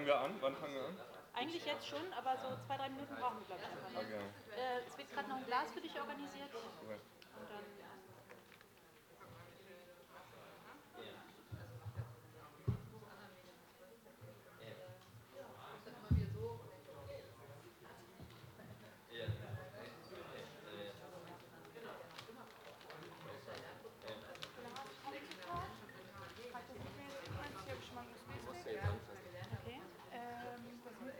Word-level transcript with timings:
Fangen 0.00 0.06
wir 0.06 0.18
an? 0.18 0.32
Wann 0.40 0.56
fangen 0.56 0.72
wir 0.72 0.84
an? 0.86 0.96
Eigentlich 1.34 1.66
jetzt 1.66 1.86
schon, 1.86 2.10
aber 2.14 2.34
so 2.38 2.56
zwei, 2.64 2.78
drei 2.78 2.88
Minuten 2.88 3.14
brauchen 3.16 3.36
wir, 3.40 3.46
glaube 3.46 3.60
ich. 3.60 3.98
Okay. 3.98 4.24
Äh, 4.56 4.80
es 4.88 4.96
wird 4.96 5.12
gerade 5.12 5.28
noch 5.28 5.36
ein 5.36 5.44
Glas 5.44 5.70
für 5.74 5.80
dich 5.82 5.92
organisiert. 6.00 6.54
Und 6.54 7.50
dann, 7.50 7.64
okay. 29.60 29.80
Ähm, 30.12 30.80
das 30.84 30.94
mit 31.00 31.14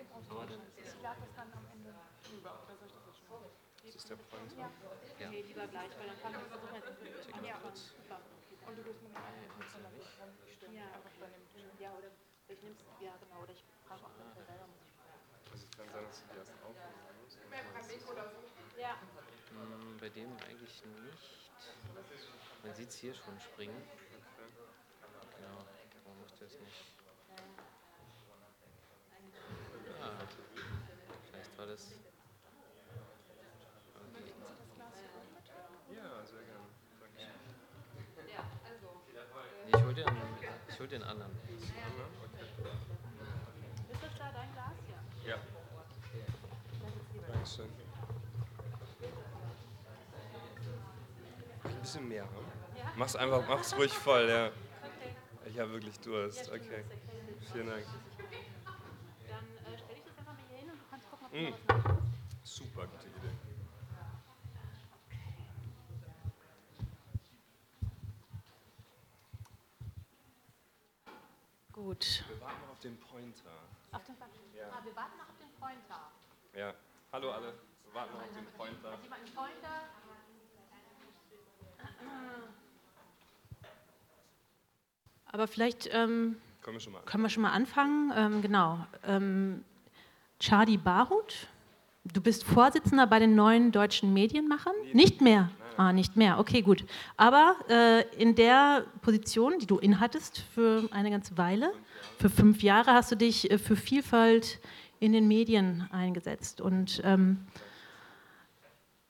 Ich 0.76 1.02
lade 1.02 1.20
das 1.20 1.32
dann 1.36 1.52
am 1.52 1.66
Ende 1.72 1.94
drüber. 2.26 2.62
Oder 2.64 2.76
soll 2.76 2.88
ich 2.88 2.94
das 2.94 3.06
jetzt 3.06 3.20
schon? 3.26 3.42
Das 3.82 3.94
ist 3.94 3.99
der 4.10 4.16
Pointer. 4.16 4.70
Ja. 5.18 5.28
Nee, 5.30 5.42
lieber 5.42 5.66
gleich, 5.68 5.90
weil 5.98 6.06
dann 6.08 6.20
kann 6.20 6.32
man 6.32 6.46
versuchen, 6.50 6.74
jetzt 6.74 6.88
anzufangen. 6.88 7.76
Super. 7.76 8.20
Und 8.66 8.76
du 8.76 8.84
willst 8.84 9.02
mir 9.02 9.08
noch 9.10 9.94
nicht 9.94 10.10
stellen, 10.56 10.74
ja. 10.74 10.84
einfach 10.92 11.14
bei 11.18 11.26
dem 11.30 11.80
Ja, 11.80 11.90
oder 11.94 12.10
ich 12.48 12.62
nehm's, 12.62 12.80
ja 13.00 13.14
genau, 13.22 13.42
oder 13.42 13.52
ich 13.52 13.64
frage 13.86 14.02
auch 14.04 14.14
das 14.18 14.46
selber. 14.46 14.66
ich. 14.66 15.50
Also 15.50 15.64
es 15.64 15.70
kann 15.76 15.88
sein, 15.88 16.04
dass 16.04 16.20
du 16.20 16.26
die 16.32 16.38
erst 16.38 16.52
aufnehmen 16.66 17.06
musst. 17.22 17.38
Ja. 18.78 18.94
Hm, 19.50 19.96
Bei 20.00 20.08
dem 20.08 20.30
eigentlich 20.46 20.84
nicht. 20.84 21.50
Man 22.62 22.74
sieht 22.74 22.88
es 22.90 22.96
hier 22.96 23.14
schon 23.14 23.38
springen. 23.40 23.82
Genau. 25.38 25.64
Warum 26.04 26.20
macht 26.20 26.40
er 26.40 26.46
es 26.46 26.58
nicht? 26.60 26.84
Ah, 30.00 30.26
vielleicht 31.30 31.58
war 31.58 31.66
das. 31.66 31.92
Okay. 33.94 34.32
Ja, 35.94 36.24
sehr 36.24 36.42
gerne. 36.42 36.68
Dankeschön. 37.00 37.34
Nee, 39.66 39.76
ich 39.76 39.82
hol 39.84 39.94
den, 39.94 40.06
ich 40.80 40.82
hol 40.82 40.88
den 40.88 41.02
anderen. 41.02 41.30
Ist 43.90 44.02
das 44.02 44.10
da 44.18 44.30
dein 44.32 44.50
Glas? 44.54 44.72
Ja. 45.26 45.34
Ja. 45.34 45.38
Dankeschön. 47.30 47.68
Ein 51.64 51.80
bisschen 51.82 52.08
mehr, 52.08 52.22
hm? 52.22 52.30
Mach's 52.96 53.14
einfach, 53.16 53.46
mach's 53.46 53.76
ruhig 53.76 53.92
voll, 53.92 54.26
ja. 54.28 54.46
Okay. 54.46 55.14
Ich 55.50 55.58
habe 55.58 55.72
wirklich 55.72 56.00
Durst. 56.00 56.46
Ja, 56.46 56.54
Okay. 56.54 56.82
Vielen 57.52 57.66
Dank. 57.66 57.84
Dann 59.28 59.44
äh, 59.74 59.78
stelle 59.78 59.98
ich 59.98 60.04
das 60.04 60.16
einfach 60.18 60.32
mal 60.32 60.42
hier 60.48 60.58
hin 60.58 60.70
und 60.70 60.78
du 60.78 60.84
kannst 60.90 61.10
gucken, 61.10 61.26
ob 61.26 61.32
du 61.32 61.38
Mm. 61.40 61.54
was. 62.42 62.50
Super 62.50 62.86
gute 62.86 63.06
Idee. 63.06 63.39
Gut. 71.84 72.24
Wir 72.28 72.40
warten 72.42 72.60
noch 72.60 72.72
auf 72.72 72.80
den 72.80 72.98
Pointer. 72.98 73.50
Auf 73.92 74.04
den 74.04 74.14
ah, 74.20 74.84
wir 74.84 74.96
warten 74.96 75.16
noch 75.16 75.28
auf 75.30 75.38
den 75.40 75.50
Pointer. 75.58 76.10
Ja. 76.54 76.74
Hallo 77.10 77.30
alle. 77.30 77.54
Wir 77.84 77.94
warten 77.94 78.12
noch 78.12 78.20
auf 78.20 78.28
den 78.34 78.46
Pointer. 78.54 78.92
Hat 78.92 79.02
jemand 79.02 79.22
einen 79.22 79.34
Pointer? 79.34 79.80
Aber 85.32 85.48
vielleicht 85.48 85.88
ähm, 85.94 86.38
Kommen 86.60 86.76
wir 86.76 86.80
schon 86.80 86.92
mal 86.92 86.98
an. 86.98 87.04
können 87.06 87.22
wir 87.22 87.30
schon 87.30 87.42
mal 87.42 87.52
anfangen. 87.52 88.12
Ähm, 88.14 88.42
genau. 88.42 88.86
Ähm, 89.04 89.64
Charlie 90.38 90.76
Barhut, 90.76 91.48
du 92.12 92.20
bist 92.20 92.44
Vorsitzender 92.44 93.06
bei 93.06 93.18
den 93.18 93.34
neuen 93.34 93.72
deutschen 93.72 94.12
Medienmachern? 94.12 94.74
nicht 94.92 95.20
mehr. 95.20 95.50
Ah, 95.76 95.92
nicht 95.92 96.16
mehr. 96.16 96.38
Okay, 96.38 96.60
gut. 96.60 96.84
Aber 97.16 97.56
äh, 97.68 98.02
in 98.20 98.34
der 98.34 98.84
Position, 99.00 99.54
die 99.60 99.66
du 99.66 99.78
inhattest 99.78 100.44
für 100.54 100.86
eine 100.90 101.10
ganze 101.10 101.38
Weile, 101.38 101.72
für 102.18 102.28
fünf 102.28 102.62
Jahre, 102.62 102.92
hast 102.92 103.12
du 103.12 103.16
dich 103.16 103.50
äh, 103.50 103.56
für 103.56 103.76
Vielfalt 103.76 104.60
in 104.98 105.12
den 105.12 105.26
Medien 105.26 105.88
eingesetzt. 105.90 106.60
Und 106.60 107.00
ähm, 107.04 107.46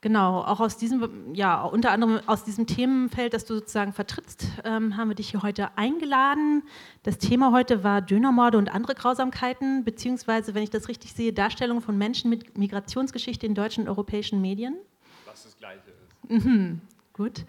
Genau, 0.03 0.41
auch 0.41 0.61
aus 0.61 0.79
diesem, 0.79 1.35
ja, 1.35 1.63
unter 1.63 1.91
anderem 1.91 2.21
aus 2.27 2.43
diesem 2.43 2.67
Themenfeld, 2.67 3.35
das 3.35 3.45
du 3.45 3.57
sozusagen 3.57 3.93
vertrittst, 3.93 4.47
ähm, 4.65 4.97
haben 4.97 5.11
wir 5.11 5.15
dich 5.15 5.31
hier 5.31 5.43
heute 5.43 5.77
eingeladen. 5.77 6.63
Das 7.03 7.19
Thema 7.19 7.53
heute 7.53 7.85
war 7.85 8.01
Dönermorde 8.01 8.57
und 8.57 8.75
andere 8.75 8.95
Grausamkeiten, 8.95 9.85
beziehungsweise, 9.85 10.55
wenn 10.55 10.63
ich 10.63 10.71
das 10.71 10.89
richtig 10.89 11.13
sehe, 11.13 11.35
Darstellung 11.35 11.83
von 11.83 11.99
Menschen 11.99 12.31
mit 12.31 12.57
Migrationsgeschichte 12.57 13.45
in 13.45 13.55
deutschen 13.55 13.83
und 13.83 13.89
europäischen 13.91 14.41
Medien. 14.41 14.77
Was 15.27 15.43
das 15.43 15.57
Gleiche 15.59 15.91
ist. 15.91 16.79
Gut. 17.13 17.45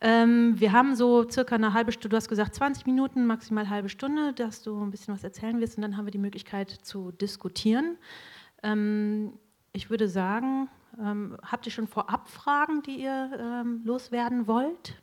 Ähm, 0.00 0.58
wir 0.58 0.72
haben 0.72 0.96
so 0.96 1.28
circa 1.28 1.54
eine 1.54 1.74
halbe 1.74 1.92
Stunde, 1.92 2.10
du 2.10 2.16
hast 2.16 2.28
gesagt 2.28 2.54
20 2.54 2.86
Minuten, 2.86 3.26
maximal 3.26 3.68
halbe 3.68 3.90
Stunde, 3.90 4.32
dass 4.32 4.62
du 4.62 4.82
ein 4.82 4.90
bisschen 4.90 5.12
was 5.12 5.22
erzählen 5.22 5.60
wirst 5.60 5.76
und 5.76 5.82
dann 5.82 5.98
haben 5.98 6.06
wir 6.06 6.12
die 6.12 6.18
Möglichkeit 6.18 6.70
zu 6.70 7.12
diskutieren. 7.12 7.98
Ähm, 8.62 9.34
ich 9.72 9.90
würde 9.90 10.08
sagen, 10.08 10.68
ähm, 11.00 11.36
habt 11.42 11.66
ihr 11.66 11.72
schon 11.72 11.86
vorab 11.86 12.28
Fragen, 12.28 12.82
die 12.82 13.02
ihr 13.02 13.30
ähm, 13.38 13.82
loswerden 13.84 14.46
wollt? 14.46 14.94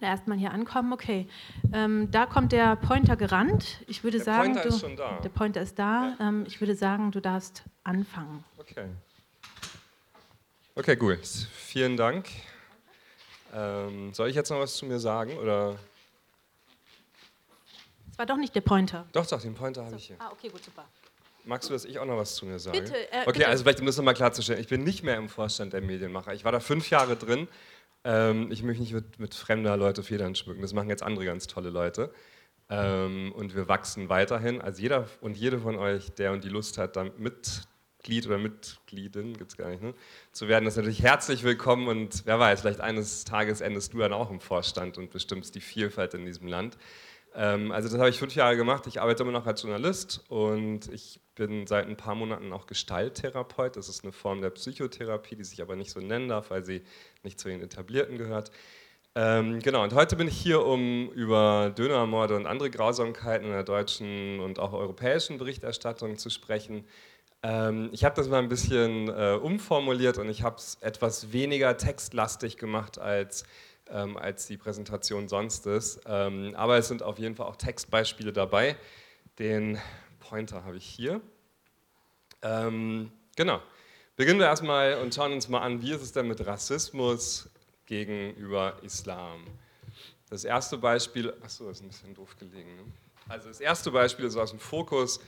Erstmal 0.00 0.36
hier 0.36 0.50
ankommen, 0.50 0.92
okay. 0.92 1.26
Ähm, 1.72 2.10
da 2.10 2.26
kommt 2.26 2.52
der 2.52 2.76
Pointer 2.76 3.16
gerannt. 3.16 3.82
Ich 3.86 4.04
würde 4.04 4.18
Der 4.18 4.24
sagen, 4.26 4.52
Pointer 4.52 4.62
du, 4.62 4.68
ist 4.68 4.80
schon 4.80 4.96
da. 4.96 5.18
Der 5.20 5.28
Pointer 5.30 5.62
ist 5.62 5.78
da. 5.78 6.16
Ähm, 6.20 6.44
ich 6.46 6.60
würde 6.60 6.74
sagen, 6.74 7.10
du 7.12 7.20
darfst 7.20 7.64
anfangen. 7.82 8.44
Okay. 8.58 8.86
Okay, 10.74 10.96
gut. 10.96 11.24
Vielen 11.24 11.96
Dank. 11.96 12.28
Ähm, 13.54 14.12
soll 14.12 14.28
ich 14.28 14.36
jetzt 14.36 14.50
noch 14.50 14.58
was 14.58 14.76
zu 14.76 14.84
mir 14.84 14.98
sagen? 14.98 15.32
Oder? 15.38 15.78
Es 18.10 18.18
war 18.18 18.26
doch 18.26 18.36
nicht 18.36 18.54
der 18.54 18.60
Pointer. 18.60 19.06
Doch, 19.12 19.26
doch, 19.26 19.40
den 19.40 19.54
Pointer 19.54 19.86
habe 19.86 19.96
ich 19.96 20.08
hier. 20.08 20.16
Ah, 20.18 20.30
okay, 20.30 20.50
gut, 20.50 20.62
super. 20.62 20.84
Magst 21.46 21.68
du, 21.68 21.74
dass 21.74 21.84
ich 21.84 22.00
auch 22.00 22.04
noch 22.04 22.16
was 22.16 22.34
zu 22.34 22.44
mir 22.44 22.58
sage? 22.58 22.80
Bitte, 22.80 22.96
äh, 23.12 23.22
okay, 23.22 23.32
bitte. 23.34 23.48
also 23.48 23.62
vielleicht 23.62 23.78
um 23.78 23.86
das 23.86 23.96
nochmal 23.96 24.14
klarzustellen. 24.14 24.60
Ich 24.60 24.66
bin 24.66 24.82
nicht 24.82 25.04
mehr 25.04 25.16
im 25.16 25.28
Vorstand 25.28 25.72
der 25.72 25.80
Medienmacher. 25.80 26.34
Ich 26.34 26.44
war 26.44 26.50
da 26.50 26.58
fünf 26.58 26.90
Jahre 26.90 27.14
drin. 27.14 27.46
Ähm, 28.02 28.50
ich 28.50 28.64
möchte 28.64 28.82
nicht 28.82 28.92
mit, 28.92 29.20
mit 29.20 29.34
fremder 29.34 29.76
Leute 29.76 30.02
Federn 30.02 30.34
schmücken. 30.34 30.60
Das 30.60 30.72
machen 30.72 30.90
jetzt 30.90 31.04
andere 31.04 31.24
ganz 31.24 31.46
tolle 31.46 31.70
Leute. 31.70 32.12
Ähm, 32.68 33.32
und 33.32 33.54
wir 33.54 33.68
wachsen 33.68 34.08
weiterhin. 34.08 34.60
Also 34.60 34.82
jeder 34.82 35.08
und 35.20 35.36
jede 35.36 35.60
von 35.60 35.76
euch, 35.76 36.10
der 36.14 36.32
und 36.32 36.42
die 36.42 36.48
Lust 36.48 36.78
hat, 36.78 36.96
da 36.96 37.04
Mitglied 37.16 38.26
oder 38.26 38.38
Mitgliedin, 38.38 39.36
gibt 39.36 39.52
es 39.52 39.56
gar 39.56 39.68
nicht, 39.68 39.82
ne, 39.82 39.94
zu 40.32 40.48
werden, 40.48 40.66
ist 40.66 40.76
natürlich 40.76 41.02
herzlich 41.02 41.44
willkommen. 41.44 41.86
Und 41.86 42.26
wer 42.26 42.40
weiß, 42.40 42.62
vielleicht 42.62 42.80
eines 42.80 43.22
Tages 43.22 43.60
endest 43.60 43.92
du 43.92 43.98
dann 43.98 44.12
auch 44.12 44.32
im 44.32 44.40
Vorstand 44.40 44.98
und 44.98 45.10
bestimmst 45.10 45.54
die 45.54 45.60
Vielfalt 45.60 46.12
in 46.14 46.24
diesem 46.26 46.48
Land. 46.48 46.76
Ähm, 47.36 47.70
also 47.70 47.88
das 47.88 47.98
habe 47.98 48.10
ich 48.10 48.18
fünf 48.18 48.34
Jahre 48.34 48.56
gemacht. 48.56 48.88
Ich 48.88 49.00
arbeite 49.00 49.22
immer 49.22 49.30
noch 49.30 49.46
als 49.46 49.62
Journalist 49.62 50.24
und 50.28 50.92
ich 50.92 51.20
bin 51.36 51.66
seit 51.68 51.86
ein 51.86 51.96
paar 51.96 52.16
Monaten 52.16 52.52
auch 52.52 52.66
Gestalttherapeut. 52.66 53.76
Das 53.76 53.88
ist 53.88 54.02
eine 54.02 54.12
Form 54.12 54.40
der 54.40 54.50
Psychotherapie, 54.50 55.36
die 55.36 55.44
sich 55.44 55.62
aber 55.62 55.76
nicht 55.76 55.92
so 55.92 56.00
nennen 56.00 56.28
darf, 56.28 56.50
weil 56.50 56.64
sie 56.64 56.82
nicht 57.22 57.38
zu 57.38 57.48
den 57.48 57.62
etablierten 57.62 58.18
gehört. 58.18 58.50
Ähm, 59.14 59.60
genau, 59.60 59.84
und 59.84 59.94
heute 59.94 60.16
bin 60.16 60.28
ich 60.28 60.36
hier, 60.36 60.66
um 60.66 61.08
über 61.12 61.72
Dönermorde 61.76 62.36
und 62.36 62.46
andere 62.46 62.70
Grausamkeiten 62.70 63.46
in 63.46 63.52
der 63.52 63.62
deutschen 63.62 64.40
und 64.40 64.58
auch 64.58 64.72
europäischen 64.72 65.38
Berichterstattung 65.38 66.18
zu 66.18 66.28
sprechen. 66.28 66.84
Ähm, 67.42 67.90
ich 67.92 68.04
habe 68.04 68.16
das 68.16 68.28
mal 68.28 68.40
ein 68.40 68.48
bisschen 68.48 69.08
äh, 69.08 69.38
umformuliert 69.40 70.18
und 70.18 70.28
ich 70.28 70.42
habe 70.42 70.56
es 70.56 70.76
etwas 70.80 71.32
weniger 71.32 71.76
textlastig 71.76 72.56
gemacht 72.58 72.98
als 72.98 73.44
ähm, 73.90 74.16
als 74.16 74.46
die 74.46 74.56
Präsentation 74.56 75.28
sonst 75.28 75.66
ist. 75.66 76.00
Ähm, 76.06 76.54
aber 76.56 76.78
es 76.78 76.88
sind 76.88 77.02
auf 77.02 77.18
jeden 77.18 77.36
Fall 77.36 77.46
auch 77.46 77.56
Textbeispiele 77.56 78.32
dabei. 78.32 78.76
Den 79.38 79.78
Pointer 80.28 80.64
habe 80.64 80.76
ich 80.76 80.84
hier. 80.84 81.20
Ähm, 82.42 83.10
genau. 83.36 83.60
Beginnen 84.16 84.38
wir 84.38 84.46
erstmal 84.46 84.94
und 84.94 85.14
schauen 85.14 85.32
uns 85.32 85.48
mal 85.48 85.60
an, 85.60 85.82
wie 85.82 85.92
ist 85.92 86.02
es 86.02 86.12
denn 86.12 86.26
mit 86.26 86.44
Rassismus 86.46 87.50
gegenüber 87.86 88.78
Islam. 88.82 89.44
Das 90.30 90.44
erste 90.44 90.78
Beispiel, 90.78 91.32
achso, 91.42 91.70
ist 91.70 91.82
ein 91.82 91.88
bisschen 91.88 92.14
doof 92.14 92.36
gelegen. 92.38 92.76
Ne? 92.76 92.82
Also 93.28 93.48
das 93.48 93.60
erste 93.60 93.90
Beispiel 93.90 94.24
ist 94.24 94.36
aus 94.36 94.50
dem 94.50 94.58
Fokus, 94.58 95.20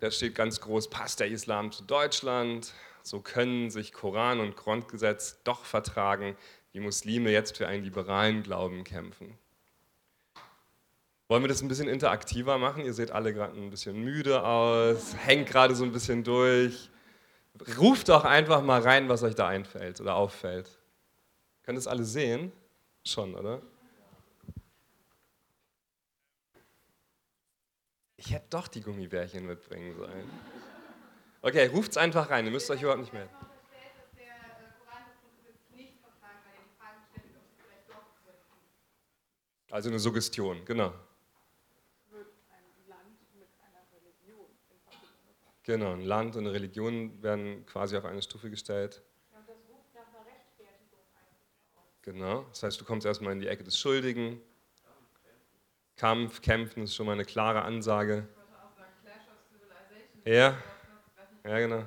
da 0.00 0.10
steht 0.10 0.34
ganz 0.34 0.60
groß, 0.60 0.90
passt 0.90 1.20
der 1.20 1.28
Islam 1.28 1.70
zu 1.72 1.84
Deutschland? 1.84 2.72
So 3.02 3.20
können 3.20 3.70
sich 3.70 3.92
Koran 3.92 4.40
und 4.40 4.56
Grundgesetz 4.56 5.42
doch 5.44 5.64
vertragen, 5.64 6.36
die 6.74 6.80
Muslime 6.80 7.30
jetzt 7.30 7.56
für 7.56 7.66
einen 7.66 7.84
liberalen 7.84 8.42
Glauben 8.42 8.84
kämpfen. 8.84 9.38
Wollen 11.32 11.44
wir 11.44 11.48
das 11.48 11.62
ein 11.62 11.68
bisschen 11.68 11.88
interaktiver 11.88 12.58
machen? 12.58 12.84
Ihr 12.84 12.92
seht 12.92 13.10
alle 13.10 13.32
gerade 13.32 13.56
ein 13.56 13.70
bisschen 13.70 14.04
müde 14.04 14.44
aus, 14.44 15.16
hängt 15.16 15.48
gerade 15.48 15.74
so 15.74 15.82
ein 15.82 15.90
bisschen 15.90 16.24
durch. 16.24 16.90
Ruft 17.78 18.10
doch 18.10 18.26
einfach 18.26 18.60
mal 18.60 18.82
rein, 18.82 19.08
was 19.08 19.22
euch 19.22 19.34
da 19.34 19.48
einfällt 19.48 19.98
oder 20.02 20.14
auffällt. 20.14 20.68
Könnt 21.62 21.76
ihr 21.76 21.78
es 21.78 21.86
alle 21.86 22.04
sehen? 22.04 22.52
Schon, 23.02 23.34
oder? 23.34 23.62
Ich 28.18 28.30
hätte 28.30 28.48
doch 28.50 28.68
die 28.68 28.82
Gummibärchen 28.82 29.46
mitbringen 29.46 29.96
sollen. 29.96 30.30
Okay, 31.40 31.64
ruft's 31.68 31.96
einfach 31.96 32.28
rein, 32.28 32.44
ihr 32.44 32.52
müsst 32.52 32.70
euch 32.70 32.82
überhaupt 32.82 33.00
nicht 33.00 33.14
melden. 33.14 33.34
Also 39.70 39.88
eine 39.88 39.98
Suggestion, 39.98 40.62
genau. 40.66 40.92
Genau, 45.64 45.92
ein 45.92 46.02
Land 46.02 46.36
und 46.36 46.44
eine 46.46 46.52
Religion 46.52 47.20
werden 47.22 47.66
quasi 47.66 47.96
auf 47.96 48.04
eine 48.04 48.22
Stufe 48.22 48.48
gestellt. 48.50 49.02
Genau, 52.02 52.42
das 52.50 52.62
heißt, 52.62 52.80
du 52.80 52.84
kommst 52.84 53.06
erstmal 53.06 53.32
in 53.32 53.40
die 53.40 53.48
Ecke 53.48 53.64
des 53.64 53.76
Schuldigen. 53.78 54.40
Kampf, 55.96 56.42
Kämpfen 56.42 56.82
ist 56.82 56.94
schon 56.94 57.06
mal 57.06 57.12
eine 57.12 57.24
klare 57.24 57.62
Ansage. 57.62 58.28
Ja, 60.24 60.56
ja 61.44 61.58
genau. 61.58 61.84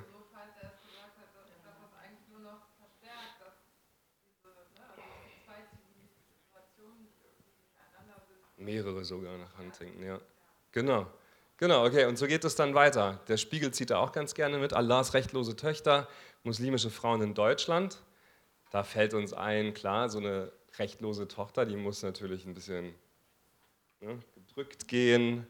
Mehrere 8.56 9.04
sogar 9.04 9.36
nach 9.38 9.56
Huntington, 9.58 10.02
ja. 10.02 10.20
Genau. 10.72 11.06
Genau, 11.58 11.86
okay, 11.86 12.04
und 12.04 12.18
so 12.18 12.26
geht 12.26 12.44
es 12.44 12.54
dann 12.54 12.74
weiter. 12.74 13.20
Der 13.28 13.38
Spiegel 13.38 13.70
zieht 13.72 13.90
da 13.90 13.98
auch 13.98 14.12
ganz 14.12 14.34
gerne 14.34 14.58
mit. 14.58 14.74
Allahs 14.74 15.14
rechtlose 15.14 15.56
Töchter, 15.56 16.06
muslimische 16.42 16.90
Frauen 16.90 17.22
in 17.22 17.32
Deutschland. 17.32 18.02
Da 18.70 18.82
fällt 18.82 19.14
uns 19.14 19.32
ein, 19.32 19.72
klar, 19.72 20.10
so 20.10 20.18
eine 20.18 20.52
rechtlose 20.78 21.28
Tochter, 21.28 21.64
die 21.64 21.76
muss 21.76 22.02
natürlich 22.02 22.44
ein 22.44 22.52
bisschen 22.52 22.94
ne, 24.00 24.18
gedrückt 24.34 24.86
gehen. 24.86 25.46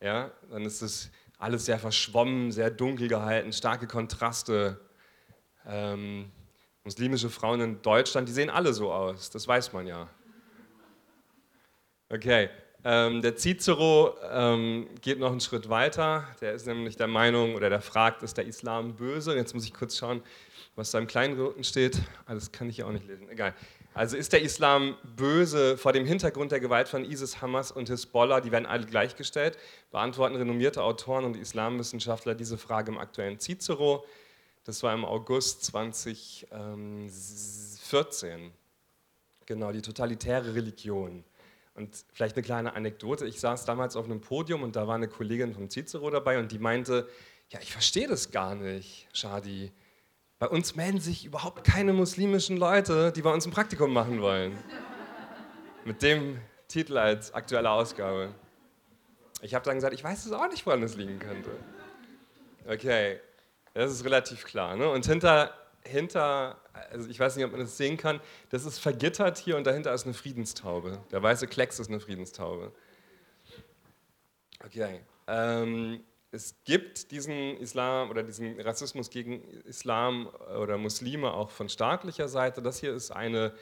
Ja, 0.00 0.30
dann 0.50 0.64
ist 0.64 0.82
es 0.82 1.10
alles 1.38 1.64
sehr 1.64 1.80
verschwommen, 1.80 2.52
sehr 2.52 2.70
dunkel 2.70 3.08
gehalten, 3.08 3.52
starke 3.52 3.88
Kontraste. 3.88 4.80
Ähm, 5.66 6.30
muslimische 6.84 7.28
Frauen 7.28 7.60
in 7.60 7.82
Deutschland, 7.82 8.28
die 8.28 8.32
sehen 8.32 8.50
alle 8.50 8.72
so 8.72 8.92
aus, 8.92 9.30
das 9.30 9.48
weiß 9.48 9.72
man 9.72 9.88
ja. 9.88 10.08
Okay, 12.08 12.48
ähm, 12.90 13.20
der 13.20 13.36
Cicero 13.36 14.16
ähm, 14.32 14.88
geht 15.02 15.18
noch 15.18 15.30
einen 15.30 15.40
Schritt 15.40 15.68
weiter. 15.68 16.26
Der 16.40 16.54
ist 16.54 16.66
nämlich 16.66 16.96
der 16.96 17.06
Meinung 17.06 17.54
oder 17.54 17.68
der 17.68 17.82
fragt, 17.82 18.22
ist 18.22 18.38
der 18.38 18.46
Islam 18.46 18.96
böse? 18.96 19.36
Jetzt 19.36 19.54
muss 19.54 19.66
ich 19.66 19.74
kurz 19.74 19.98
schauen, 19.98 20.22
was 20.74 20.90
da 20.90 20.98
im 20.98 21.06
Kleingedruckten 21.06 21.64
steht. 21.64 22.00
Ah, 22.24 22.32
das 22.32 22.50
kann 22.50 22.70
ich 22.70 22.78
ja 22.78 22.86
auch 22.86 22.92
nicht 22.92 23.06
lesen. 23.06 23.28
Egal. 23.28 23.52
Also 23.92 24.16
ist 24.16 24.32
der 24.32 24.40
Islam 24.40 24.96
böse 25.16 25.76
vor 25.76 25.92
dem 25.92 26.06
Hintergrund 26.06 26.50
der 26.50 26.60
Gewalt 26.60 26.88
von 26.88 27.04
ISIS, 27.04 27.42
Hamas 27.42 27.72
und 27.72 27.90
Hisbollah? 27.90 28.40
Die 28.40 28.52
werden 28.52 28.64
alle 28.64 28.86
gleichgestellt. 28.86 29.58
Beantworten 29.90 30.36
renommierte 30.36 30.82
Autoren 30.82 31.26
und 31.26 31.36
Islamwissenschaftler 31.36 32.34
diese 32.34 32.56
Frage 32.56 32.90
im 32.90 32.96
aktuellen 32.96 33.38
Cicero. 33.38 34.06
Das 34.64 34.82
war 34.82 34.94
im 34.94 35.04
August 35.04 35.62
2014. 35.64 38.50
Genau, 39.44 39.72
die 39.72 39.82
totalitäre 39.82 40.54
Religion. 40.54 41.22
Und 41.78 42.04
vielleicht 42.12 42.34
eine 42.34 42.42
kleine 42.42 42.74
Anekdote. 42.74 43.24
Ich 43.24 43.38
saß 43.38 43.64
damals 43.64 43.94
auf 43.94 44.04
einem 44.04 44.20
Podium 44.20 44.64
und 44.64 44.74
da 44.74 44.88
war 44.88 44.96
eine 44.96 45.06
Kollegin 45.06 45.54
vom 45.54 45.70
Cicero 45.70 46.10
dabei 46.10 46.40
und 46.40 46.50
die 46.50 46.58
meinte, 46.58 47.08
ja, 47.50 47.60
ich 47.62 47.70
verstehe 47.70 48.08
das 48.08 48.32
gar 48.32 48.56
nicht, 48.56 49.06
Shadi. 49.12 49.70
Bei 50.40 50.48
uns 50.48 50.74
melden 50.74 50.98
sich 50.98 51.24
überhaupt 51.24 51.62
keine 51.62 51.92
muslimischen 51.92 52.56
Leute, 52.56 53.12
die 53.12 53.22
bei 53.22 53.32
uns 53.32 53.46
ein 53.46 53.52
Praktikum 53.52 53.92
machen 53.92 54.20
wollen. 54.20 54.58
Mit 55.84 56.02
dem 56.02 56.40
Titel 56.66 56.98
als 56.98 57.32
aktuelle 57.32 57.70
Ausgabe. 57.70 58.34
Ich 59.40 59.54
habe 59.54 59.64
dann 59.64 59.76
gesagt, 59.76 59.94
ich 59.94 60.02
weiß 60.02 60.26
es 60.26 60.32
auch 60.32 60.48
nicht, 60.48 60.66
woran 60.66 60.82
es 60.82 60.96
liegen 60.96 61.20
könnte. 61.20 61.50
Okay, 62.66 63.20
das 63.72 63.92
ist 63.92 64.04
relativ 64.04 64.44
klar. 64.44 64.74
Ne? 64.74 64.90
Und 64.90 65.06
hinter 65.06 65.54
hinter, 65.88 66.60
also 66.90 67.08
ich 67.08 67.18
weiß 67.18 67.36
nicht, 67.36 67.44
ob 67.44 67.52
man 67.52 67.60
das 67.60 67.76
sehen 67.76 67.96
kann, 67.96 68.20
das 68.50 68.64
ist 68.64 68.78
vergittert 68.78 69.38
hier 69.38 69.56
und 69.56 69.66
dahinter 69.66 69.92
ist 69.92 70.04
eine 70.04 70.14
Friedenstaube. 70.14 71.00
Der 71.10 71.22
weiße 71.22 71.46
Klecks 71.46 71.78
ist 71.78 71.88
eine 71.88 72.00
Friedenstaube. 72.00 72.72
Okay. 74.64 75.00
Ähm, 75.26 76.00
es 76.30 76.56
gibt 76.64 77.10
diesen 77.10 77.56
Islam 77.56 78.10
oder 78.10 78.22
diesen 78.22 78.60
Rassismus 78.60 79.08
gegen 79.10 79.42
Islam 79.64 80.28
oder 80.60 80.76
Muslime 80.76 81.32
auch 81.32 81.50
von 81.50 81.68
staatlicher 81.68 82.28
Seite. 82.28 82.60
Das 82.60 82.80
hier 82.80 82.94
ist 82.94 83.10
eine, 83.10 83.54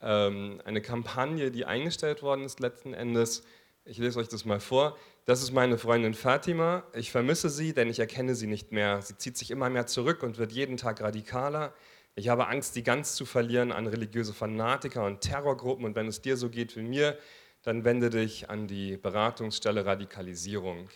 ähm, 0.00 0.62
eine 0.64 0.80
Kampagne, 0.80 1.50
die 1.50 1.66
eingestellt 1.66 2.22
worden 2.22 2.44
ist 2.44 2.60
letzten 2.60 2.94
Endes. 2.94 3.44
Ich 3.84 3.98
lese 3.98 4.18
euch 4.18 4.28
das 4.28 4.44
mal 4.44 4.60
vor. 4.60 4.96
Das 5.30 5.44
ist 5.44 5.52
meine 5.52 5.78
Freundin 5.78 6.14
Fatima. 6.14 6.82
Ich 6.92 7.12
vermisse 7.12 7.50
sie, 7.50 7.72
denn 7.72 7.88
ich 7.88 8.00
erkenne 8.00 8.34
sie 8.34 8.48
nicht 8.48 8.72
mehr. 8.72 9.00
Sie 9.00 9.16
zieht 9.16 9.36
sich 9.36 9.52
immer 9.52 9.70
mehr 9.70 9.86
zurück 9.86 10.24
und 10.24 10.38
wird 10.38 10.50
jeden 10.50 10.76
Tag 10.76 11.00
radikaler. 11.00 11.72
Ich 12.16 12.28
habe 12.28 12.48
Angst, 12.48 12.74
sie 12.74 12.82
ganz 12.82 13.14
zu 13.14 13.24
verlieren 13.24 13.70
an 13.70 13.86
religiöse 13.86 14.34
Fanatiker 14.34 15.06
und 15.06 15.20
Terrorgruppen. 15.20 15.84
Und 15.84 15.94
wenn 15.94 16.08
es 16.08 16.20
dir 16.20 16.36
so 16.36 16.50
geht 16.50 16.74
wie 16.74 16.82
mir, 16.82 17.16
dann 17.62 17.84
wende 17.84 18.10
dich 18.10 18.50
an 18.50 18.66
die 18.66 18.96
Beratungsstelle 18.96 19.86
Radikalisierung. 19.86 20.88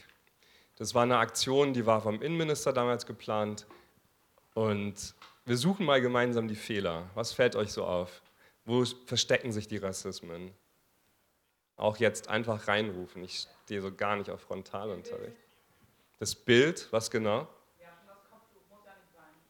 Das 0.75 0.97
war 0.97 1.05
eine 1.05 1.19
Aktion, 1.19 1.73
die 1.73 1.87
war 1.87 2.01
vom 2.01 2.21
Innenminister 2.21 2.73
damals 2.73 3.07
geplant. 3.07 3.69
Und 4.55 5.15
wir 5.45 5.57
suchen 5.57 5.87
mal 5.87 6.01
gemeinsam 6.01 6.49
die 6.49 6.57
Fehler. 6.57 7.09
Was 7.15 7.33
fällt 7.33 7.55
euch 7.55 7.71
so 7.71 7.85
auf? 7.85 8.21
Wo 8.65 8.85
verstecken 8.85 9.53
sich 9.53 9.69
die 9.69 9.77
Rassismen? 9.77 10.51
Auch 11.77 11.97
jetzt 11.97 12.29
einfach 12.29 12.69
reinrufen. 12.69 13.25
Ich 13.25 13.47
stehe 13.65 13.83
so 13.83 13.93
gar 13.93 14.17
nicht 14.17 14.31
auf 14.31 14.41
Frontalunterricht. 14.41 15.37
Das 16.19 16.35
Bild, 16.35 16.89
was 16.93 17.11
genau? 17.11 17.49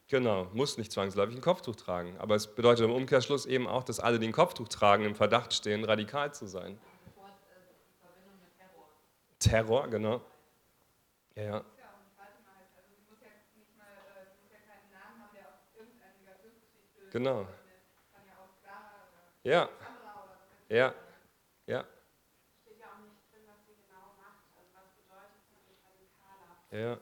Genau, 0.08 0.44
muss 0.52 0.78
nicht 0.78 0.92
zwangsläufig 0.92 1.36
ein 1.36 1.40
Kopftuch 1.40 1.76
tragen. 1.76 2.16
Aber 2.18 2.34
es 2.34 2.46
bedeutet 2.46 2.84
im 2.84 2.92
Umkehrschluss 2.92 3.46
eben 3.46 3.66
auch, 3.66 3.84
dass 3.84 4.00
alle, 4.00 4.18
die 4.18 4.26
ein 4.26 4.32
Kopftuch 4.32 4.68
tragen, 4.68 5.04
im 5.04 5.14
Verdacht 5.14 5.52
stehen, 5.52 5.84
radikal 5.84 6.32
zu 6.32 6.46
sein. 6.46 6.78
Terror, 9.38 9.88
genau. 9.88 10.20
Ja, 11.34 11.42
ja. 11.42 11.64
Genau. 17.10 17.46
Ja. 19.44 19.68
Ja. 20.68 20.94
Ja. 21.66 21.84
Ja. 26.74 26.98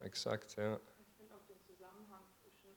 Exakt, 0.00 0.56
ja. 0.56 0.80
Ich 0.98 1.14
finde 1.18 1.34
auch 1.34 1.44
den 1.46 1.60
Zusammenhang 1.60 2.22
zwischen 2.40 2.74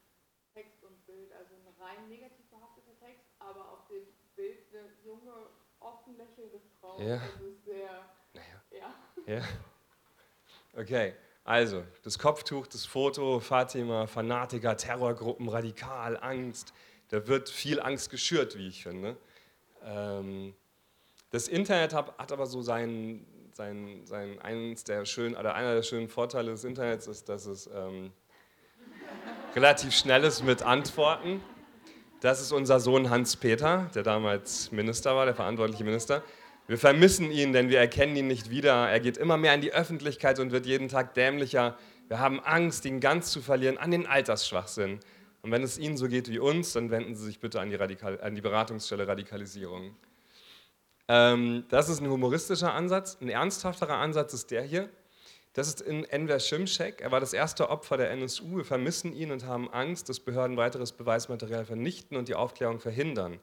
Text 0.54 0.84
und 0.84 1.06
Bild, 1.06 1.32
also 1.32 1.56
ein 1.56 1.82
rein 1.82 2.10
negativ 2.10 2.46
behafteter 2.50 2.98
Text, 3.00 3.24
aber 3.39 3.72
auf 3.72 3.88
dem 3.88 4.04
Bild 4.36 4.65
eine 4.74 4.89
junge, 5.06 5.32
offen 5.80 6.18
lächelnde 6.18 6.60
Frau. 6.82 7.00
Ja. 7.00 7.22
Also 7.22 7.54
sehr, 7.63 8.10
naja. 8.34 8.62
ja. 8.72 8.96
Ja. 9.25 9.44
Okay, 10.75 11.15
also 11.46 11.86
das 12.04 12.20
Kopftuch, 12.20 12.68
das 12.68 12.86
Foto, 12.86 13.39
Fatima, 13.39 14.08
Fanatiker, 14.08 14.75
Terrorgruppen, 14.75 15.48
Radikal, 15.48 16.18
Angst. 16.18 16.74
Da 17.08 17.25
wird 17.27 17.50
viel 17.50 17.80
Angst 17.80 18.10
geschürt, 18.10 18.58
wie 18.58 18.68
ich 18.68 18.84
finde. 18.84 19.15
Ähm, 19.84 20.54
das 21.30 21.48
Internet 21.48 21.94
hat 21.94 22.32
aber 22.32 22.46
so 22.46 22.62
seinen 22.62 23.38
sein, 23.60 24.00
sein 24.06 24.39
eins 24.39 24.86
der 24.86 25.04
schönen, 25.04 25.36
oder 25.36 25.54
einer 25.54 25.75
der 25.75 25.84
schönen 25.84 26.08
Vorteile 26.08 26.51
des 26.51 26.63
Internets 26.63 27.08
ist, 27.08 27.28
dass 27.28 27.46
es 27.46 27.70
ähm, 27.75 28.12
relativ 29.54 29.94
schnell 29.94 30.24
ist 30.24 30.46
mit 30.46 30.62
Antworten. 30.63 31.42
Das 32.22 32.39
ist 32.39 32.54
unser 32.54 32.80
Sohn 32.80 33.10
Hans-Peter, 33.10 33.89
der 33.94 34.04
damals 34.04 34.72
Minister 34.72 35.13
war, 35.13 35.25
der 35.25 35.36
verantwortliche 35.36 35.84
Minister. 35.84 36.24
Wir 36.68 36.78
vermissen 36.78 37.32
ihn, 37.32 37.51
denn 37.51 37.68
wir 37.68 37.80
erkennen 37.80 38.16
ihn 38.16 38.28
nicht 38.28 38.50
wieder. 38.50 38.89
Er 38.89 39.01
geht 39.01 39.18
immer 39.18 39.36
mehr 39.36 39.56
in 39.56 39.62
die 39.62 39.74
Öffentlichkeit 39.74 40.39
und 40.39 40.54
wird 40.54 40.66
jeden 40.66 40.88
Tag 40.88 41.13
dämlicher. 41.13 41.78
Wir 42.08 42.20
haben 42.20 42.39
Angst, 42.39 42.86
ihn 42.86 43.01
ganz 43.01 43.30
zu 43.30 43.42
verlieren 43.42 43.78
an 43.78 43.92
den 43.92 44.08
Altersschwachsinn. 44.08 45.01
Und 45.42 45.51
wenn 45.51 45.63
es 45.63 45.78
Ihnen 45.78 45.98
so 45.98 46.08
geht 46.08 46.30
wie 46.30 46.39
uns, 46.39 46.72
dann 46.74 46.92
wenden 46.92 47.13
Sie 47.13 47.25
sich 47.25 47.42
bitte 47.42 47.60
an 47.60 47.70
die, 47.70 47.75
Radikal 47.75 48.22
an 48.22 48.36
die 48.36 48.42
Beratungsstelle 48.42 49.06
Radikalisierung. 49.06 49.98
Ähm, 51.10 51.66
das 51.70 51.89
ist 51.89 52.01
ein 52.01 52.10
humoristischer 52.10 52.72
Ansatz. 52.72 53.18
Ein 53.20 53.30
ernsthafterer 53.30 53.96
Ansatz 53.96 54.34
ist 54.34 54.51
der 54.51 54.62
hier. 54.62 54.89
Das 55.54 55.68
ist 55.68 55.82
in 55.82 56.06
Enver 56.06 56.39
Şimşek. 56.39 57.01
Er 57.01 57.12
war 57.12 57.20
das 57.20 57.34
erste 57.34 57.70
Opfer 57.72 57.98
der 57.98 58.12
NSU. 58.12 58.58
Wir 58.58 58.63
vermissen 58.63 59.13
ihn 59.13 59.32
und 59.32 59.44
haben 59.44 59.74
Angst, 59.74 60.08
dass 60.08 60.20
Behörden 60.20 60.56
weiteres 60.56 60.92
Beweismaterial 60.92 61.66
vernichten 61.66 62.16
und 62.16 62.28
die 62.28 62.36
Aufklärung 62.36 62.80
verhindern. 62.80 63.39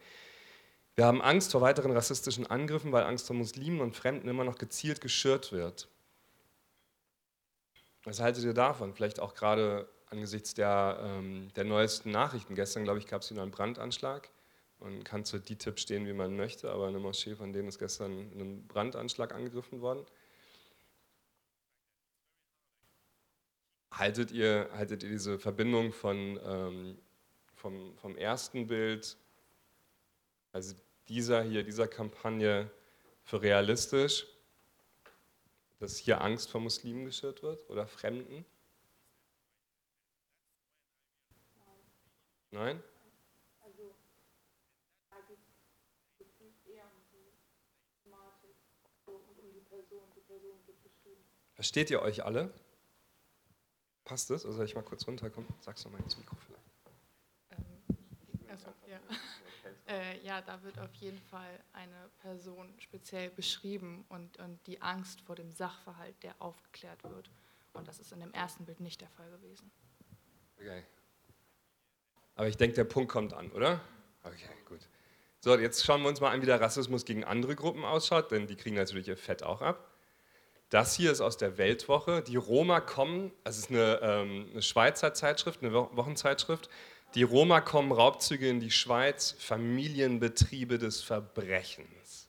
Wir 0.95 1.07
haben 1.07 1.21
Angst 1.21 1.51
vor 1.51 1.61
weiteren 1.61 1.91
rassistischen 1.91 2.47
Angriffen, 2.47 2.93
weil 2.93 3.03
Angst 3.03 3.27
vor 3.27 3.35
Muslimen 3.35 3.81
und 3.81 3.97
Fremden 3.97 4.29
immer 4.29 4.45
noch 4.45 4.59
gezielt 4.59 5.01
geschürt 5.01 5.51
wird. 5.51 5.89
Was 8.05 8.21
haltet 8.21 8.45
ihr 8.45 8.55
davon? 8.55 8.95
Vielleicht 8.95 9.19
auch 9.19 9.35
gerade 9.35 9.89
angesichts 10.09 10.55
der, 10.55 11.01
ähm, 11.03 11.49
der 11.57 11.65
neuesten 11.65 12.13
Nachrichten. 12.13 12.55
Gestern, 12.55 12.85
glaube 12.85 13.01
ich, 13.01 13.09
gab 13.09 13.23
es 13.23 13.31
wieder 13.33 13.43
einen 13.43 13.51
Brandanschlag 13.51 14.31
und 14.79 15.05
kann 15.05 15.25
zu 15.25 15.39
DITIB 15.39 15.79
stehen, 15.79 16.07
wie 16.07 16.13
man 16.13 16.37
möchte, 16.37 16.71
aber 16.71 16.89
eine 16.89 16.99
Moschee 16.99 17.35
von 17.35 17.53
denen 17.53 17.69
ist 17.69 17.79
gestern 17.79 18.31
in 18.33 18.41
einem 18.41 18.67
Brandanschlag 18.67 19.35
angegriffen 19.35 19.81
worden. 19.81 20.05
Haltet 23.91 24.31
ihr, 24.31 24.69
haltet 24.73 25.03
ihr 25.03 25.09
diese 25.09 25.39
Verbindung 25.39 25.93
von, 25.93 26.39
ähm, 26.45 26.99
vom, 27.55 27.97
vom 27.97 28.17
ersten 28.17 28.67
Bild, 28.67 29.17
also 30.53 30.75
dieser 31.09 31.43
hier, 31.43 31.63
dieser 31.63 31.89
Kampagne, 31.89 32.71
für 33.27 33.43
realistisch, 33.43 34.25
dass 35.81 35.97
hier 35.97 36.21
Angst 36.21 36.49
vor 36.49 36.61
Muslimen 36.61 37.05
geschürt 37.05 37.43
wird 37.43 37.69
oder 37.69 37.87
Fremden? 37.87 38.45
Nein? 42.53 42.83
Also, 43.61 43.95
da 45.11 45.17
geht 45.27 45.39
es 46.41 46.67
eher 46.67 46.85
um 46.85 47.03
die 47.13 47.35
Thematik 48.05 48.55
so, 49.05 49.13
und 49.13 49.39
um 49.39 49.53
die 49.53 49.61
Person. 49.61 50.05
Die 50.15 50.21
Person 50.21 50.57
wird 50.67 50.83
beschrieben. 50.83 51.25
Versteht 51.67 51.91
ihr 51.91 52.01
euch 52.01 52.25
alle? 52.25 52.55
Passt 54.05 54.31
es? 54.31 54.45
Also 54.45 54.57
soll 54.57 54.67
ich 54.67 54.77
mal 54.77 54.85
kurz 54.85 55.05
runterkommen? 55.05 55.53
Sag's 55.59 55.83
doch 55.83 55.91
mal 55.91 56.01
ins 56.01 56.17
Mikro 56.17 56.37
vielleicht. 56.47 56.63
Ähm, 57.51 57.99
also, 58.49 58.69
ja. 58.89 59.01
Äh, 59.89 60.21
ja, 60.25 60.41
da 60.43 60.63
wird 60.63 60.79
auf 60.79 60.93
jeden 60.95 61.21
Fall 61.23 61.61
eine 61.73 62.11
Person 62.19 62.73
speziell 62.79 63.31
beschrieben 63.31 64.05
und, 64.09 64.37
und 64.39 64.65
die 64.67 64.81
Angst 64.81 65.21
vor 65.23 65.35
dem 65.35 65.51
Sachverhalt, 65.53 66.15
der 66.23 66.35
aufgeklärt 66.41 67.03
wird. 67.05 67.31
Und 67.73 67.87
das 67.89 67.99
ist 67.99 68.13
in 68.13 68.21
dem 68.21 68.33
ersten 68.33 68.65
Bild 68.65 68.81
nicht 68.81 69.01
der 69.01 69.11
Fall 69.11 69.31
gewesen. 69.31 69.71
Okay. 70.57 70.85
Aber 72.37 72.49
ich 72.49 72.57
denke, 72.57 72.75
der 72.75 72.85
Punkt 72.85 73.11
kommt 73.11 73.33
an, 73.33 73.51
oder? 73.53 73.81
Okay, 74.23 74.51
gut. 74.69 74.89
So, 75.41 75.57
jetzt 75.57 75.85
schauen 75.85 76.03
wir 76.03 76.09
uns 76.09 76.21
mal 76.21 76.31
an, 76.31 76.43
wie 76.43 76.47
der 76.47 76.61
Rassismus 76.61 77.05
gegen 77.05 77.25
andere 77.25 77.57
Gruppen 77.57 77.85
ausschaut, 77.85 78.31
denn 78.31 78.47
die 78.47 78.57
kriegen 78.57 78.77
natürlich 78.77 79.09
ihr 79.09 79.17
Fett 79.17 79.43
auch 79.43 79.63
ab. 79.63 79.96
Das 80.71 80.97
hier 80.97 81.13
ist 81.13 81.21
aus 81.21 81.37
der 81.37 81.59
Weltwoche. 81.59 82.23
Die 82.23 82.37
Roma 82.37 82.81
kommen, 82.81 83.33
das 83.45 83.59
ist 83.59 83.71
eine, 83.71 84.01
ähm, 84.03 84.49
eine 84.51 84.63
Schweizer 84.63 85.15
Zeitschrift, 85.15 85.63
eine 85.63 85.73
Wochenzeitschrift. 85.73 86.69
Die 87.15 87.23
Roma 87.23 87.61
kommen 87.61 87.93
Raubzüge 87.93 88.49
in 88.49 88.59
die 88.59 88.73
Schweiz, 88.73 89.37
Familienbetriebe 89.39 90.79
des 90.79 91.03
Verbrechens. 91.03 92.29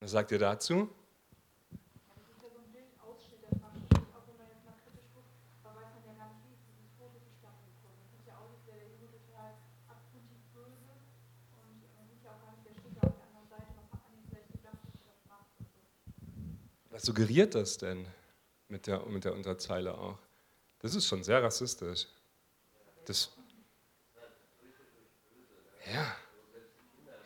Was 0.00 0.10
sagt 0.10 0.32
ihr 0.32 0.38
dazu? 0.38 0.90
Was 16.98 17.04
suggeriert 17.04 17.54
das 17.54 17.78
denn 17.78 18.08
mit 18.66 18.88
der, 18.88 19.06
mit 19.06 19.24
der 19.24 19.32
Unterzeile 19.32 19.96
auch? 19.96 20.18
Das 20.80 20.96
ist 20.96 21.06
schon 21.06 21.22
sehr 21.22 21.40
rassistisch. 21.40 22.08
Das, 23.04 23.30
ja, 25.86 26.16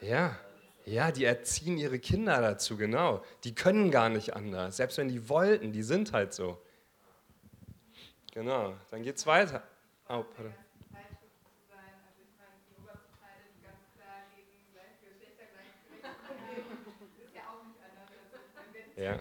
ja, 0.03 0.39
ja, 0.85 1.11
die 1.11 1.25
erziehen 1.25 1.79
ihre 1.79 1.99
Kinder 1.99 2.39
dazu, 2.43 2.77
genau. 2.77 3.25
Die 3.45 3.55
können 3.55 3.91
gar 3.91 4.11
nicht 4.11 4.37
anders. 4.37 4.77
Selbst 4.77 4.99
wenn 4.99 5.09
die 5.09 5.31
wollten, 5.31 5.73
die 5.73 5.83
sind 5.83 6.13
halt 6.13 6.35
so. 6.35 6.61
Genau, 8.33 8.77
dann 8.91 9.03
geht's 9.03 9.27
weiter. 9.27 9.63
Oh, 10.07 10.23
pardon. 10.23 10.53
Ja. 18.97 19.19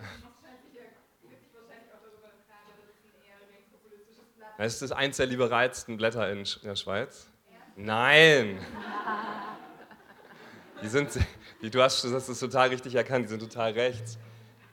Das 4.62 4.80
ist 4.80 4.92
eins 4.92 5.18
der 5.18 5.26
liberalsten 5.26 5.98
Blätter 5.98 6.32
in 6.32 6.46
der 6.64 6.76
Schweiz. 6.76 7.32
Nein! 7.76 8.64
Die 10.84 10.88
sind, 10.88 11.10
die, 11.64 11.72
du 11.72 11.82
hast 11.82 12.04
das 12.04 12.30
ist 12.30 12.40
total 12.40 12.70
richtig 12.70 12.94
erkannt, 12.94 13.26
die 13.26 13.30
sind 13.30 13.40
total 13.40 13.72
rechts. 13.72 14.20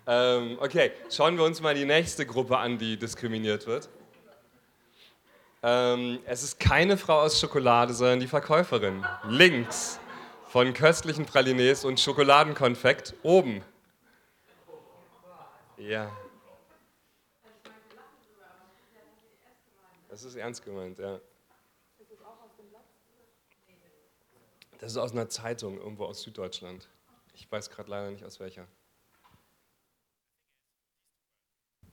Ähm, 0.07 0.59
okay, 0.61 0.93
schauen 1.11 1.39
wir 1.39 1.45
uns 1.45 1.63
mal 1.63 1.75
die 1.75 1.87
nächste 1.87 2.27
Gruppe 2.27 2.59
an, 2.59 2.77
die 2.77 2.99
diskriminiert 2.99 3.67
wird. 3.67 3.89
Ähm, 5.63 6.19
es 6.27 6.43
ist 6.43 6.61
keine 6.61 6.99
Frau 6.99 7.23
aus 7.23 7.41
Schokolade, 7.41 7.95
sondern 7.95 8.21
die 8.21 8.27
Verkäuferin. 8.27 9.07
Links 9.27 9.99
von 10.49 10.75
köstlichen 10.75 11.25
Pralines 11.25 11.87
und 11.87 11.99
Schokoladenkonfekt 11.99 13.15
oben. 13.23 13.63
Ja. 15.79 16.11
Das 20.19 20.25
ist 20.25 20.35
ernst 20.35 20.65
gemeint, 20.65 20.99
ja. 20.99 21.21
Das 24.81 24.91
ist 24.91 24.99
aus 24.99 25.13
einer 25.13 25.29
Zeitung, 25.29 25.79
irgendwo 25.79 26.07
aus 26.07 26.23
Süddeutschland. 26.23 26.89
Ich 27.35 27.49
weiß 27.49 27.71
gerade 27.71 27.89
leider 27.89 28.11
nicht 28.11 28.25
aus 28.25 28.41
welcher. 28.41 28.67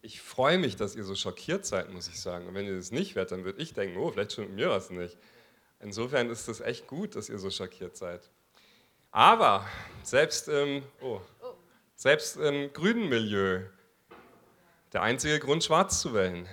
Ich 0.01 0.23
freue 0.23 0.57
mich, 0.57 0.75
dass 0.75 0.95
ihr 0.95 1.03
so 1.03 1.13
schockiert 1.13 1.67
seid, 1.67 1.91
muss 1.91 2.07
ich 2.07 2.19
sagen. 2.19 2.47
Und 2.47 2.55
wenn 2.55 2.65
ihr 2.65 2.75
das 2.75 2.91
nicht 2.91 3.13
werdet, 3.13 3.31
dann 3.31 3.45
würde 3.45 3.61
ich 3.61 3.73
denken, 3.75 3.95
oh, 3.99 4.09
vielleicht 4.09 4.31
stimmt 4.31 4.55
mir 4.55 4.71
was 4.71 4.89
nicht. 4.89 5.19
Insofern 5.79 6.31
ist 6.31 6.47
es 6.47 6.61
echt 6.61 6.87
gut, 6.87 7.15
dass 7.15 7.29
ihr 7.29 7.37
so 7.37 7.51
schockiert 7.51 7.95
seid. 7.95 8.31
Aber 9.11 9.67
selbst 10.01 10.47
im, 10.47 10.81
oh, 10.99 11.21
selbst 11.93 12.37
im 12.37 12.73
grünen 12.73 13.07
Milieu, 13.07 13.61
der 14.93 15.03
einzige 15.03 15.39
Grund, 15.39 15.63
schwarz 15.63 16.01
zu 16.01 16.15
wählen. 16.15 16.49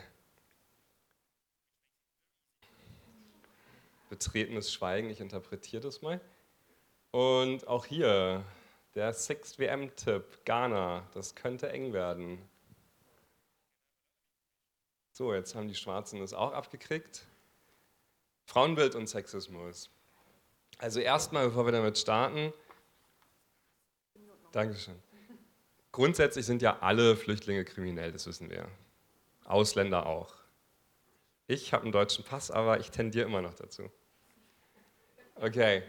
Betretenes 4.13 4.71
Schweigen, 4.71 5.09
ich 5.09 5.21
interpretiere 5.23 5.81
das 5.81 6.03
mal. 6.03 6.21
Und 7.13 7.67
auch 7.67 7.87
hier 7.87 8.45
der 8.95 9.15
Sixth 9.15 9.59
WM-Tipp, 9.59 10.45
Ghana, 10.45 11.09
das 11.15 11.35
könnte 11.35 11.71
eng 11.71 11.95
werden. 11.95 12.47
So, 15.13 15.33
jetzt 15.33 15.55
haben 15.55 15.67
die 15.67 15.75
Schwarzen 15.75 16.21
das 16.21 16.35
auch 16.35 16.53
abgekriegt. 16.53 17.27
Frauenbild 18.45 18.97
und 18.97 19.07
Sexismus. 19.07 19.89
Also 20.77 21.01
erstmal, 21.01 21.47
bevor 21.47 21.65
wir 21.65 21.73
damit 21.73 21.97
starten, 21.97 22.53
Dankeschön. 24.51 25.03
Grundsätzlich 25.91 26.45
sind 26.45 26.61
ja 26.61 26.81
alle 26.81 27.17
Flüchtlinge 27.17 27.65
kriminell, 27.65 28.13
das 28.13 28.27
wissen 28.27 28.51
wir. 28.51 28.69
Ausländer 29.47 30.05
auch. 30.05 30.35
Ich 31.47 31.73
habe 31.73 31.85
einen 31.85 31.93
deutschen 31.93 32.27
Pass, 32.27 32.51
aber 32.51 32.79
ich 32.79 32.91
tendiere 32.91 33.27
immer 33.27 33.41
noch 33.41 33.55
dazu. 33.55 33.91
Okay, 35.35 35.83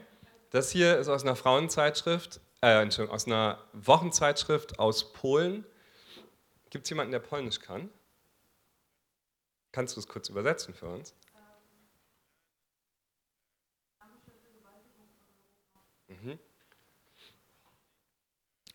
das 0.50 0.72
hier 0.72 0.98
ist 0.98 1.08
aus 1.08 1.24
einer 1.24 1.36
Frauenzeitschrift, 1.36 2.40
äh, 2.62 2.82
Entschuldigung, 2.82 3.16
aus 3.16 3.28
einer 3.28 3.64
Wochenzeitschrift 3.74 4.80
aus 4.80 5.14
Polen. 5.14 5.66
Gibt 6.70 6.86
es 6.86 6.90
jemanden, 6.90 7.12
der 7.12 7.20
Polnisch 7.20 7.60
kann? 7.60 7.90
Kannst 9.72 9.96
du 9.96 10.00
es 10.00 10.08
kurz 10.08 10.30
übersetzen 10.30 10.74
für 10.74 10.88
uns? 10.88 11.16
Mhm. 16.08 16.40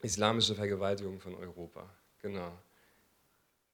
Islamische 0.00 0.54
Vergewaltigung 0.54 1.20
von 1.20 1.34
Europa, 1.34 1.88
genau. 2.20 2.56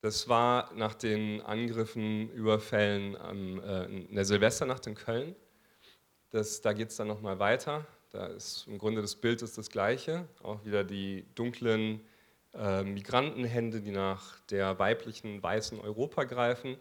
Das 0.01 0.29
war 0.29 0.73
nach 0.75 0.95
den 0.95 1.41
Angriffen, 1.41 2.31
Überfällen 2.31 3.17
am, 3.17 3.59
äh, 3.61 3.85
in 3.85 4.15
der 4.15 4.25
Silvesternacht 4.25 4.87
in 4.87 4.95
Köln. 4.95 5.35
Das, 6.35 6.61
da 6.61 6.73
geht 6.73 6.91
es 6.91 6.97
dann 6.97 7.07
nochmal 7.07 7.38
weiter. 7.38 7.87
Da 8.11 8.26
ist 8.26 8.67
im 8.67 8.76
Grunde 8.76 9.00
das 9.00 9.14
Bild 9.14 9.41
ist 9.41 9.57
das 9.57 9.71
gleiche. 9.71 10.26
Auch 10.43 10.64
wieder 10.64 10.83
die 10.83 11.25
dunklen 11.37 12.00
äh, 12.55 12.83
Migrantenhände, 12.83 13.81
die 13.81 13.93
nach 13.93 14.41
der 14.50 14.81
weiblichen 14.81 15.41
weißen 15.41 15.79
Europa 15.79 16.25
greifen. 16.25 16.76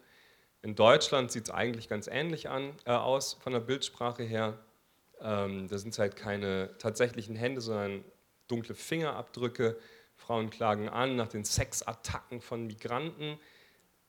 In 0.63 0.73
Deutschland 0.73 1.31
sieht 1.31 1.43
es 1.43 1.49
eigentlich 1.51 1.87
ganz 1.87 2.07
ähnlich 2.07 2.49
an, 2.49 2.75
äh, 2.85 2.93
aus 2.93 3.33
von 3.43 3.53
der 3.53 3.59
Bildsprache 3.59 4.23
her. 4.23 4.57
Ähm, 5.21 5.67
da 5.67 5.77
sind 5.77 5.95
halt 5.99 6.15
keine 6.15 6.75
tatsächlichen 6.79 7.35
Hände, 7.35 7.61
sondern 7.61 8.03
dunkle 8.47 8.73
Fingerabdrücke. 8.73 9.77
Frauen 10.15 10.49
klagen 10.49 10.89
an 10.89 11.15
nach 11.15 11.27
den 11.27 11.45
Sexattacken 11.45 12.41
von 12.41 12.65
Migranten. 12.65 13.37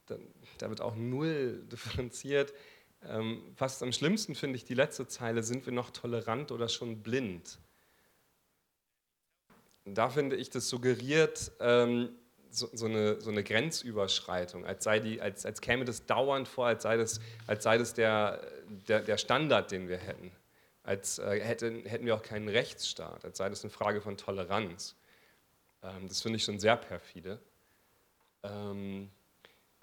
Da, 0.07 0.17
da 0.57 0.71
wird 0.71 0.81
auch 0.81 0.97
null 0.97 1.67
differenziert. 1.71 2.55
Ähm, 3.09 3.43
fast 3.55 3.83
am 3.83 3.93
schlimmsten 3.93 4.35
finde 4.35 4.57
ich 4.57 4.65
die 4.65 4.75
letzte 4.75 5.07
Zeile, 5.07 5.43
sind 5.43 5.67
wir 5.67 5.73
noch 5.73 5.91
tolerant 5.91 6.53
oder 6.53 6.69
schon 6.69 7.03
blind? 7.03 7.59
Da 9.85 10.09
finde 10.09 10.37
ich, 10.37 10.49
das 10.49 10.69
suggeriert, 10.69 11.53
ähm, 11.61 12.11
so, 12.51 12.69
so, 12.73 12.87
eine, 12.87 13.21
so 13.21 13.31
eine 13.31 13.43
Grenzüberschreitung, 13.43 14.65
als, 14.65 14.85
sei 14.85 15.01
die, 15.01 15.21
als, 15.21 15.45
als 15.45 15.61
käme 15.61 15.85
das 15.85 16.07
dauernd 16.07 16.49
vor, 16.49 16.67
als 16.67 16.85
sei 16.85 16.97
das, 16.97 17.21
als 17.47 17.65
sei 17.65 17.77
das 17.79 17.93
der, 17.95 18.41
der, 18.89 19.01
der 19.01 19.19
Standard, 19.19 19.71
den 19.71 19.89
wir 19.89 19.99
hätten. 19.99 20.33
Als 20.83 21.19
äh, 21.19 21.41
hätten, 21.41 21.85
hätten 21.85 22.07
wir 22.07 22.15
auch 22.15 22.23
keinen 22.23 22.49
Rechtsstaat, 22.49 23.25
als 23.25 23.39
sei 23.39 23.49
das 23.49 23.65
eine 23.65 23.71
Frage 23.71 24.01
von 24.01 24.17
Toleranz. 24.17 24.97
Ähm, 25.83 26.09
das 26.09 26.23
finde 26.23 26.37
ich 26.37 26.45
schon 26.45 26.61
sehr 26.61 26.77
perfide. 26.77 27.41
Ähm, 28.43 29.11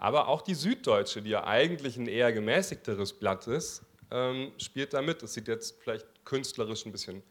aber 0.01 0.27
auch 0.27 0.41
die 0.41 0.55
Süddeutsche, 0.55 1.21
die 1.21 1.29
ja 1.29 1.45
eigentlich 1.45 1.95
ein 1.95 2.07
eher 2.07 2.33
gemäßigteres 2.33 3.13
Blatt 3.13 3.45
ist, 3.45 3.83
ähm, 4.09 4.51
spielt 4.57 4.95
da 4.95 5.01
mit. 5.03 5.21
Das 5.21 5.35
sieht 5.35 5.47
jetzt 5.47 5.79
vielleicht 5.79 6.07
künstlerisch 6.25 6.87
ein 6.87 6.91
bisschen 6.91 7.21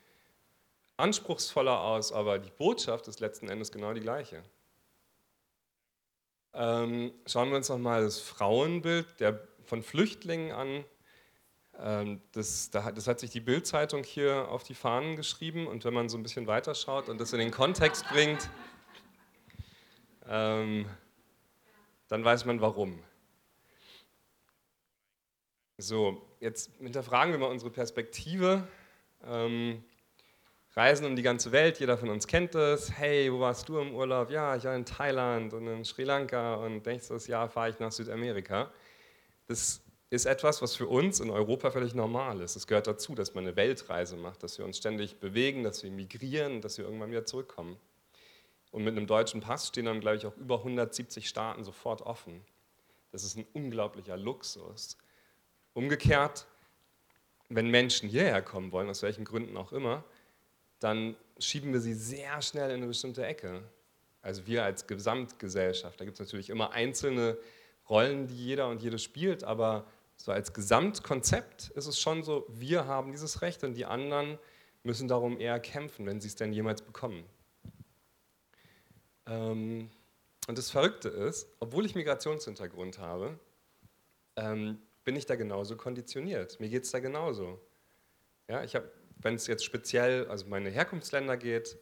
anspruchsvoller 0.96 1.80
aus, 1.80 2.12
aber 2.12 2.38
die 2.38 2.52
Botschaft 2.56 3.08
ist 3.08 3.18
letzten 3.18 3.48
Endes 3.48 3.72
genau 3.72 3.92
die 3.92 4.00
gleiche. 4.00 4.44
Ähm, 6.54 7.12
schauen 7.26 7.50
wir 7.50 7.56
uns 7.56 7.68
nochmal 7.68 8.04
das 8.04 8.20
Frauenbild 8.20 9.18
der, 9.18 9.40
von 9.64 9.82
Flüchtlingen 9.82 10.52
an. 10.52 10.84
Ähm, 11.76 12.22
das, 12.30 12.70
das, 12.70 13.08
hat 13.08 13.18
sich 13.18 13.30
die 13.30 13.40
Bild-Zeitung 13.40 14.04
hier 14.04 14.48
auf 14.48 14.62
die 14.62 14.74
Fahnen 14.74 15.16
geschrieben 15.16 15.66
und 15.66 15.84
wenn 15.84 15.94
man 15.94 16.08
so 16.08 16.16
ein 16.16 16.22
bisschen 16.22 16.46
weiterschaut 16.46 17.08
und 17.08 17.20
das 17.20 17.32
in 17.32 17.40
den 17.40 17.50
Kontext 17.50 18.06
bringt, 18.10 18.48
ähm, 20.28 20.86
dann 22.10 22.24
weiß 22.24 22.44
man 22.44 22.60
warum. 22.60 22.98
So, 25.78 26.20
jetzt 26.40 26.72
hinterfragen 26.78 27.32
wir 27.32 27.38
mal 27.38 27.46
unsere 27.46 27.70
Perspektive. 27.70 28.66
Ähm, 29.24 29.82
Reisen 30.74 31.06
um 31.06 31.16
die 31.16 31.22
ganze 31.22 31.52
Welt, 31.52 31.78
jeder 31.78 31.96
von 31.96 32.10
uns 32.10 32.26
kennt 32.26 32.54
das. 32.54 32.92
Hey, 32.92 33.32
wo 33.32 33.40
warst 33.40 33.68
du 33.68 33.78
im 33.78 33.94
Urlaub? 33.94 34.30
Ja, 34.30 34.56
ich 34.56 34.64
war 34.64 34.74
in 34.74 34.84
Thailand 34.84 35.54
und 35.54 35.66
in 35.66 35.84
Sri 35.84 36.04
Lanka 36.04 36.56
und 36.56 36.84
nächstes 36.84 37.28
Jahr 37.28 37.48
fahre 37.48 37.70
ich 37.70 37.78
nach 37.78 37.92
Südamerika. 37.92 38.72
Das 39.46 39.80
ist 40.10 40.26
etwas, 40.26 40.60
was 40.62 40.74
für 40.74 40.88
uns 40.88 41.20
in 41.20 41.30
Europa 41.30 41.70
völlig 41.70 41.94
normal 41.94 42.40
ist. 42.40 42.56
Es 42.56 42.66
gehört 42.66 42.88
dazu, 42.88 43.14
dass 43.14 43.34
man 43.34 43.46
eine 43.46 43.56
Weltreise 43.56 44.16
macht, 44.16 44.42
dass 44.42 44.58
wir 44.58 44.64
uns 44.64 44.78
ständig 44.78 45.20
bewegen, 45.20 45.62
dass 45.62 45.84
wir 45.84 45.92
migrieren, 45.92 46.60
dass 46.60 46.76
wir 46.76 46.84
irgendwann 46.84 47.12
wieder 47.12 47.24
zurückkommen. 47.24 47.76
Und 48.70 48.84
mit 48.84 48.96
einem 48.96 49.06
deutschen 49.06 49.40
Pass 49.40 49.68
stehen 49.68 49.86
dann, 49.86 50.00
glaube 50.00 50.16
ich, 50.16 50.26
auch 50.26 50.36
über 50.36 50.58
170 50.58 51.28
Staaten 51.28 51.64
sofort 51.64 52.02
offen. 52.02 52.44
Das 53.10 53.24
ist 53.24 53.36
ein 53.36 53.46
unglaublicher 53.52 54.16
Luxus. 54.16 54.96
Umgekehrt, 55.72 56.46
wenn 57.48 57.68
Menschen 57.68 58.08
hierher 58.08 58.42
kommen 58.42 58.70
wollen, 58.70 58.88
aus 58.88 59.02
welchen 59.02 59.24
Gründen 59.24 59.56
auch 59.56 59.72
immer, 59.72 60.04
dann 60.78 61.16
schieben 61.38 61.72
wir 61.72 61.80
sie 61.80 61.94
sehr 61.94 62.40
schnell 62.42 62.70
in 62.70 62.76
eine 62.76 62.86
bestimmte 62.86 63.26
Ecke. 63.26 63.62
Also 64.22 64.46
wir 64.46 64.64
als 64.64 64.86
Gesamtgesellschaft. 64.86 66.00
Da 66.00 66.04
gibt 66.04 66.14
es 66.14 66.20
natürlich 66.20 66.50
immer 66.50 66.70
einzelne 66.72 67.38
Rollen, 67.88 68.28
die 68.28 68.36
jeder 68.36 68.68
und 68.68 68.82
jede 68.82 68.98
spielt, 68.98 69.42
aber 69.42 69.84
so 70.16 70.32
als 70.32 70.52
Gesamtkonzept 70.52 71.70
ist 71.70 71.86
es 71.86 71.98
schon 71.98 72.22
so, 72.22 72.46
wir 72.48 72.86
haben 72.86 73.10
dieses 73.10 73.42
Recht 73.42 73.64
und 73.64 73.74
die 73.74 73.86
anderen 73.86 74.38
müssen 74.82 75.08
darum 75.08 75.40
eher 75.40 75.58
kämpfen, 75.58 76.06
wenn 76.06 76.20
sie 76.20 76.28
es 76.28 76.36
denn 76.36 76.52
jemals 76.52 76.82
bekommen. 76.82 77.24
Ähm, 79.30 79.90
und 80.46 80.58
das 80.58 80.70
Verrückte 80.70 81.08
ist, 81.08 81.46
obwohl 81.60 81.86
ich 81.86 81.94
Migrationshintergrund 81.94 82.98
habe, 82.98 83.38
ähm, 84.36 84.78
bin 85.04 85.16
ich 85.16 85.24
da 85.24 85.36
genauso 85.36 85.76
konditioniert. 85.76 86.60
Mir 86.60 86.68
geht 86.68 86.84
es 86.84 86.90
da 86.90 86.98
genauso. 86.98 87.58
Ja, 88.48 88.62
ich 88.62 88.74
habe 88.74 88.90
wenn 89.22 89.34
es 89.34 89.46
jetzt 89.46 89.64
speziell, 89.64 90.26
also 90.28 90.46
meine 90.46 90.70
Herkunftsländer 90.70 91.36
geht, 91.36 91.78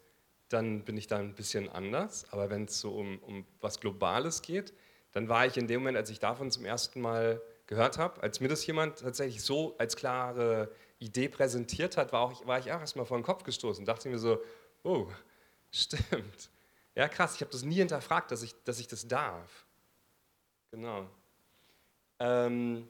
dann 0.48 0.84
bin 0.84 0.96
ich 0.96 1.06
da 1.06 1.18
ein 1.18 1.34
bisschen 1.34 1.68
anders. 1.68 2.26
Aber 2.30 2.50
wenn 2.50 2.64
es 2.64 2.80
so 2.80 2.94
um, 2.94 3.18
um 3.18 3.46
was 3.60 3.80
Globales 3.80 4.42
geht, 4.42 4.72
dann 5.12 5.28
war 5.28 5.46
ich 5.46 5.56
in 5.56 5.66
dem 5.66 5.80
Moment, 5.80 5.96
als 5.96 6.10
ich 6.10 6.20
davon 6.20 6.50
zum 6.50 6.64
ersten 6.64 7.00
Mal 7.00 7.40
gehört 7.66 7.98
habe, 7.98 8.22
als 8.22 8.40
mir 8.40 8.48
das 8.48 8.66
jemand 8.66 9.00
tatsächlich 9.00 9.42
so 9.42 9.76
als 9.78 9.96
klare 9.96 10.70
Idee 10.98 11.28
präsentiert 11.28 11.96
hat, 11.96 12.12
war, 12.12 12.22
auch, 12.22 12.46
war 12.46 12.58
ich 12.58 12.72
auch 12.72 12.80
erstmal 12.80 13.06
vor 13.06 13.18
den 13.18 13.24
Kopf 13.24 13.44
gestoßen. 13.44 13.84
Dachte 13.84 14.08
mir 14.08 14.18
so, 14.18 14.38
oh, 14.82 15.08
stimmt. 15.70 16.50
Ja, 16.98 17.06
krass, 17.06 17.36
ich 17.36 17.42
habe 17.42 17.52
das 17.52 17.62
nie 17.62 17.76
hinterfragt, 17.76 18.32
dass 18.32 18.42
ich, 18.42 18.56
dass 18.64 18.80
ich 18.80 18.88
das 18.88 19.06
darf. 19.06 19.64
Genau. 20.72 21.08
Ähm, 22.18 22.88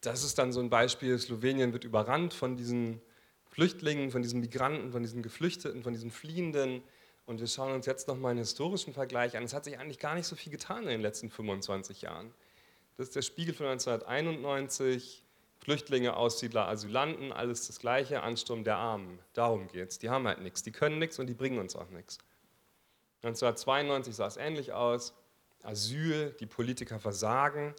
das 0.00 0.24
ist 0.24 0.38
dann 0.38 0.50
so 0.50 0.60
ein 0.60 0.70
Beispiel, 0.70 1.18
Slowenien 1.18 1.74
wird 1.74 1.84
überrannt 1.84 2.32
von 2.32 2.56
diesen 2.56 3.02
Flüchtlingen, 3.50 4.10
von 4.10 4.22
diesen 4.22 4.40
Migranten, 4.40 4.90
von 4.90 5.02
diesen 5.02 5.22
Geflüchteten, 5.22 5.82
von 5.82 5.92
diesen 5.92 6.10
Fliehenden. 6.10 6.82
Und 7.26 7.40
wir 7.40 7.46
schauen 7.46 7.74
uns 7.74 7.84
jetzt 7.84 8.08
nochmal 8.08 8.30
einen 8.30 8.38
historischen 8.38 8.94
Vergleich 8.94 9.36
an. 9.36 9.42
Es 9.42 9.52
hat 9.52 9.64
sich 9.64 9.78
eigentlich 9.78 9.98
gar 9.98 10.14
nicht 10.14 10.26
so 10.26 10.34
viel 10.34 10.50
getan 10.50 10.84
in 10.84 10.88
den 10.88 11.02
letzten 11.02 11.30
25 11.30 12.00
Jahren. 12.00 12.32
Das 12.96 13.08
ist 13.08 13.16
der 13.16 13.22
Spiegel 13.22 13.52
von 13.52 13.66
1991. 13.66 15.23
Flüchtlinge, 15.64 16.16
Aussiedler, 16.16 16.68
Asylanten, 16.68 17.32
alles 17.32 17.66
das 17.66 17.80
Gleiche, 17.80 18.22
Ansturm 18.22 18.64
der 18.64 18.76
Armen. 18.76 19.18
Darum 19.32 19.66
geht 19.66 19.90
es. 19.90 19.98
Die 19.98 20.10
haben 20.10 20.26
halt 20.26 20.40
nichts, 20.40 20.62
die 20.62 20.72
können 20.72 20.98
nichts 20.98 21.18
und 21.18 21.26
die 21.26 21.34
bringen 21.34 21.58
uns 21.58 21.74
auch 21.74 21.90
nichts. 21.90 22.18
1992 23.22 24.14
sah 24.14 24.26
es 24.26 24.36
ähnlich 24.36 24.72
aus. 24.72 25.14
Asyl, 25.62 26.36
die 26.38 26.46
Politiker 26.46 27.00
versagen, 27.00 27.74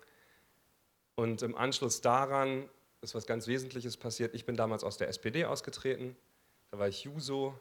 und 1.15 1.41
im 1.41 1.56
Anschluss 1.56 2.02
daran 2.02 2.69
ist 3.02 3.15
was 3.15 3.26
ganz 3.26 3.48
Wesentliches 3.48 3.98
passiert. 3.98 4.36
Ich 4.36 4.45
bin 4.45 4.58
damals 4.58 4.84
aus 4.84 4.98
der 4.98 5.08
SPD 5.08 5.45
ausgetreten. 5.45 6.15
Da 6.71 6.80
war 6.80 6.89
ich 6.89 7.04
Juso. 7.04 7.58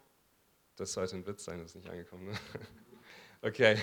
Das 0.77 0.93
sollte 0.93 1.17
ein 1.17 1.27
Witz 1.27 1.45
sein, 1.45 1.61
das 1.61 1.69
ist 1.69 1.77
nicht 1.77 1.89
angekommen. 1.89 2.27
Ne? 2.27 2.35
Okay. 3.43 3.77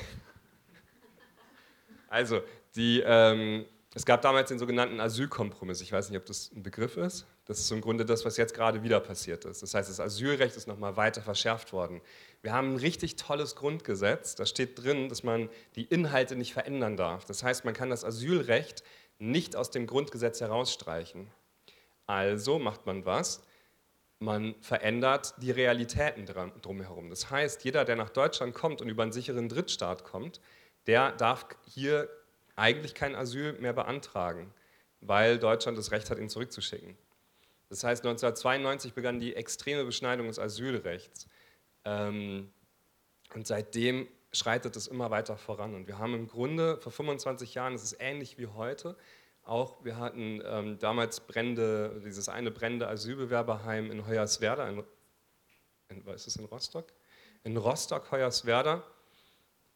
Also, 2.08 2.42
die, 2.76 3.00
ähm, 3.06 3.68
es 3.94 4.06
gab 4.06 4.22
damals 4.22 4.48
den 4.48 4.58
sogenannten 4.58 5.02
Asylkompromiss. 5.02 5.82
Ich 5.82 5.92
weiß 5.92 6.10
nicht, 6.10 6.18
ob 6.18 6.26
das 6.26 6.52
ein 6.54 6.64
Begriff 6.64 6.96
ist. 6.96 7.26
Das 7.46 7.60
ist 7.60 7.70
im 7.72 7.82
Grunde 7.82 8.06
das, 8.06 8.24
was 8.24 8.38
jetzt 8.38 8.54
gerade 8.54 8.84
wieder 8.84 9.02
passiert 9.02 9.44
ist. 9.44 9.62
Das 9.62 9.74
heißt, 9.74 9.90
das 9.90 10.00
Asylrecht 10.00 10.56
ist 10.56 10.66
nochmal 10.66 10.96
weiter 10.96 11.22
verschärft 11.22 11.74
worden. 11.74 12.00
Wir 12.42 12.54
haben 12.54 12.74
ein 12.74 12.78
richtig 12.78 13.18
tolles 13.18 13.58
Grundgesetz. 13.58 14.36
Da 14.36 14.46
steht 14.46 14.82
drin, 14.82 15.10
dass 15.10 15.24
man 15.24 15.50
die 15.76 15.84
Inhalte 15.84 16.38
nicht 16.38 16.54
verändern 16.54 16.96
darf. 16.96 17.26
Das 17.26 17.44
heißt, 17.44 17.66
man 17.66 17.74
kann 17.74 17.90
das 17.90 18.06
Asylrecht 18.06 18.82
nicht 19.20 19.58
aus 19.58 19.72
dem 19.72 19.88
Grundgesetz 19.88 20.40
herausstreichen. 20.40 21.30
Also 22.08 22.60
macht 22.60 22.86
man 22.86 23.06
was? 23.06 23.44
Man 24.20 24.56
verändert 24.62 25.34
die 25.42 25.52
Realitäten 25.52 26.26
drumherum. 26.62 27.10
Das 27.10 27.30
heißt, 27.30 27.66
jeder, 27.66 27.84
der 27.84 27.98
nach 27.98 28.10
Deutschland 28.10 28.54
kommt 28.54 28.82
und 28.82 28.88
über 28.88 29.04
einen 29.04 29.12
sicheren 29.12 29.50
Drittstaat 29.50 30.06
kommt, 30.06 30.40
der 30.88 31.12
darf 31.12 31.46
hier 31.68 32.08
eigentlich 32.56 32.94
kein 32.94 33.16
Asyl 33.16 33.54
mehr 33.54 33.74
beantragen, 33.74 34.54
weil 35.00 35.40
Deutschland 35.40 35.78
das 35.78 35.92
Recht 35.92 36.10
hat, 36.10 36.20
ihn 36.20 36.30
zurückzuschicken. 36.30 36.98
Das 37.70 37.84
heißt, 37.84 38.06
1992 38.06 38.94
begann 38.94 39.20
die 39.20 39.36
extreme 39.36 39.86
Beschneidung 39.86 40.28
des 40.28 40.40
Asylrechts. 40.40 41.28
Ähm, 41.86 42.52
und 43.34 43.48
seitdem 43.48 44.08
schreitet 44.34 44.76
es 44.76 44.88
immer 44.88 45.10
weiter 45.10 45.38
voran. 45.38 45.74
Und 45.76 45.88
wir 45.88 45.98
haben 45.98 46.14
im 46.14 46.28
Grunde 46.28 46.78
vor 46.78 46.92
25 46.92 47.54
Jahren, 47.54 47.74
es 47.74 47.84
ist 47.84 47.98
ähnlich 48.00 48.38
wie 48.38 48.48
heute, 48.48 48.98
auch, 49.44 49.84
wir 49.84 49.98
hatten 49.98 50.42
ähm, 50.46 50.80
damals 50.80 51.22
Brände, 51.22 52.02
dieses 52.06 52.30
eine 52.30 52.52
brennende 52.52 52.88
Asylbewerberheim 52.88 53.90
in 53.90 54.06
Hoyerswerda, 54.06 54.70
in, 54.70 54.84
in, 55.90 56.06
ist 56.08 56.28
es 56.28 56.36
in 56.36 56.46
Rostock? 56.46 56.88
In 57.44 57.58
Rostock, 57.58 58.12
Hoyerswerda. 58.12 58.84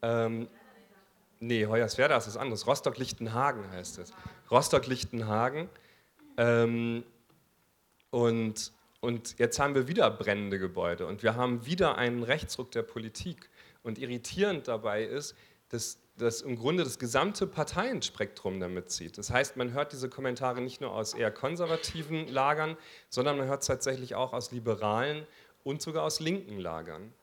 Ähm, 0.01 0.47
nee, 1.45 1.65
Hoyerswerda 1.65 2.17
ist 2.17 2.27
was 2.27 2.37
anderes. 2.37 2.67
Rostock-Lichtenhagen 2.67 3.69
heißt 3.71 3.99
es. 3.99 4.11
Rostock-Lichtenhagen. 4.51 5.69
Ähm, 6.37 7.03
und, 8.09 8.71
und 8.99 9.37
jetzt 9.39 9.59
haben 9.59 9.75
wir 9.75 9.87
wieder 9.87 10.09
brennende 10.09 10.59
Gebäude 10.59 11.05
und 11.05 11.23
wir 11.23 11.35
haben 11.35 11.65
wieder 11.65 11.97
einen 11.97 12.23
Rechtsruck 12.23 12.71
der 12.71 12.83
Politik. 12.83 13.49
Und 13.83 13.99
irritierend 13.99 14.67
dabei 14.67 15.03
ist, 15.03 15.35
dass, 15.69 15.99
dass 16.17 16.41
im 16.41 16.55
Grunde 16.55 16.83
das 16.83 16.97
gesamte 16.97 17.45
Parteienspektrum 17.45 18.59
damit 18.59 18.89
zieht. 18.89 19.17
Das 19.17 19.29
heißt, 19.29 19.57
man 19.57 19.73
hört 19.73 19.91
diese 19.91 20.09
Kommentare 20.09 20.61
nicht 20.61 20.81
nur 20.81 20.91
aus 20.91 21.13
eher 21.13 21.31
konservativen 21.31 22.27
Lagern, 22.27 22.77
sondern 23.09 23.37
man 23.37 23.47
hört 23.47 23.61
es 23.61 23.67
tatsächlich 23.67 24.15
auch 24.15 24.33
aus 24.33 24.51
liberalen 24.51 25.27
und 25.63 25.81
sogar 25.81 26.03
aus 26.03 26.19
linken 26.19 26.59
Lagern. 26.59 27.13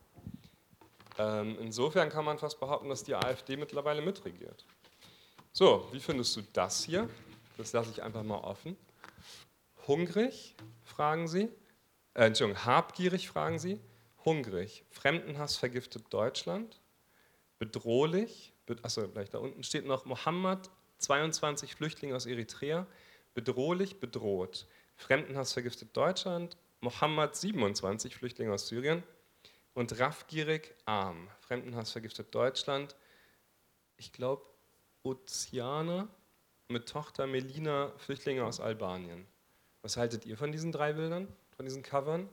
Ähm, 1.19 1.57
insofern 1.61 2.09
kann 2.09 2.25
man 2.25 2.39
fast 2.39 2.59
behaupten, 2.59 2.89
dass 2.89 3.05
die 3.05 3.15
AfD 3.15 3.57
mittlerweile 3.57 4.03
mitregiert. 4.03 4.65
So, 5.53 5.89
wie 5.93 6.01
findest 6.01 6.35
du 6.37 6.43
das 6.53 6.85
hier? 6.85 7.09
Das 7.59 7.73
lasse 7.73 7.91
ich 7.91 8.03
einfach 8.03 8.23
mal 8.23 8.39
offen. 8.39 8.77
Hungrig, 9.87 10.55
fragen 10.83 11.29
Sie. 11.29 11.51
Äh, 12.15 12.27
Entschuldigung, 12.27 12.65
habgierig, 12.65 13.29
fragen 13.29 13.59
Sie. 13.59 13.81
Hungrig. 14.25 14.85
Fremdenhass 14.91 15.57
vergiftet 15.57 16.05
Deutschland. 16.11 16.81
Bedrohlich. 17.59 18.53
Achso, 18.83 19.07
gleich 19.09 19.29
da 19.29 19.39
unten 19.39 19.63
steht 19.63 19.85
noch 19.85 20.05
Mohammed, 20.07 20.71
22 20.99 21.75
Flüchtlinge 21.75 22.17
aus 22.17 22.27
Eritrea. 22.27 22.87
Bedrohlich, 23.35 24.01
bedroht. 24.01 24.67
Fremdenhass 24.97 25.53
vergiftet 25.53 25.97
Deutschland. 25.97 26.57
Mohammed, 26.81 27.35
27 27.35 28.15
Flüchtlinge 28.15 28.53
aus 28.53 28.69
Syrien. 28.69 29.03
Und 29.75 29.99
raffgierig, 29.99 30.75
arm. 30.85 31.29
Fremdenhass 31.41 31.93
vergiftet 31.93 32.35
Deutschland. 32.35 32.95
Ich 33.97 34.13
glaube, 34.13 34.45
Ozeaner 35.03 36.09
mit 36.69 36.89
Tochter 36.89 37.27
Melina, 37.27 37.93
Flüchtlinge 37.99 38.45
aus 38.45 38.61
Albanien. 38.61 39.27
Was 39.83 39.97
haltet 39.97 40.27
ihr 40.27 40.37
von 40.37 40.53
diesen 40.53 40.73
drei 40.73 40.93
Bildern, 40.93 41.29
von 41.57 41.65
diesen 41.65 41.83
Covern? 41.83 42.29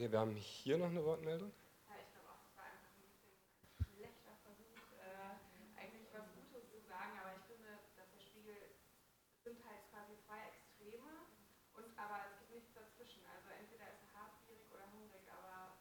Okay, 0.00 0.08
wir 0.08 0.20
haben 0.24 0.32
hier 0.32 0.80
noch 0.80 0.88
eine 0.88 1.04
Wortmeldung. 1.04 1.52
Ja, 1.84 1.92
ich 2.00 2.08
glaube 2.08 2.32
auch, 2.32 2.40
das 2.40 2.56
war 2.56 2.64
einfach 2.72 2.88
ein 2.88 3.04
bisschen 3.04 3.36
ein 3.36 3.84
schlechter 3.84 4.32
Versuch, 4.48 4.80
äh, 4.96 5.36
eigentlich 5.76 6.08
was 6.16 6.24
Gutes 6.40 6.72
zu 6.72 6.80
sagen, 6.88 7.20
aber 7.20 7.36
ich 7.36 7.44
finde, 7.44 7.68
dass 8.00 8.08
der 8.08 8.24
Spiegel, 8.24 8.56
es 8.64 9.44
sind 9.44 9.60
halt 9.60 9.84
quasi 9.92 10.16
zwei 10.24 10.40
Extreme, 10.56 11.28
und, 11.76 11.92
aber 12.00 12.32
es 12.32 12.32
gibt 12.40 12.48
nichts 12.48 12.72
dazwischen. 12.72 13.28
Also 13.28 13.52
entweder 13.52 13.92
ist 13.92 14.00
er 14.08 14.24
habgierig 14.24 14.64
oder 14.72 14.88
hungrig, 14.88 15.20
aber 15.28 15.76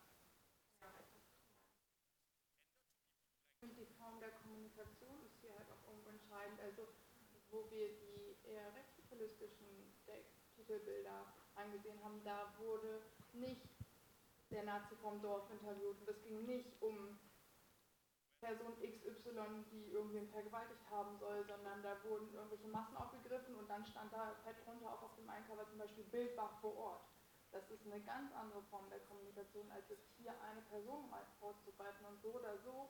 ja, 0.84 0.92
Und 3.64 3.72
die 3.72 3.88
Form 3.96 4.20
der 4.20 4.36
Kommunikation 4.44 5.16
ist 5.24 5.40
hier 5.40 5.56
halt 5.56 5.72
auch 5.72 5.80
irgendwo 5.88 6.12
entscheidend. 6.12 6.60
Also 6.60 6.92
wo 7.56 7.72
wir 7.72 7.88
die 7.88 8.36
eher 8.44 8.68
rechtspopulistischen 8.76 9.96
Titelbilder 10.60 11.24
angesehen 11.56 12.04
haben, 12.04 12.20
da 12.28 12.52
wurde 12.60 13.00
nicht 13.32 13.79
der 14.52 14.64
Nazi 14.64 14.96
vom 15.02 15.22
Dorf 15.22 15.50
interviewt. 15.52 16.00
Und 16.02 16.10
es 16.10 16.22
ging 16.24 16.46
nicht 16.46 16.82
um 16.82 17.20
Person 18.40 18.74
XY, 18.80 19.66
die 19.72 19.92
irgendwen 19.92 20.30
vergewaltigt 20.30 20.82
haben 20.90 21.18
soll, 21.20 21.46
sondern 21.46 21.84
da 21.84 22.02
wurden 22.04 22.34
irgendwelche 22.34 22.68
Massen 22.70 22.96
aufgegriffen 22.96 23.56
und 23.56 23.70
dann 23.70 23.86
stand 23.86 24.14
da 24.14 24.36
fett 24.44 24.56
runter 24.66 24.94
auch 24.94 25.02
auf 25.04 25.16
dem 25.16 25.30
Eincover 25.30 25.68
zum 25.68 25.78
Beispiel 25.78 26.06
Bild 26.06 26.38
war 26.38 26.58
vor 26.62 26.76
Ort. 26.78 27.02
Das 27.52 27.70
ist 27.70 27.86
eine 27.86 28.00
ganz 28.02 28.32
andere 28.34 28.62
Form 28.70 28.90
der 28.90 29.00
Kommunikation, 29.00 29.70
als 29.72 29.90
es 29.90 30.00
hier 30.18 30.34
eine 30.42 30.62
Person 30.62 31.10
mal 31.10 31.26
vorzugreifen 31.40 32.06
und 32.06 32.22
so 32.22 32.30
oder 32.30 32.58
so. 32.60 32.90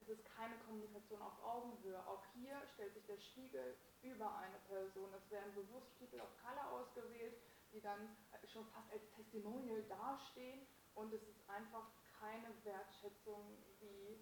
Es 0.00 0.08
ist 0.08 0.24
keine 0.24 0.56
Kommunikation 0.66 1.20
auf 1.20 1.42
Augenhöhe. 1.44 2.00
Auch 2.06 2.24
hier 2.34 2.56
stellt 2.74 2.94
sich 2.94 3.04
der 3.06 3.18
Spiegel 3.18 3.76
über 4.02 4.34
eine 4.36 4.58
Person. 4.66 5.12
Es 5.14 5.30
werden 5.30 5.54
bewusst 5.54 5.94
Titel 5.98 6.20
auf 6.20 6.30
Color 6.40 6.70
ausgewählt, 6.72 7.34
die 7.72 7.80
dann 7.80 8.16
schon 8.52 8.66
fast 8.70 8.90
als 8.92 9.02
Testimonial 9.14 9.82
dastehen 9.84 10.66
und 10.94 11.12
es 11.12 11.22
ist 11.22 11.48
einfach 11.48 11.90
keine 12.18 12.52
Wertschätzung 12.64 13.62
wie 13.80 14.18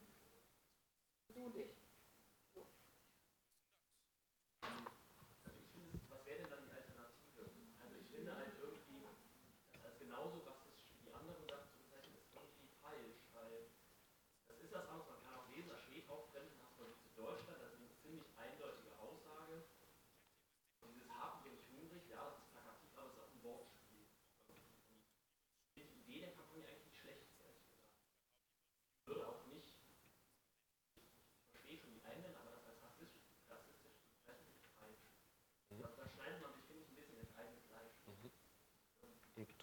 du 1.32 1.46
und 1.46 1.56
ich. 1.56 1.85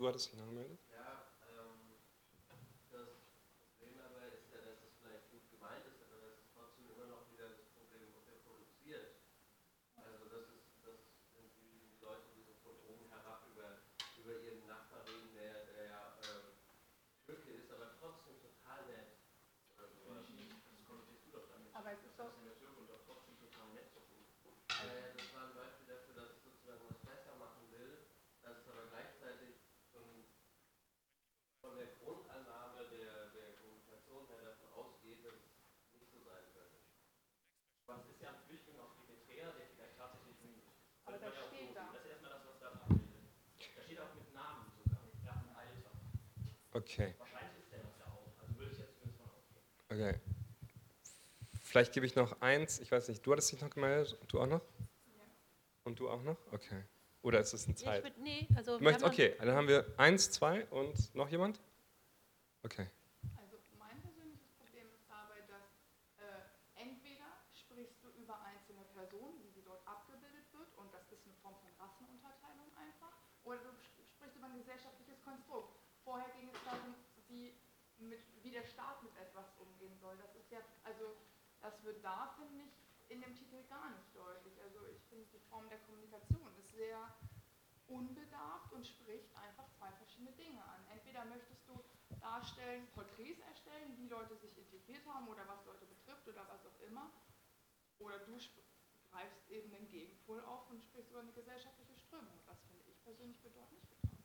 Du 0.04 0.10
hattest 0.10 0.34
dich 0.34 0.38
Okay. 46.74 47.14
Okay. 49.90 50.20
Vielleicht 51.62 51.94
gebe 51.94 52.06
ich 52.06 52.16
noch 52.16 52.42
eins, 52.42 52.80
ich 52.80 52.92
weiß 52.92 53.08
nicht, 53.10 53.26
du 53.26 53.32
hattest 53.32 53.52
dich 53.52 53.62
noch 53.62 53.70
gemeldet 53.70 54.18
du 54.34 54.42
auch 54.42 54.48
noch? 54.48 54.62
Ja. 54.62 54.86
Und 55.84 56.00
du 56.00 56.10
auch 56.10 56.22
noch? 56.24 56.38
Okay. 56.52 56.84
Oder 57.22 57.40
ist 57.40 57.54
das 57.54 57.66
eine 57.66 57.76
Zeit? 57.76 58.04
Würd, 58.04 58.18
nee, 58.20 58.48
also 58.56 58.78
du 58.78 58.84
möchtest, 58.84 59.06
okay, 59.06 59.36
dann 59.40 59.56
haben 59.56 59.68
wir 59.68 59.86
eins, 59.98 60.30
zwei 60.32 60.66
und 60.66 61.14
noch 61.16 61.30
jemand? 61.30 61.62
Okay. 62.64 62.88
Das 81.63 81.82
wird 81.86 82.04
da, 82.04 82.36
finde 82.38 82.63
ich, 82.63 82.74
in 83.10 83.22
dem 83.22 83.34
Titel 83.36 83.63
gar 83.70 83.89
nicht 83.92 84.13
deutlich. 84.13 84.54
Also 84.62 84.86
ich 84.88 85.02
finde, 85.08 85.26
die 85.32 85.39
Form 85.50 85.70
der 85.70 85.80
Kommunikation 85.80 86.52
ist 86.60 86.72
sehr 86.76 87.00
unbedarft 87.88 88.74
und 88.74 88.86
spricht 88.86 89.34
einfach 89.36 89.66
zwei 89.80 89.89
verschiedene 89.94 90.34
Dinge 90.34 90.62
an. 90.62 90.86
Entweder 90.92 91.24
möchtest 91.24 91.66
du 91.68 91.82
darstellen, 92.20 92.86
Porträts 92.94 93.39
erstellen, 93.48 93.96
wie 93.98 94.08
Leute 94.08 94.36
sich 94.36 94.58
integriert 94.58 95.06
haben 95.08 95.28
oder 95.30 95.48
was 95.48 95.66
Leute 95.66 95.86
betrifft 95.86 96.28
oder 96.28 96.46
was 96.50 96.66
auch 96.66 96.80
immer. 96.86 97.12
Oder 98.00 98.20
du 98.20 98.38
greifst 99.10 99.50
eben 99.50 99.72
den 99.72 99.88
Gegenpol 99.89 100.42
auf 100.44 100.70
und 100.70 100.84
sprichst 100.84 101.12
über 101.12 101.22
eine 101.22 101.32
gesellschaftliche 101.32 101.98
Strömung. 101.98 102.39
Das 102.46 102.60
finde 102.68 102.84
ich 102.89 103.02
persönlich 103.04 103.42
nicht 103.72 103.89
getan. 103.89 104.18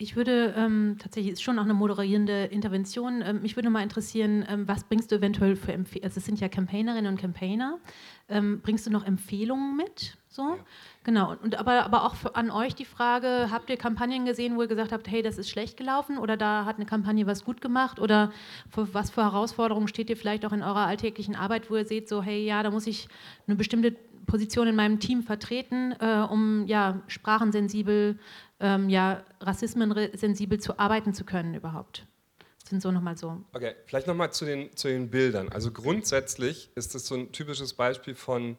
Ich 0.00 0.16
würde 0.16 0.54
ähm, 0.56 0.96
tatsächlich, 0.98 1.34
ist 1.34 1.42
schon 1.42 1.58
auch 1.58 1.64
eine 1.64 1.74
moderierende 1.74 2.44
Intervention. 2.44 3.22
Ähm, 3.22 3.42
mich 3.42 3.56
würde 3.56 3.68
mal 3.68 3.82
interessieren, 3.82 4.46
ähm, 4.48 4.66
was 4.66 4.84
bringst 4.84 5.12
du 5.12 5.16
eventuell 5.16 5.56
für 5.56 5.74
Empfehlungen? 5.74 6.06
Also 6.08 6.20
es 6.20 6.24
sind 6.24 6.40
ja 6.40 6.48
Campaignerinnen 6.48 7.12
und 7.12 7.20
Campaigner. 7.20 7.78
Ähm, 8.30 8.62
bringst 8.62 8.86
du 8.86 8.90
noch 8.90 9.04
Empfehlungen 9.04 9.76
mit? 9.76 10.16
So? 10.28 10.42
Ja. 10.42 10.56
Genau. 11.04 11.36
Und 11.42 11.58
aber, 11.58 11.84
aber 11.84 12.04
auch 12.04 12.14
für, 12.14 12.34
an 12.34 12.50
euch 12.50 12.74
die 12.74 12.86
Frage: 12.86 13.48
Habt 13.50 13.68
ihr 13.68 13.76
Kampagnen 13.76 14.24
gesehen, 14.24 14.56
wo 14.56 14.62
ihr 14.62 14.68
gesagt 14.68 14.92
habt, 14.92 15.06
hey, 15.10 15.20
das 15.20 15.36
ist 15.36 15.50
schlecht 15.50 15.76
gelaufen 15.76 16.16
oder 16.16 16.38
da 16.38 16.64
hat 16.64 16.76
eine 16.76 16.86
Kampagne 16.86 17.26
was 17.26 17.44
gut 17.44 17.60
gemacht? 17.60 18.00
Oder 18.00 18.32
für, 18.70 18.94
was 18.94 19.10
für 19.10 19.22
Herausforderungen 19.22 19.88
steht 19.88 20.08
ihr 20.08 20.16
vielleicht 20.16 20.46
auch 20.46 20.52
in 20.52 20.62
eurer 20.62 20.86
alltäglichen 20.86 21.36
Arbeit, 21.36 21.70
wo 21.70 21.76
ihr 21.76 21.84
seht, 21.84 22.08
so, 22.08 22.22
hey, 22.22 22.42
ja, 22.42 22.62
da 22.62 22.70
muss 22.70 22.86
ich 22.86 23.06
eine 23.46 23.56
bestimmte 23.56 23.96
Position 24.30 24.68
in 24.68 24.76
meinem 24.76 25.00
Team 25.00 25.24
vertreten, 25.24 25.92
äh, 25.98 26.24
um 26.30 26.64
ja, 26.66 27.02
sprachensensibel 27.08 28.16
ähm, 28.60 28.88
ja, 28.88 29.24
rassismensensibel 29.40 30.60
zu 30.60 30.78
arbeiten 30.78 31.12
zu 31.12 31.24
können 31.24 31.54
überhaupt. 31.54 32.06
Das 32.60 32.70
sind 32.70 32.80
so 32.80 32.92
nochmal 32.92 33.16
so. 33.16 33.42
Okay, 33.52 33.74
vielleicht 33.86 34.06
nochmal 34.06 34.32
zu 34.32 34.44
den, 34.44 34.74
zu 34.76 34.86
den 34.86 35.10
Bildern. 35.10 35.48
Also 35.48 35.72
grundsätzlich 35.72 36.70
ist 36.76 36.94
das 36.94 37.06
so 37.06 37.16
ein 37.16 37.32
typisches 37.32 37.74
Beispiel 37.74 38.14
von 38.14 38.56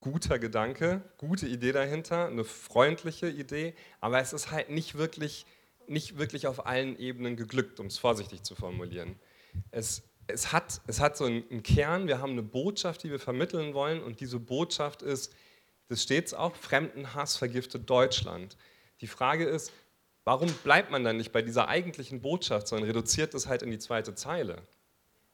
guter 0.00 0.38
Gedanke, 0.38 1.02
gute 1.18 1.46
Idee 1.46 1.72
dahinter, 1.72 2.28
eine 2.28 2.44
freundliche 2.44 3.28
Idee, 3.28 3.74
aber 4.00 4.20
es 4.20 4.32
ist 4.32 4.50
halt 4.50 4.70
nicht 4.70 4.96
wirklich, 4.96 5.44
nicht 5.88 6.16
wirklich 6.16 6.46
auf 6.46 6.64
allen 6.66 6.98
Ebenen 6.98 7.36
geglückt, 7.36 7.80
um 7.80 7.86
es 7.86 7.98
vorsichtig 7.98 8.44
zu 8.44 8.54
formulieren. 8.54 9.16
Es, 9.70 10.02
es, 10.26 10.52
hat, 10.52 10.80
es 10.86 11.00
hat 11.00 11.16
so 11.16 11.24
einen 11.24 11.62
Kern, 11.62 12.08
wir 12.08 12.20
haben 12.20 12.32
eine 12.32 12.42
Botschaft, 12.42 13.02
die 13.02 13.10
wir 13.10 13.20
vermitteln 13.20 13.74
wollen 13.74 14.02
und 14.02 14.20
diese 14.20 14.38
Botschaft 14.40 15.02
ist, 15.02 15.34
das 15.88 16.02
steht 16.02 16.34
auch, 16.34 16.54
Fremdenhass 16.56 17.36
vergiftet 17.36 17.88
Deutschland. 17.88 18.56
Die 19.00 19.06
Frage 19.06 19.44
ist, 19.44 19.72
warum 20.24 20.52
bleibt 20.64 20.90
man 20.90 21.04
dann 21.04 21.16
nicht 21.16 21.32
bei 21.32 21.42
dieser 21.42 21.68
eigentlichen 21.68 22.20
Botschaft, 22.20 22.66
sondern 22.66 22.88
reduziert 22.88 23.34
das 23.34 23.46
halt 23.46 23.62
in 23.62 23.70
die 23.70 23.78
zweite 23.78 24.14
Zeile? 24.14 24.62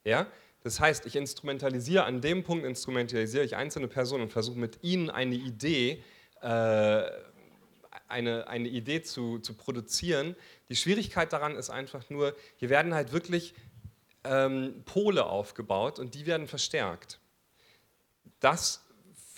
Ja? 0.05 0.27
Das 0.63 0.79
heißt, 0.79 1.07
ich 1.07 1.17
instrumentalisiere, 1.17 2.05
an 2.05 2.21
dem 2.21 2.45
Punkt 2.45 2.65
instrumentalisiere 2.65 3.45
ich 3.45 3.57
einzelne 3.57 3.89
Personen 3.89 4.25
und 4.25 4.33
versuche 4.33 4.59
mit 4.59 4.83
ihnen 4.83 5.11
eine 5.11 5.35
Idee, 5.35 6.05
äh, 6.43 7.03
eine, 8.09 8.47
eine 8.47 8.69
Idee 8.69 9.03
zu, 9.03 9.39
zu 9.39 9.55
produzieren. 9.55 10.37
Die 10.69 10.77
Schwierigkeit 10.77 11.33
daran 11.33 11.57
ist 11.57 11.71
einfach 11.71 12.11
nur, 12.11 12.37
hier 12.57 12.69
werden 12.69 12.95
halt 12.95 13.13
wirklich 13.13 13.55
ähm, 14.25 14.83
Pole 14.85 15.27
aufgebaut 15.27 15.99
und 15.99 16.15
die 16.15 16.27
werden 16.27 16.47
verstärkt. 16.47 17.21
Das 18.41 18.85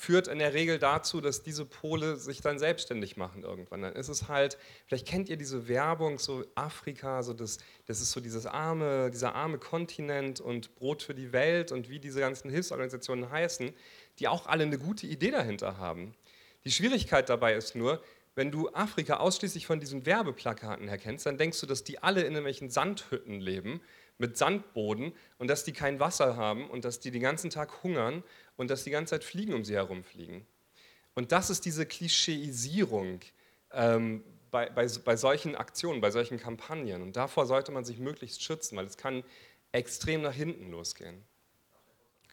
führt 0.04 0.28
in 0.28 0.38
der 0.38 0.52
Regel 0.52 0.78
dazu, 0.78 1.22
dass 1.22 1.42
diese 1.42 1.64
Pole 1.64 2.16
sich 2.16 2.42
dann 2.42 2.58
selbstständig 2.58 3.16
machen 3.16 3.42
irgendwann. 3.42 3.80
Dann 3.80 3.94
ist 3.94 4.08
es 4.08 4.28
halt, 4.28 4.58
vielleicht 4.86 5.06
kennt 5.06 5.30
ihr 5.30 5.38
diese 5.38 5.66
Werbung, 5.66 6.18
so 6.18 6.44
Afrika, 6.54 7.22
so 7.22 7.32
das, 7.32 7.58
das 7.86 8.02
ist 8.02 8.12
so 8.12 8.20
dieses 8.20 8.44
arme, 8.44 9.10
dieser 9.10 9.34
arme 9.34 9.58
Kontinent 9.58 10.40
und 10.40 10.74
Brot 10.74 11.02
für 11.02 11.14
die 11.14 11.32
Welt 11.32 11.72
und 11.72 11.88
wie 11.88 11.98
diese 11.98 12.20
ganzen 12.20 12.50
Hilfsorganisationen 12.50 13.30
heißen, 13.30 13.72
die 14.18 14.28
auch 14.28 14.46
alle 14.46 14.64
eine 14.64 14.78
gute 14.78 15.06
Idee 15.06 15.30
dahinter 15.30 15.78
haben. 15.78 16.14
Die 16.64 16.70
Schwierigkeit 16.70 17.30
dabei 17.30 17.54
ist 17.54 17.74
nur, 17.74 18.02
wenn 18.34 18.50
du 18.50 18.68
Afrika 18.70 19.18
ausschließlich 19.18 19.66
von 19.66 19.80
diesen 19.80 20.04
Werbeplakaten 20.04 20.88
her 20.88 20.98
kennst, 20.98 21.24
dann 21.24 21.38
denkst 21.38 21.60
du, 21.60 21.66
dass 21.66 21.84
die 21.84 22.02
alle 22.02 22.20
in 22.20 22.32
irgendwelchen 22.32 22.68
Sandhütten 22.68 23.40
leben 23.40 23.80
mit 24.18 24.36
Sandboden 24.36 25.12
und 25.38 25.48
dass 25.48 25.64
die 25.64 25.72
kein 25.72 26.00
Wasser 26.00 26.36
haben 26.36 26.70
und 26.70 26.84
dass 26.84 27.00
die 27.00 27.10
den 27.10 27.22
ganzen 27.22 27.50
Tag 27.50 27.82
hungern 27.82 28.22
und 28.56 28.70
dass 28.70 28.84
die 28.84 28.90
ganze 28.90 29.10
Zeit 29.10 29.24
Fliegen 29.24 29.54
um 29.54 29.64
sie 29.64 29.74
herumfliegen. 29.74 30.46
Und 31.14 31.32
das 31.32 31.50
ist 31.50 31.64
diese 31.64 31.86
Klischeisierung 31.86 33.20
ähm, 33.72 34.24
bei, 34.50 34.70
bei, 34.70 34.86
bei 35.04 35.16
solchen 35.16 35.56
Aktionen, 35.56 36.00
bei 36.00 36.10
solchen 36.10 36.38
Kampagnen. 36.38 37.02
Und 37.02 37.16
davor 37.16 37.46
sollte 37.46 37.72
man 37.72 37.84
sich 37.84 37.98
möglichst 37.98 38.42
schützen, 38.42 38.76
weil 38.76 38.86
es 38.86 38.96
kann 38.96 39.24
extrem 39.72 40.22
nach 40.22 40.32
hinten 40.32 40.70
losgehen. 40.70 41.22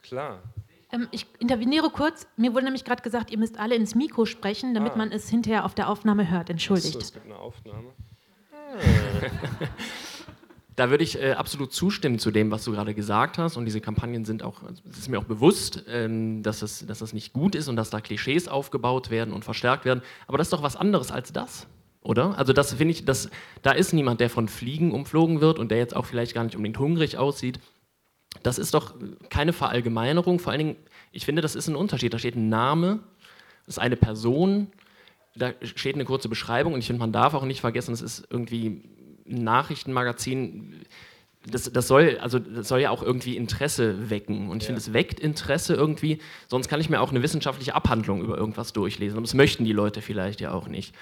Klar. 0.02 0.42
Ähm, 0.92 1.08
ich 1.10 1.26
interveniere 1.38 1.90
kurz. 1.90 2.26
Mir 2.36 2.54
wurde 2.54 2.64
nämlich 2.64 2.84
gerade 2.84 3.02
gesagt, 3.02 3.30
ihr 3.30 3.38
müsst 3.38 3.58
alle 3.58 3.74
ins 3.74 3.94
Mikro 3.94 4.26
sprechen, 4.26 4.74
damit 4.74 4.92
ah. 4.92 4.96
man 4.96 5.12
es 5.12 5.28
hinterher 5.28 5.64
auf 5.64 5.74
der 5.74 5.88
Aufnahme 5.88 6.30
hört. 6.30 6.50
Entschuldigt. 6.50 6.92
So, 6.92 6.98
es 7.00 7.12
gibt 7.12 7.26
eine 7.26 7.36
Aufnahme. 7.36 7.92
Da 10.76 10.90
würde 10.90 11.04
ich 11.04 11.20
äh, 11.20 11.32
absolut 11.32 11.72
zustimmen 11.72 12.18
zu 12.18 12.30
dem, 12.30 12.50
was 12.50 12.64
du 12.64 12.72
gerade 12.72 12.94
gesagt 12.94 13.38
hast. 13.38 13.56
Und 13.56 13.66
diese 13.66 13.80
Kampagnen 13.80 14.24
sind 14.24 14.42
auch, 14.42 14.62
es 14.90 14.98
ist 14.98 15.08
mir 15.08 15.18
auch 15.18 15.24
bewusst, 15.24 15.84
ähm, 15.88 16.42
dass, 16.42 16.62
es, 16.62 16.86
dass 16.86 17.00
das 17.00 17.12
nicht 17.12 17.32
gut 17.32 17.54
ist 17.54 17.68
und 17.68 17.76
dass 17.76 17.90
da 17.90 18.00
Klischees 18.00 18.48
aufgebaut 18.48 19.10
werden 19.10 19.34
und 19.34 19.44
verstärkt 19.44 19.84
werden. 19.84 20.02
Aber 20.26 20.38
das 20.38 20.46
ist 20.46 20.52
doch 20.52 20.62
was 20.62 20.76
anderes 20.76 21.10
als 21.10 21.32
das, 21.32 21.66
oder? 22.00 22.38
Also 22.38 22.52
das 22.52 22.74
finde 22.74 22.92
ich, 22.92 23.04
das, 23.04 23.28
da 23.60 23.72
ist 23.72 23.92
niemand, 23.92 24.20
der 24.20 24.30
von 24.30 24.48
Fliegen 24.48 24.92
umflogen 24.92 25.40
wird 25.40 25.58
und 25.58 25.70
der 25.70 25.78
jetzt 25.78 25.94
auch 25.94 26.06
vielleicht 26.06 26.34
gar 26.34 26.44
nicht 26.44 26.56
unbedingt 26.56 26.78
hungrig 26.78 27.18
aussieht. 27.18 27.60
Das 28.42 28.58
ist 28.58 28.72
doch 28.72 28.94
keine 29.28 29.52
Verallgemeinerung. 29.52 30.38
Vor 30.38 30.52
allen 30.52 30.58
Dingen, 30.58 30.76
ich 31.12 31.26
finde, 31.26 31.42
das 31.42 31.54
ist 31.54 31.68
ein 31.68 31.76
Unterschied. 31.76 32.14
Da 32.14 32.18
steht 32.18 32.34
ein 32.34 32.48
Name, 32.48 33.00
das 33.66 33.76
ist 33.76 33.78
eine 33.78 33.96
Person, 33.96 34.72
da 35.34 35.52
steht 35.62 35.94
eine 35.94 36.04
kurze 36.04 36.28
Beschreibung 36.28 36.74
und 36.74 36.80
ich 36.80 36.86
finde, 36.86 37.00
man 37.00 37.12
darf 37.12 37.34
auch 37.34 37.44
nicht 37.44 37.60
vergessen, 37.60 37.92
es 37.92 38.02
ist 38.02 38.26
irgendwie 38.30 38.82
Nachrichtenmagazin, 39.24 40.84
das, 41.46 41.72
das, 41.72 41.88
soll, 41.88 42.18
also 42.18 42.38
das 42.38 42.68
soll 42.68 42.80
ja 42.80 42.90
auch 42.90 43.02
irgendwie 43.02 43.36
Interesse 43.36 44.10
wecken. 44.10 44.48
Und 44.48 44.58
ich 44.58 44.64
ja. 44.64 44.66
finde, 44.68 44.80
es 44.80 44.92
weckt 44.92 45.18
Interesse 45.20 45.74
irgendwie, 45.74 46.20
sonst 46.48 46.68
kann 46.68 46.80
ich 46.80 46.88
mir 46.88 47.00
auch 47.00 47.10
eine 47.10 47.22
wissenschaftliche 47.22 47.74
Abhandlung 47.74 48.22
über 48.22 48.36
irgendwas 48.36 48.72
durchlesen. 48.72 49.16
Und 49.16 49.26
das 49.26 49.34
möchten 49.34 49.64
die 49.64 49.72
Leute 49.72 50.02
vielleicht 50.02 50.40
ja 50.40 50.52
auch 50.52 50.68
nicht. 50.68 50.94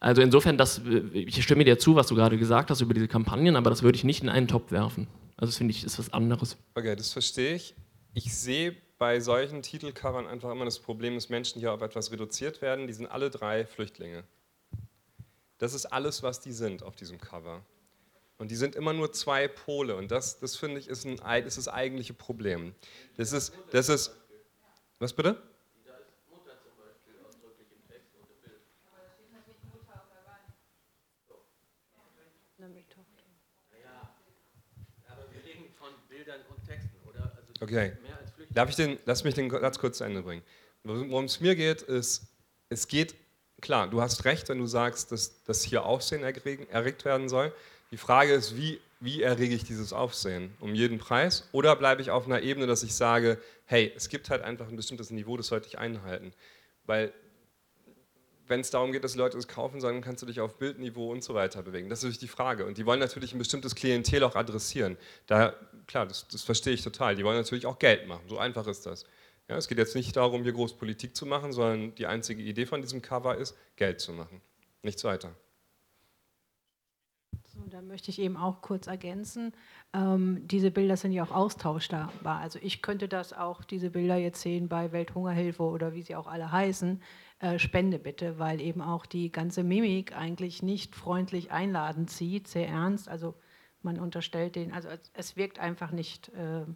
Also 0.00 0.22
insofern, 0.22 0.56
das, 0.56 0.80
ich 1.12 1.42
stimme 1.42 1.64
dir 1.64 1.78
zu, 1.78 1.96
was 1.96 2.06
du 2.06 2.14
gerade 2.14 2.38
gesagt 2.38 2.70
hast 2.70 2.80
über 2.80 2.94
diese 2.94 3.08
Kampagnen, 3.08 3.56
aber 3.56 3.70
das 3.70 3.82
würde 3.82 3.96
ich 3.96 4.04
nicht 4.04 4.22
in 4.22 4.28
einen 4.28 4.46
Topf 4.46 4.70
werfen. 4.70 5.08
Also 5.36 5.50
das 5.50 5.58
finde 5.58 5.72
ich, 5.72 5.84
ist 5.84 5.98
was 5.98 6.12
anderes. 6.12 6.56
Okay, 6.74 6.94
das 6.94 7.12
verstehe 7.12 7.54
ich. 7.54 7.74
Ich 8.14 8.34
sehe 8.34 8.76
bei 8.98 9.20
solchen 9.20 9.62
Titelcovern 9.62 10.26
einfach 10.26 10.50
immer 10.50 10.64
das 10.64 10.78
Problem, 10.78 11.14
dass 11.14 11.28
Menschen 11.28 11.60
hier 11.60 11.72
auf 11.72 11.82
etwas 11.82 12.12
reduziert 12.12 12.62
werden. 12.62 12.86
Die 12.86 12.92
sind 12.92 13.06
alle 13.06 13.30
drei 13.30 13.64
Flüchtlinge. 13.64 14.24
Das 15.58 15.74
ist 15.74 15.86
alles, 15.86 16.22
was 16.22 16.40
die 16.40 16.52
sind 16.52 16.82
auf 16.82 16.96
diesem 16.96 17.20
Cover. 17.20 17.62
Und 18.38 18.52
die 18.52 18.56
sind 18.56 18.76
immer 18.76 18.92
nur 18.92 19.12
zwei 19.12 19.48
Pole. 19.48 19.96
Und 19.96 20.12
das, 20.12 20.38
das 20.38 20.56
finde 20.56 20.78
ich, 20.78 20.88
ist, 20.88 21.04
ein, 21.04 21.44
ist 21.44 21.58
das 21.58 21.66
eigentliche 21.68 22.14
Problem. 22.14 22.74
Das 23.16 23.32
ist, 23.32 23.52
das 23.72 23.88
ist, 23.88 24.12
was 25.00 25.12
bitte? 25.12 25.42
Okay. 37.60 37.92
Darf 38.50 38.70
ich 38.70 38.76
den, 38.76 38.98
lass 39.04 39.24
mich 39.24 39.34
den 39.34 39.50
Satz 39.50 39.78
kurz 39.78 39.98
zu 39.98 40.04
Ende 40.04 40.22
bringen. 40.22 40.42
Worum 40.84 41.24
es 41.24 41.40
mir 41.40 41.56
geht, 41.56 41.82
ist, 41.82 42.28
es 42.68 42.86
geht 42.86 43.14
klar, 43.60 43.88
du 43.88 44.00
hast 44.00 44.24
recht, 44.24 44.48
wenn 44.48 44.58
du 44.58 44.66
sagst, 44.66 45.12
dass 45.12 45.42
das 45.44 45.62
hier 45.62 45.84
Aufsehen 45.84 46.22
erregt 46.22 47.04
werden 47.04 47.28
soll. 47.28 47.52
Die 47.90 47.96
Frage 47.96 48.32
ist, 48.32 48.56
wie, 48.56 48.80
wie 49.00 49.22
errege 49.22 49.54
ich 49.54 49.64
dieses 49.64 49.92
Aufsehen? 49.92 50.54
Um 50.60 50.74
jeden 50.74 50.98
Preis? 50.98 51.48
Oder 51.52 51.74
bleibe 51.76 52.02
ich 52.02 52.10
auf 52.10 52.26
einer 52.26 52.42
Ebene, 52.42 52.66
dass 52.66 52.82
ich 52.82 52.94
sage, 52.94 53.38
hey, 53.64 53.92
es 53.96 54.08
gibt 54.08 54.30
halt 54.30 54.42
einfach 54.42 54.68
ein 54.68 54.76
bestimmtes 54.76 55.10
Niveau, 55.10 55.36
das 55.36 55.46
sollte 55.46 55.68
ich 55.68 55.78
einhalten. 55.78 56.32
Weil 56.86 57.12
wenn 58.48 58.60
es 58.60 58.70
darum 58.70 58.92
geht, 58.92 59.04
dass 59.04 59.14
Leute 59.14 59.36
es 59.36 59.46
kaufen 59.46 59.80
sollen, 59.80 60.00
kannst 60.00 60.22
du 60.22 60.26
dich 60.26 60.40
auf 60.40 60.56
Bildniveau 60.56 61.12
und 61.12 61.22
so 61.22 61.34
weiter 61.34 61.62
bewegen. 61.62 61.88
Das 61.88 61.98
ist 61.98 62.04
natürlich 62.04 62.18
die 62.18 62.28
Frage. 62.28 62.64
Und 62.64 62.78
die 62.78 62.86
wollen 62.86 63.00
natürlich 63.00 63.34
ein 63.34 63.38
bestimmtes 63.38 63.74
Klientel 63.74 64.24
auch 64.24 64.36
adressieren. 64.36 64.96
Da, 65.26 65.54
klar, 65.86 66.06
das, 66.06 66.26
das 66.28 66.42
verstehe 66.42 66.72
ich 66.72 66.82
total. 66.82 67.14
Die 67.14 67.24
wollen 67.24 67.36
natürlich 67.36 67.66
auch 67.66 67.78
Geld 67.78 68.08
machen. 68.08 68.22
So 68.26 68.38
einfach 68.38 68.66
ist 68.66 68.86
das. 68.86 69.04
Ja, 69.48 69.56
es 69.56 69.66
geht 69.66 69.78
jetzt 69.78 69.94
nicht 69.94 70.14
darum, 70.14 70.42
hier 70.42 70.52
groß 70.52 70.76
Politik 70.76 71.16
zu 71.16 71.24
machen, 71.24 71.52
sondern 71.52 71.94
die 71.94 72.06
einzige 72.06 72.42
Idee 72.42 72.66
von 72.66 72.82
diesem 72.82 73.00
Cover 73.00 73.36
ist, 73.36 73.56
Geld 73.76 74.00
zu 74.00 74.12
machen. 74.12 74.42
Nichts 74.82 75.04
weiter. 75.04 75.34
So, 77.46 77.60
da 77.70 77.80
möchte 77.80 78.10
ich 78.10 78.20
eben 78.20 78.36
auch 78.36 78.60
kurz 78.60 78.86
ergänzen. 78.86 79.52
Ähm, 79.94 80.46
diese 80.46 80.70
Bilder 80.70 80.98
sind 80.98 81.12
ja 81.12 81.24
auch 81.24 81.30
austauschbar. 81.30 82.12
Also 82.24 82.58
ich 82.62 82.82
könnte 82.82 83.08
das 83.08 83.32
auch, 83.32 83.64
diese 83.64 83.90
Bilder 83.90 84.16
jetzt 84.16 84.42
sehen 84.42 84.68
bei 84.68 84.92
Welthungerhilfe 84.92 85.62
oder 85.62 85.94
wie 85.94 86.02
sie 86.02 86.14
auch 86.14 86.26
alle 86.26 86.52
heißen. 86.52 87.02
Äh, 87.38 87.58
Spende 87.58 87.98
bitte, 87.98 88.38
weil 88.38 88.60
eben 88.60 88.82
auch 88.82 89.06
die 89.06 89.32
ganze 89.32 89.64
Mimik 89.64 90.14
eigentlich 90.14 90.62
nicht 90.62 90.94
freundlich 90.94 91.50
einladend 91.50 92.10
sieht, 92.10 92.48
sehr 92.48 92.68
ernst. 92.68 93.08
Also 93.08 93.34
man 93.80 93.98
unterstellt 93.98 94.56
den, 94.56 94.72
also 94.72 94.88
es 95.14 95.36
wirkt 95.36 95.58
einfach 95.58 95.90
nicht, 95.90 96.28
äh, 96.30 96.66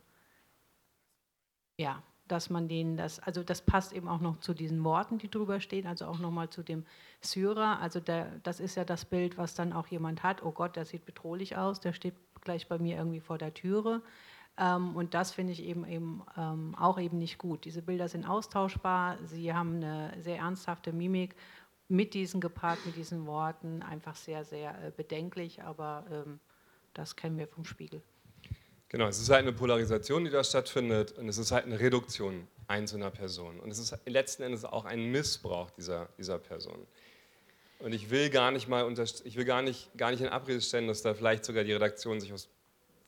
ja, 1.77 2.03
dass 2.33 2.49
man 2.49 2.67
denen 2.67 2.97
das, 2.97 3.21
also 3.21 3.43
das 3.43 3.61
passt 3.61 3.93
eben 3.93 4.09
auch 4.09 4.21
noch 4.21 4.41
zu 4.41 4.55
diesen 4.55 4.83
Worten, 4.85 5.19
die 5.19 5.31
drüber 5.31 5.61
stehen, 5.61 5.87
also 5.87 6.07
auch 6.07 6.19
nochmal 6.19 6.49
zu 6.49 6.63
dem 6.63 6.87
Syrer. 7.21 7.79
Also 7.81 8.01
der, 8.01 8.33
das 8.43 8.59
ist 8.59 8.75
ja 8.75 8.85
das 8.85 9.05
Bild, 9.05 9.37
was 9.37 9.55
dann 9.55 9.75
auch 9.75 9.87
jemand 9.89 10.23
hat, 10.23 10.43
oh 10.43 10.51
Gott, 10.51 10.77
der 10.77 10.87
sieht 10.87 11.05
bedrohlich 11.05 11.59
aus, 11.59 11.81
der 11.81 11.93
steht 11.93 12.15
gleich 12.41 12.69
bei 12.69 12.79
mir 12.79 12.97
irgendwie 12.97 13.21
vor 13.21 13.37
der 13.37 13.53
Türe. 13.53 14.01
Ähm, 14.57 14.97
und 14.97 15.13
das 15.13 15.31
finde 15.31 15.53
ich 15.53 15.63
eben, 15.63 15.87
eben 15.87 16.23
ähm, 16.39 16.75
auch 16.75 16.99
eben 16.99 17.19
nicht 17.19 17.37
gut. 17.37 17.67
Diese 17.67 17.83
Bilder 17.83 18.09
sind 18.09 18.25
austauschbar, 18.25 19.19
sie 19.25 19.53
haben 19.53 19.77
eine 19.77 20.15
sehr 20.23 20.39
ernsthafte 20.39 20.93
Mimik 20.93 21.37
mit 21.89 22.15
diesen 22.15 22.41
gepaart, 22.41 22.85
mit 22.87 22.97
diesen 22.97 23.27
Worten, 23.27 23.83
einfach 23.83 24.17
sehr, 24.17 24.47
sehr 24.47 24.71
äh, 24.83 24.91
bedenklich, 24.91 25.63
aber 25.63 26.05
ähm, 26.11 26.41
das 26.95 27.15
kennen 27.15 27.37
wir 27.37 27.47
vom 27.47 27.67
Spiegel. 27.67 28.03
Genau, 28.93 29.07
es 29.09 29.19
ist 29.19 29.31
halt 29.31 29.41
eine 29.41 29.55
Polarisation, 29.55 30.25
die 30.25 30.31
da 30.31 30.45
stattfindet 30.45 31.13
und 31.13 31.27
es 31.27 31.39
ist 31.39 31.51
halt 31.51 31.65
eine 31.65 31.81
Reduktion 31.81 32.47
einzelner 32.67 33.11
Personen. 33.11 33.59
Und 33.59 33.71
es 33.71 33.79
ist 33.79 33.97
letzten 34.05 34.43
Endes 34.43 34.67
auch 34.67 34.85
ein 34.85 35.11
Missbrauch 35.11 35.71
dieser, 35.71 36.11
dieser 36.19 36.39
Person. 36.39 36.87
Und 37.79 37.95
ich 37.95 38.11
will 38.11 38.29
gar 38.29 38.51
nicht 38.51 38.69
mal 38.69 38.87
ich 39.25 39.37
will 39.37 39.47
gar 39.47 39.63
nicht, 39.63 39.97
gar 39.97 40.11
nicht 40.11 40.21
in 40.21 40.29
Abrede 40.29 40.61
stellen, 40.61 40.89
dass 40.89 41.01
da 41.01 41.15
vielleicht 41.15 41.45
sogar 41.47 41.65
die 41.65 41.73
Redaktion 41.73 42.21
sich 42.21 42.33
was 42.35 42.49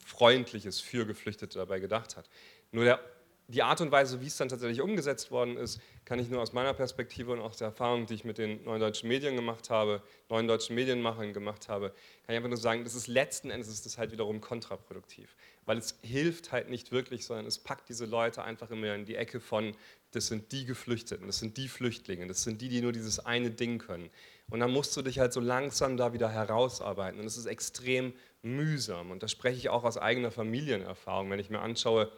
Freundliches 0.05 0.81
für 0.81 1.05
Geflüchtete 1.05 1.59
dabei 1.59 1.81
gedacht 1.81 2.17
hat. 2.17 2.31
Nur 2.73 2.85
der, 2.85 3.01
die 3.49 3.63
Art 3.63 3.81
und 3.81 3.93
Weise, 3.93 4.21
wie 4.23 4.27
es 4.27 4.37
dann 4.37 4.49
tatsächlich 4.49 4.81
umgesetzt 4.81 5.31
worden 5.31 5.57
ist, 5.57 5.81
kann 6.05 6.19
ich 6.19 6.29
nur 6.29 6.41
aus 6.41 6.53
meiner 6.53 6.73
Perspektive 6.73 7.33
und 7.33 7.41
aus 7.41 7.59
der 7.59 7.69
Erfahrung, 7.69 8.07
die 8.07 8.15
ich 8.15 8.25
mit 8.25 8.39
den 8.39 8.65
neuen 8.65 8.81
deutschen 8.81 9.09
Medien 9.09 9.37
gemacht 9.37 9.69
habe, 9.69 10.03
neuen 10.31 10.49
deutschen 10.49 10.75
Medienmachern 10.75 11.33
gemacht 11.33 11.69
habe, 11.69 11.91
kann 11.91 12.35
ich 12.35 12.37
einfach 12.37 12.49
nur 12.49 12.59
sagen, 12.59 12.85
das 12.85 12.95
ist 12.95 13.07
letzten 13.07 13.51
Endes 13.51 13.69
ist 13.69 13.85
das 13.85 13.99
halt 13.99 14.13
wiederum 14.13 14.41
kontraproduktiv. 14.41 15.37
Weil 15.67 15.79
es 15.79 15.99
hilft 16.03 16.53
halt 16.53 16.71
nicht 16.71 16.91
wirklich, 16.91 17.27
sondern 17.27 17.47
es 17.47 17.59
packt 17.59 17.89
diese 17.89 18.07
Leute 18.07 18.43
einfach 18.43 18.71
immer 18.71 18.95
in 18.95 19.05
die 19.05 19.17
Ecke 19.17 19.41
von, 19.41 19.75
das 20.13 20.29
sind 20.29 20.53
die 20.53 20.65
Geflüchteten, 20.65 21.27
das 21.27 21.39
sind 21.39 21.57
die 21.57 21.69
Flüchtlinge, 21.69 22.27
das 22.27 22.43
sind 22.43 22.63
die, 22.63 22.69
die 22.69 22.81
nur 22.81 22.93
dieses 22.93 23.19
eine 23.19 23.51
Ding 23.51 23.79
können. 23.79 24.11
Und 24.51 24.61
dann 24.61 24.71
musst 24.71 24.97
du 24.97 25.03
dich 25.03 25.19
halt 25.19 25.33
so 25.33 25.41
langsam 25.41 25.97
da 25.97 26.13
wieder 26.13 26.29
herausarbeiten. 26.29 27.19
Und 27.19 27.25
das 27.25 27.37
ist 27.37 27.47
extrem 27.47 28.13
mühsam. 28.43 29.11
Und 29.11 29.23
da 29.23 29.29
spreche 29.29 29.57
ich 29.57 29.69
auch 29.71 29.85
aus 29.85 29.97
eigener 29.97 30.31
Familienerfahrung, 30.31 31.31
wenn 31.31 31.41
ich 31.41 31.51
mir 31.51 31.61
anschaue, 31.61 32.13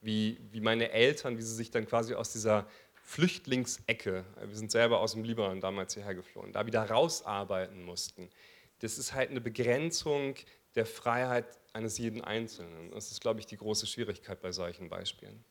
wie, 0.00 0.40
wie 0.50 0.60
meine 0.60 0.90
Eltern, 0.90 1.36
wie 1.36 1.42
sie 1.42 1.54
sich 1.54 1.70
dann 1.70 1.86
quasi 1.86 2.14
aus 2.14 2.32
dieser 2.32 2.66
Flüchtlingsecke, 2.94 4.24
wir 4.44 4.56
sind 4.56 4.70
selber 4.70 5.00
aus 5.00 5.12
dem 5.12 5.24
Libanon 5.24 5.60
damals 5.60 5.94
hierher 5.94 6.14
geflohen, 6.14 6.52
da 6.52 6.66
wieder 6.66 6.88
rausarbeiten 6.88 7.82
mussten. 7.82 8.30
Das 8.80 8.98
ist 8.98 9.14
halt 9.14 9.30
eine 9.30 9.40
Begrenzung 9.40 10.34
der 10.74 10.86
Freiheit 10.86 11.58
eines 11.72 11.98
jeden 11.98 12.22
Einzelnen. 12.22 12.90
Das 12.92 13.10
ist, 13.10 13.20
glaube 13.20 13.40
ich, 13.40 13.46
die 13.46 13.56
große 13.56 13.86
Schwierigkeit 13.86 14.40
bei 14.40 14.52
solchen 14.52 14.88
Beispielen. 14.88 15.44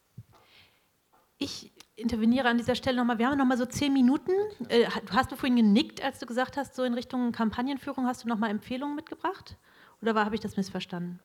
Ich 1.38 1.72
interveniere 1.96 2.48
an 2.50 2.58
dieser 2.58 2.76
Stelle 2.76 2.98
nochmal. 2.98 3.18
Wir 3.18 3.28
haben 3.28 3.38
nochmal 3.38 3.58
so 3.58 3.66
zehn 3.66 3.94
Minuten. 3.94 4.32
Äh, 4.68 4.86
hast 5.12 5.32
du 5.32 5.36
vorhin 5.36 5.56
genickt, 5.56 6.04
als 6.04 6.20
du 6.20 6.26
gesagt 6.26 6.58
hast, 6.58 6.76
so 6.76 6.84
in 6.84 6.94
Richtung 6.94 7.32
Kampagnenführung, 7.32 8.08
hast 8.08 8.24
du 8.24 8.28
nochmal 8.28 8.50
Empfehlungen 8.50 8.96
mitgebracht? 8.96 9.58
Oder 10.02 10.16
habe 10.16 10.36
ich 10.36 10.42
das 10.42 10.58
missverstanden? 10.58 11.20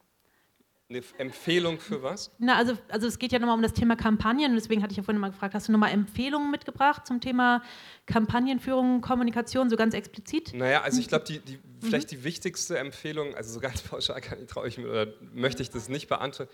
Eine 0.90 1.02
Empfehlung 1.16 1.80
für 1.80 2.02
was? 2.02 2.30
Na, 2.38 2.56
also, 2.56 2.76
also 2.88 3.06
es 3.06 3.18
geht 3.18 3.32
ja 3.32 3.38
nochmal 3.38 3.56
um 3.56 3.62
das 3.62 3.72
Thema 3.72 3.96
Kampagnen 3.96 4.50
und 4.50 4.56
deswegen 4.56 4.82
hatte 4.82 4.92
ich 4.92 4.98
ja 4.98 5.02
vorhin 5.02 5.20
mal 5.20 5.30
gefragt, 5.30 5.54
hast 5.54 5.66
du 5.66 5.72
nochmal 5.72 5.92
Empfehlungen 5.92 6.50
mitgebracht 6.50 7.06
zum 7.06 7.22
Thema 7.22 7.62
Kampagnenführung, 8.04 9.00
Kommunikation, 9.00 9.70
so 9.70 9.76
ganz 9.76 9.94
explizit? 9.94 10.52
Naja, 10.52 10.82
also 10.82 11.00
ich 11.00 11.08
glaube, 11.08 11.24
die, 11.24 11.38
die, 11.38 11.56
mhm. 11.56 11.60
vielleicht 11.80 12.10
die 12.10 12.22
wichtigste 12.22 12.78
Empfehlung, 12.78 13.34
also 13.34 13.54
so 13.54 13.60
ganz 13.60 13.80
pauschal 13.88 14.20
traue 14.46 14.68
ich 14.68 14.76
mir, 14.76 14.90
oder 14.90 15.06
möchte 15.32 15.62
ich 15.62 15.70
das 15.70 15.88
nicht 15.88 16.06
beantworten. 16.08 16.52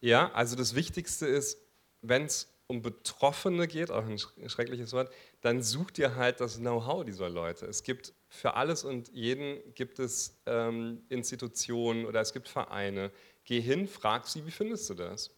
Ja, 0.00 0.30
also 0.34 0.56
das 0.56 0.74
Wichtigste 0.74 1.26
ist, 1.26 1.56
wenn 2.02 2.24
es 2.26 2.54
um 2.66 2.82
Betroffene 2.82 3.66
geht, 3.66 3.90
auch 3.90 4.04
ein 4.04 4.18
schreckliches 4.18 4.92
Wort, 4.92 5.12
dann 5.40 5.62
sucht 5.62 5.98
ihr 5.98 6.16
halt 6.16 6.40
das 6.40 6.58
Know-how 6.58 7.04
dieser 7.04 7.28
Leute. 7.28 7.66
Es 7.66 7.82
gibt 7.82 8.14
für 8.28 8.54
alles 8.54 8.84
und 8.84 9.08
jeden 9.12 9.58
gibt 9.74 9.98
es 9.98 10.40
ähm, 10.46 11.02
Institutionen 11.08 12.06
oder 12.06 12.20
es 12.20 12.32
gibt 12.32 12.48
Vereine. 12.48 13.10
Geh 13.44 13.60
hin, 13.60 13.86
frag 13.88 14.26
sie, 14.26 14.46
wie 14.46 14.50
findest 14.50 14.88
du 14.90 14.94
das? 14.94 15.30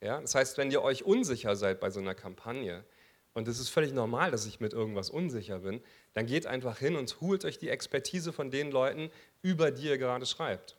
Ja, 0.00 0.20
das 0.20 0.34
heißt, 0.34 0.58
wenn 0.58 0.70
ihr 0.70 0.82
euch 0.82 1.04
unsicher 1.04 1.56
seid 1.56 1.80
bei 1.80 1.90
so 1.90 2.00
einer 2.00 2.14
Kampagne, 2.14 2.84
und 3.34 3.46
es 3.46 3.60
ist 3.60 3.68
völlig 3.68 3.92
normal, 3.92 4.32
dass 4.32 4.46
ich 4.46 4.58
mit 4.58 4.72
irgendwas 4.72 5.10
unsicher 5.10 5.60
bin, 5.60 5.80
dann 6.14 6.26
geht 6.26 6.46
einfach 6.46 6.78
hin 6.78 6.96
und 6.96 7.20
holt 7.20 7.44
euch 7.44 7.58
die 7.58 7.68
Expertise 7.68 8.32
von 8.32 8.50
den 8.50 8.72
Leuten, 8.72 9.10
über 9.42 9.70
die 9.70 9.86
ihr 9.86 9.98
gerade 9.98 10.26
schreibt. 10.26 10.76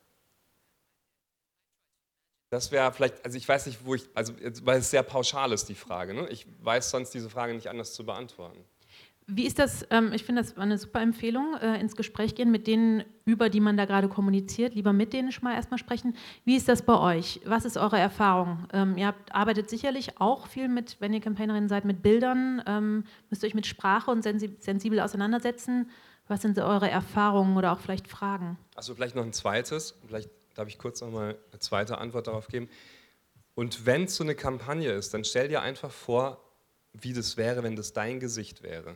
Das 2.49 2.71
wäre 2.71 2.91
vielleicht, 2.91 3.23
also 3.23 3.37
ich 3.37 3.47
weiß 3.47 3.67
nicht, 3.67 3.85
wo 3.85 3.95
ich, 3.95 4.09
also 4.13 4.33
weil 4.63 4.79
es 4.79 4.89
sehr 4.89 5.03
pauschal 5.03 5.53
ist, 5.53 5.69
die 5.69 5.75
Frage. 5.75 6.13
Ne? 6.13 6.27
Ich 6.29 6.47
weiß 6.61 6.89
sonst 6.89 7.13
diese 7.13 7.29
Frage 7.29 7.53
nicht 7.53 7.69
anders 7.69 7.93
zu 7.93 8.05
beantworten. 8.05 8.65
Wie 9.31 9.45
ist 9.45 9.59
das, 9.59 9.85
ähm, 9.91 10.11
ich 10.13 10.23
finde 10.23 10.41
das 10.41 10.57
eine 10.57 10.77
super 10.77 11.01
Empfehlung, 11.01 11.55
äh, 11.61 11.79
ins 11.79 11.95
Gespräch 11.95 12.33
gehen 12.33 12.49
mit 12.49 12.65
denen, 12.65 13.03
über 13.25 13.49
die 13.49 13.59
man 13.59 13.77
da 13.77 13.85
gerade 13.85 14.09
kommuniziert, 14.09 14.73
lieber 14.73 14.91
mit 14.91 15.13
denen 15.13 15.31
schon 15.31 15.43
mal 15.43 15.53
erstmal 15.53 15.77
sprechen. 15.77 16.15
Wie 16.45 16.55
ist 16.55 16.67
das 16.67 16.81
bei 16.81 16.97
euch? 16.97 17.39
Was 17.45 17.63
ist 17.63 17.77
eure 17.77 17.99
Erfahrung? 17.99 18.67
Ähm, 18.73 18.97
ihr 18.97 19.07
habt, 19.07 19.33
arbeitet 19.33 19.69
sicherlich 19.69 20.19
auch 20.19 20.47
viel 20.47 20.67
mit, 20.67 20.97
wenn 20.99 21.13
ihr 21.13 21.21
Campaignerin 21.21 21.69
seid, 21.69 21.85
mit 21.85 22.01
Bildern, 22.01 22.63
ähm, 22.65 23.03
müsst 23.29 23.43
ihr 23.43 23.47
euch 23.47 23.53
mit 23.53 23.67
Sprache 23.67 24.09
und 24.09 24.23
sensibel 24.23 24.99
auseinandersetzen. 24.99 25.89
Was 26.27 26.41
sind 26.41 26.55
so 26.55 26.63
eure 26.63 26.89
Erfahrungen 26.89 27.55
oder 27.57 27.71
auch 27.71 27.79
vielleicht 27.79 28.07
Fragen? 28.07 28.57
Also 28.75 28.95
vielleicht 28.95 29.15
noch 29.15 29.23
ein 29.23 29.33
zweites, 29.33 29.95
vielleicht 30.07 30.29
darf 30.55 30.67
ich 30.67 30.77
kurz 30.77 31.01
noch 31.01 31.11
mal 31.11 31.37
eine 31.51 31.59
zweite 31.59 31.97
Antwort 31.97 32.27
darauf 32.27 32.47
geben. 32.47 32.69
Und 33.55 33.85
wenn 33.85 34.05
es 34.05 34.15
so 34.15 34.23
eine 34.23 34.35
Kampagne 34.35 34.91
ist, 34.91 35.13
dann 35.13 35.23
stell 35.23 35.47
dir 35.49 35.61
einfach 35.61 35.91
vor, 35.91 36.41
wie 36.93 37.13
das 37.13 37.37
wäre, 37.37 37.63
wenn 37.63 37.75
das 37.75 37.93
dein 37.93 38.19
Gesicht 38.19 38.63
wäre. 38.63 38.95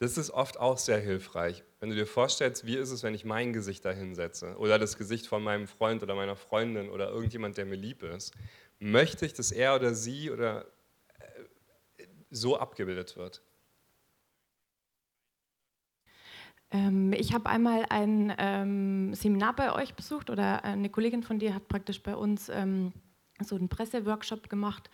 Das 0.00 0.16
ist 0.16 0.30
oft 0.30 0.58
auch 0.58 0.78
sehr 0.78 0.98
hilfreich. 0.98 1.62
Wenn 1.78 1.90
du 1.90 1.94
dir 1.94 2.06
vorstellst, 2.06 2.64
wie 2.64 2.76
ist 2.76 2.90
es, 2.90 3.02
wenn 3.02 3.14
ich 3.14 3.26
mein 3.26 3.52
Gesicht 3.52 3.84
da 3.84 3.90
hinsetze 3.90 4.56
oder 4.56 4.78
das 4.78 4.96
Gesicht 4.96 5.26
von 5.26 5.42
meinem 5.42 5.66
Freund 5.66 6.02
oder 6.02 6.14
meiner 6.14 6.36
Freundin 6.36 6.88
oder 6.88 7.10
irgendjemand, 7.10 7.58
der 7.58 7.66
mir 7.66 7.76
lieb 7.76 8.02
ist, 8.02 8.32
möchte 8.78 9.26
ich, 9.26 9.34
dass 9.34 9.52
er 9.52 9.74
oder 9.74 9.94
sie 9.94 10.30
oder 10.30 10.64
äh, 11.98 12.06
so 12.30 12.58
abgebildet 12.58 13.18
wird. 13.18 13.42
Ähm, 16.70 17.12
ich 17.12 17.34
habe 17.34 17.50
einmal 17.50 17.84
ein 17.90 18.34
ähm, 18.38 19.14
Seminar 19.14 19.54
bei 19.54 19.74
euch 19.74 19.92
besucht 19.92 20.30
oder 20.30 20.64
eine 20.64 20.88
Kollegin 20.88 21.22
von 21.22 21.38
dir 21.38 21.54
hat 21.54 21.68
praktisch 21.68 22.02
bei 22.02 22.16
uns 22.16 22.48
ähm, 22.48 22.94
so 23.38 23.54
einen 23.54 23.68
Presseworkshop 23.68 24.48
gemacht 24.48 24.88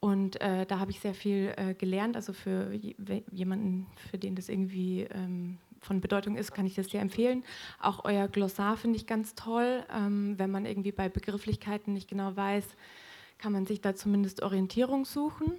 und 0.00 0.40
äh, 0.40 0.64
da 0.66 0.78
habe 0.78 0.90
ich 0.90 1.00
sehr 1.00 1.14
viel 1.14 1.52
äh, 1.56 1.74
gelernt. 1.74 2.16
Also 2.16 2.32
für 2.32 2.72
jemanden, 3.32 3.86
für 4.10 4.18
den 4.18 4.36
das 4.36 4.48
irgendwie 4.48 5.02
ähm, 5.02 5.58
von 5.80 6.00
Bedeutung 6.00 6.36
ist, 6.36 6.52
kann 6.52 6.66
ich 6.66 6.74
das 6.74 6.90
sehr 6.90 7.00
empfehlen. 7.00 7.42
Auch 7.80 8.04
euer 8.04 8.28
Glossar 8.28 8.76
finde 8.76 8.96
ich 8.96 9.06
ganz 9.06 9.34
toll. 9.34 9.84
Ähm, 9.92 10.34
wenn 10.38 10.50
man 10.50 10.66
irgendwie 10.66 10.92
bei 10.92 11.08
Begrifflichkeiten 11.08 11.94
nicht 11.94 12.08
genau 12.08 12.36
weiß, 12.36 12.64
kann 13.38 13.52
man 13.52 13.66
sich 13.66 13.80
da 13.80 13.94
zumindest 13.94 14.42
Orientierung 14.42 15.04
suchen. 15.04 15.52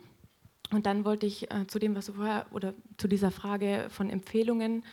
Und 0.71 0.85
dann 0.85 1.03
wollte 1.03 1.25
ich 1.25 1.51
äh, 1.51 1.67
zu 1.67 1.79
dem, 1.79 1.95
was 1.95 2.05
du 2.05 2.13
vorher 2.13 2.45
oder 2.51 2.73
zu 2.97 3.07
dieser 3.07 3.31
Frage 3.31 3.87
von 3.89 4.09
Empfehlungen 4.09 4.83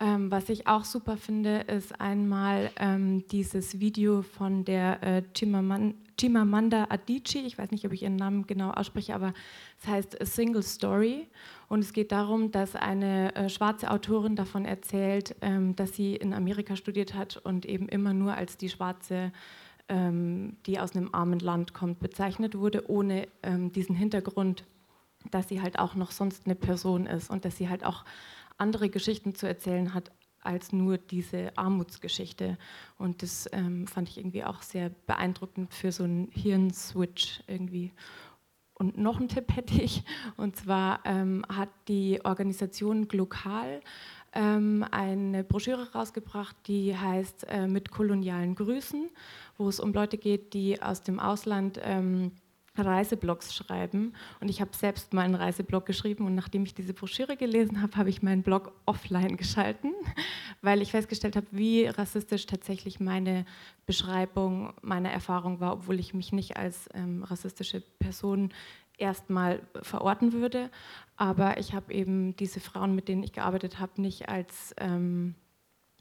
ähm, 0.00 0.30
was 0.30 0.48
ich 0.48 0.66
auch 0.66 0.84
super 0.84 1.16
finde, 1.16 1.60
ist 1.60 2.00
einmal 2.00 2.70
ähm, 2.76 3.26
dieses 3.28 3.78
Video 3.78 4.22
von 4.22 4.64
der 4.64 5.02
äh, 5.02 5.22
Chimaman 5.36 5.94
Chimamanda 6.18 6.86
Adichie. 6.90 7.44
Ich 7.46 7.58
weiß 7.58 7.70
nicht, 7.70 7.84
ob 7.84 7.92
ich 7.92 8.02
ihren 8.02 8.16
Namen 8.16 8.46
genau 8.46 8.70
ausspreche, 8.70 9.14
aber 9.14 9.34
es 9.80 9.88
heißt 9.88 10.20
A 10.20 10.24
Single 10.24 10.62
Story. 10.62 11.28
Und 11.68 11.80
es 11.80 11.92
geht 11.92 12.12
darum, 12.12 12.52
dass 12.52 12.76
eine 12.76 13.34
äh, 13.34 13.48
schwarze 13.48 13.90
Autorin 13.90 14.36
davon 14.36 14.64
erzählt, 14.64 15.34
ähm, 15.40 15.74
dass 15.74 15.94
sie 15.94 16.14
in 16.14 16.32
Amerika 16.32 16.76
studiert 16.76 17.14
hat 17.14 17.36
und 17.38 17.66
eben 17.66 17.88
immer 17.88 18.14
nur 18.14 18.34
als 18.34 18.56
die 18.56 18.68
Schwarze, 18.68 19.32
ähm, 19.88 20.56
die 20.66 20.78
aus 20.78 20.94
einem 20.94 21.10
armen 21.12 21.40
Land 21.40 21.74
kommt, 21.74 22.00
bezeichnet 22.00 22.56
wurde, 22.56 22.88
ohne 22.88 23.26
ähm, 23.42 23.72
diesen 23.72 23.96
Hintergrund, 23.96 24.64
dass 25.30 25.48
sie 25.48 25.62
halt 25.62 25.78
auch 25.78 25.94
noch 25.94 26.10
sonst 26.10 26.46
eine 26.46 26.54
Person 26.54 27.06
ist 27.06 27.30
und 27.30 27.44
dass 27.44 27.56
sie 27.56 27.68
halt 27.68 27.84
auch 27.84 28.04
andere 28.56 28.88
Geschichten 28.88 29.34
zu 29.34 29.46
erzählen 29.46 29.94
hat 29.94 30.10
als 30.40 30.72
nur 30.72 30.98
diese 30.98 31.56
Armutsgeschichte. 31.56 32.58
Und 32.98 33.22
das 33.22 33.48
ähm, 33.52 33.86
fand 33.86 34.08
ich 34.08 34.18
irgendwie 34.18 34.44
auch 34.44 34.62
sehr 34.62 34.90
beeindruckend 35.06 35.72
für 35.72 35.90
so 35.90 36.04
einen 36.04 36.28
Hirnswitch 36.32 37.42
irgendwie. 37.46 37.92
Und 38.74 38.98
noch 38.98 39.18
einen 39.18 39.28
Tipp 39.28 39.54
hätte 39.54 39.80
ich, 39.80 40.02
und 40.36 40.56
zwar 40.56 41.00
ähm, 41.04 41.44
hat 41.48 41.70
die 41.88 42.20
Organisation 42.24 43.08
Glokal 43.08 43.80
ähm, 44.34 44.84
eine 44.90 45.44
Broschüre 45.44 45.92
rausgebracht, 45.92 46.56
die 46.66 46.96
heißt 46.96 47.46
äh, 47.48 47.68
Mit 47.68 47.90
kolonialen 47.90 48.54
Grüßen, 48.54 49.10
wo 49.56 49.68
es 49.68 49.80
um 49.80 49.92
Leute 49.92 50.18
geht, 50.18 50.54
die 50.54 50.82
aus 50.82 51.02
dem 51.02 51.20
Ausland 51.20 51.80
ähm, 51.82 52.32
Reiseblogs 52.76 53.54
schreiben. 53.54 54.14
Und 54.40 54.48
ich 54.48 54.60
habe 54.60 54.70
selbst 54.76 55.12
mal 55.12 55.22
einen 55.22 55.34
Reiseblog 55.34 55.86
geschrieben 55.86 56.26
und 56.26 56.34
nachdem 56.34 56.64
ich 56.64 56.74
diese 56.74 56.94
Broschüre 56.94 57.36
gelesen 57.36 57.80
habe, 57.82 57.96
habe 57.96 58.10
ich 58.10 58.22
meinen 58.22 58.42
Blog 58.42 58.72
offline 58.86 59.36
geschalten, 59.36 59.92
weil 60.62 60.82
ich 60.82 60.90
festgestellt 60.90 61.36
habe, 61.36 61.46
wie 61.50 61.86
rassistisch 61.86 62.46
tatsächlich 62.46 63.00
meine 63.00 63.44
Beschreibung 63.86 64.72
meiner 64.82 65.10
Erfahrung 65.10 65.60
war, 65.60 65.72
obwohl 65.74 66.00
ich 66.00 66.14
mich 66.14 66.32
nicht 66.32 66.56
als 66.56 66.88
ähm, 66.94 67.22
rassistische 67.22 67.80
Person 67.80 68.52
erstmal 68.98 69.60
verorten 69.82 70.32
würde. 70.32 70.70
Aber 71.16 71.58
ich 71.58 71.74
habe 71.74 71.92
eben 71.92 72.36
diese 72.36 72.60
Frauen, 72.60 72.94
mit 72.94 73.08
denen 73.08 73.22
ich 73.22 73.32
gearbeitet 73.32 73.78
habe, 73.78 74.00
nicht 74.00 74.28
als 74.28 74.74
ähm, 74.78 75.34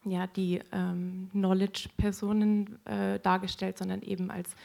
ja, 0.06 0.28
die 0.28 0.60
ähm, 0.72 1.30
Knowledge-Personen 1.32 2.86
äh, 2.86 3.20
dargestellt, 3.20 3.78
sondern 3.78 4.02
eben 4.02 4.32
als 4.32 4.56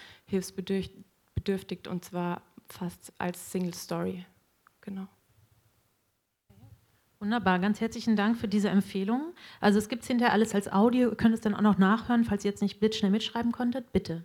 hilfsbedürftig 1.49 1.89
und 1.89 2.05
zwar 2.05 2.43
fast 2.69 3.13
als 3.19 3.51
Single 3.51 3.75
Story. 3.75 4.25
Genau. 4.83 5.07
Wunderbar, 7.21 7.59
ganz 7.59 7.81
herzlichen 7.81 8.15
Dank 8.15 8.37
für 8.37 8.47
diese 8.47 8.69
Empfehlung. 8.69 9.35
Also 9.61 9.79
es 9.79 9.89
gibt 9.89 10.03
es 10.03 10.09
hinterher 10.09 10.33
alles 10.33 10.55
als 10.55 10.71
Audio, 10.71 11.11
ihr 11.11 11.17
könnt 11.17 11.35
es 11.35 11.41
dann 11.41 11.55
auch 11.55 11.63
noch 11.63 11.79
nachhören, 11.79 12.25
falls 12.25 12.45
ihr 12.45 12.51
jetzt 12.51 12.63
nicht 12.63 12.79
blitzschnell 12.79 13.11
mitschreiben 13.11 13.51
konntet, 13.51 13.93
bitte. 13.93 14.25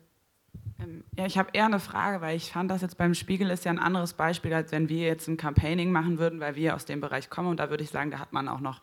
Ähm, 0.79 1.03
ja, 1.17 1.25
ich 1.25 1.37
habe 1.39 1.49
eher 1.53 1.65
eine 1.65 1.79
Frage, 1.79 2.21
weil 2.21 2.37
ich 2.37 2.51
fand, 2.51 2.69
das 2.69 2.83
jetzt 2.83 2.97
beim 2.97 3.15
Spiegel 3.15 3.49
ist 3.49 3.65
ja 3.65 3.71
ein 3.71 3.79
anderes 3.79 4.13
Beispiel, 4.13 4.53
als 4.53 4.71
wenn 4.71 4.89
wir 4.89 5.07
jetzt 5.07 5.27
ein 5.27 5.37
Campaigning 5.37 5.91
machen 5.91 6.19
würden, 6.19 6.39
weil 6.39 6.55
wir 6.55 6.75
aus 6.75 6.85
dem 6.85 7.01
Bereich 7.01 7.31
kommen. 7.31 7.47
Und 7.47 7.59
da 7.59 7.71
würde 7.71 7.83
ich 7.83 7.89
sagen, 7.89 8.11
da 8.11 8.19
hat 8.19 8.31
man 8.31 8.47
auch 8.47 8.59
noch 8.59 8.81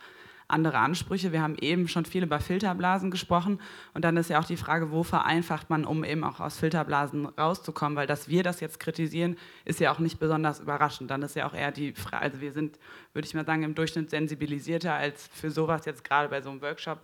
andere 0.50 0.78
Ansprüche. 0.78 1.32
Wir 1.32 1.42
haben 1.42 1.56
eben 1.60 1.88
schon 1.88 2.04
viel 2.04 2.22
über 2.22 2.40
Filterblasen 2.40 3.10
gesprochen 3.10 3.60
und 3.94 4.04
dann 4.04 4.16
ist 4.16 4.30
ja 4.30 4.40
auch 4.40 4.44
die 4.44 4.56
Frage, 4.56 4.90
wo 4.90 5.02
vereinfacht 5.02 5.70
man, 5.70 5.84
um 5.84 6.04
eben 6.04 6.24
auch 6.24 6.40
aus 6.40 6.58
Filterblasen 6.58 7.26
rauszukommen, 7.26 7.96
weil 7.96 8.06
dass 8.06 8.28
wir 8.28 8.42
das 8.42 8.60
jetzt 8.60 8.80
kritisieren, 8.80 9.36
ist 9.64 9.80
ja 9.80 9.92
auch 9.92 9.98
nicht 9.98 10.18
besonders 10.18 10.60
überraschend. 10.60 11.10
Dann 11.10 11.22
ist 11.22 11.36
ja 11.36 11.46
auch 11.46 11.54
eher 11.54 11.72
die 11.72 11.92
Frage, 11.92 12.22
also 12.22 12.40
wir 12.40 12.52
sind, 12.52 12.78
würde 13.12 13.26
ich 13.26 13.34
mal 13.34 13.46
sagen, 13.46 13.62
im 13.62 13.74
Durchschnitt 13.74 14.10
sensibilisierter 14.10 14.94
als 14.94 15.28
für 15.32 15.50
sowas 15.50 15.84
jetzt 15.86 16.04
gerade 16.04 16.28
bei 16.28 16.42
so 16.42 16.50
einem 16.50 16.60
Workshop, 16.62 17.00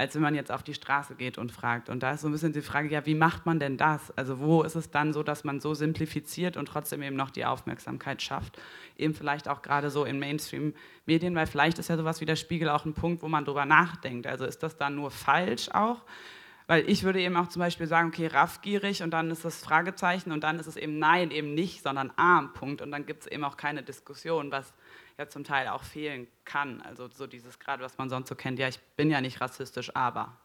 als 0.00 0.14
wenn 0.14 0.22
man 0.22 0.34
jetzt 0.34 0.50
auf 0.50 0.62
die 0.62 0.72
Straße 0.72 1.14
geht 1.14 1.36
und 1.36 1.52
fragt. 1.52 1.90
Und 1.90 2.02
da 2.02 2.12
ist 2.12 2.22
so 2.22 2.28
ein 2.28 2.32
bisschen 2.32 2.54
die 2.54 2.62
Frage, 2.62 2.88
ja, 2.88 3.04
wie 3.04 3.14
macht 3.14 3.44
man 3.44 3.60
denn 3.60 3.76
das? 3.76 4.10
Also 4.16 4.38
wo 4.38 4.62
ist 4.62 4.74
es 4.74 4.90
dann 4.90 5.12
so, 5.12 5.22
dass 5.22 5.44
man 5.44 5.60
so 5.60 5.74
simplifiziert 5.74 6.56
und 6.56 6.66
trotzdem 6.66 7.02
eben 7.02 7.16
noch 7.16 7.28
die 7.28 7.44
Aufmerksamkeit 7.44 8.22
schafft? 8.22 8.58
Eben 8.96 9.14
vielleicht 9.14 9.46
auch 9.46 9.60
gerade 9.60 9.90
so 9.90 10.06
in 10.06 10.18
Mainstream-Medien, 10.18 11.34
weil 11.34 11.46
vielleicht 11.46 11.78
ist 11.78 11.90
ja 11.90 11.98
sowas 11.98 12.22
wie 12.22 12.24
der 12.24 12.36
Spiegel 12.36 12.70
auch 12.70 12.86
ein 12.86 12.94
Punkt, 12.94 13.22
wo 13.22 13.28
man 13.28 13.44
drüber 13.44 13.66
nachdenkt. 13.66 14.26
Also 14.26 14.46
ist 14.46 14.62
das 14.62 14.78
dann 14.78 14.94
nur 14.94 15.10
falsch 15.10 15.68
auch? 15.68 16.00
Weil 16.66 16.88
ich 16.88 17.02
würde 17.02 17.20
eben 17.20 17.36
auch 17.36 17.48
zum 17.48 17.60
Beispiel 17.60 17.86
sagen, 17.86 18.08
okay, 18.08 18.28
raffgierig 18.28 19.02
und 19.02 19.10
dann 19.10 19.30
ist 19.30 19.44
das 19.44 19.62
Fragezeichen 19.62 20.32
und 20.32 20.44
dann 20.44 20.58
ist 20.58 20.66
es 20.66 20.76
eben 20.76 20.98
nein, 20.98 21.30
eben 21.30 21.52
nicht, 21.52 21.82
sondern 21.82 22.10
arm, 22.16 22.54
Punkt. 22.54 22.80
Und 22.80 22.90
dann 22.90 23.04
gibt 23.04 23.24
es 23.24 23.26
eben 23.26 23.44
auch 23.44 23.58
keine 23.58 23.82
Diskussion, 23.82 24.50
was 24.50 24.72
ja 25.20 25.28
zum 25.28 25.44
Teil 25.44 25.68
auch 25.68 25.84
fehlen 25.84 26.26
kann. 26.44 26.80
Also 26.80 27.08
so 27.08 27.26
dieses 27.26 27.58
gerade, 27.58 27.84
was 27.84 27.98
man 27.98 28.08
sonst 28.08 28.28
so 28.28 28.34
kennt, 28.34 28.58
ja, 28.58 28.68
ich 28.68 28.80
bin 28.96 29.10
ja 29.10 29.20
nicht 29.20 29.40
rassistisch, 29.40 29.94
aber. 29.94 30.36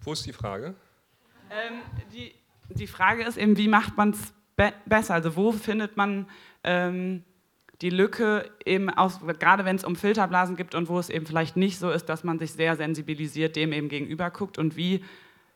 Wo 0.00 0.12
ist 0.12 0.24
die 0.24 0.32
Frage? 0.32 0.74
Ähm, 1.50 1.80
die, 2.12 2.32
die 2.70 2.86
Frage 2.86 3.24
ist 3.24 3.36
eben, 3.36 3.56
wie 3.56 3.68
macht 3.68 3.96
man 3.96 4.10
es 4.10 4.32
be 4.56 4.72
besser? 4.86 5.14
Also 5.14 5.34
wo 5.34 5.50
findet 5.50 5.96
man 5.96 6.28
ähm, 6.62 7.24
die 7.82 7.90
Lücke 7.90 8.48
eben 8.64 8.88
aus, 8.90 9.18
gerade 9.40 9.64
wenn 9.64 9.76
es 9.76 9.84
um 9.84 9.96
Filterblasen 9.96 10.54
gibt 10.54 10.76
und 10.76 10.88
wo 10.88 10.98
es 11.00 11.10
eben 11.10 11.26
vielleicht 11.26 11.56
nicht 11.56 11.78
so 11.78 11.90
ist, 11.90 12.06
dass 12.06 12.22
man 12.22 12.38
sich 12.38 12.52
sehr 12.52 12.76
sensibilisiert 12.76 13.56
dem 13.56 13.72
eben 13.72 13.88
gegenüber 13.88 14.30
guckt 14.30 14.56
und 14.56 14.76
wie 14.76 15.04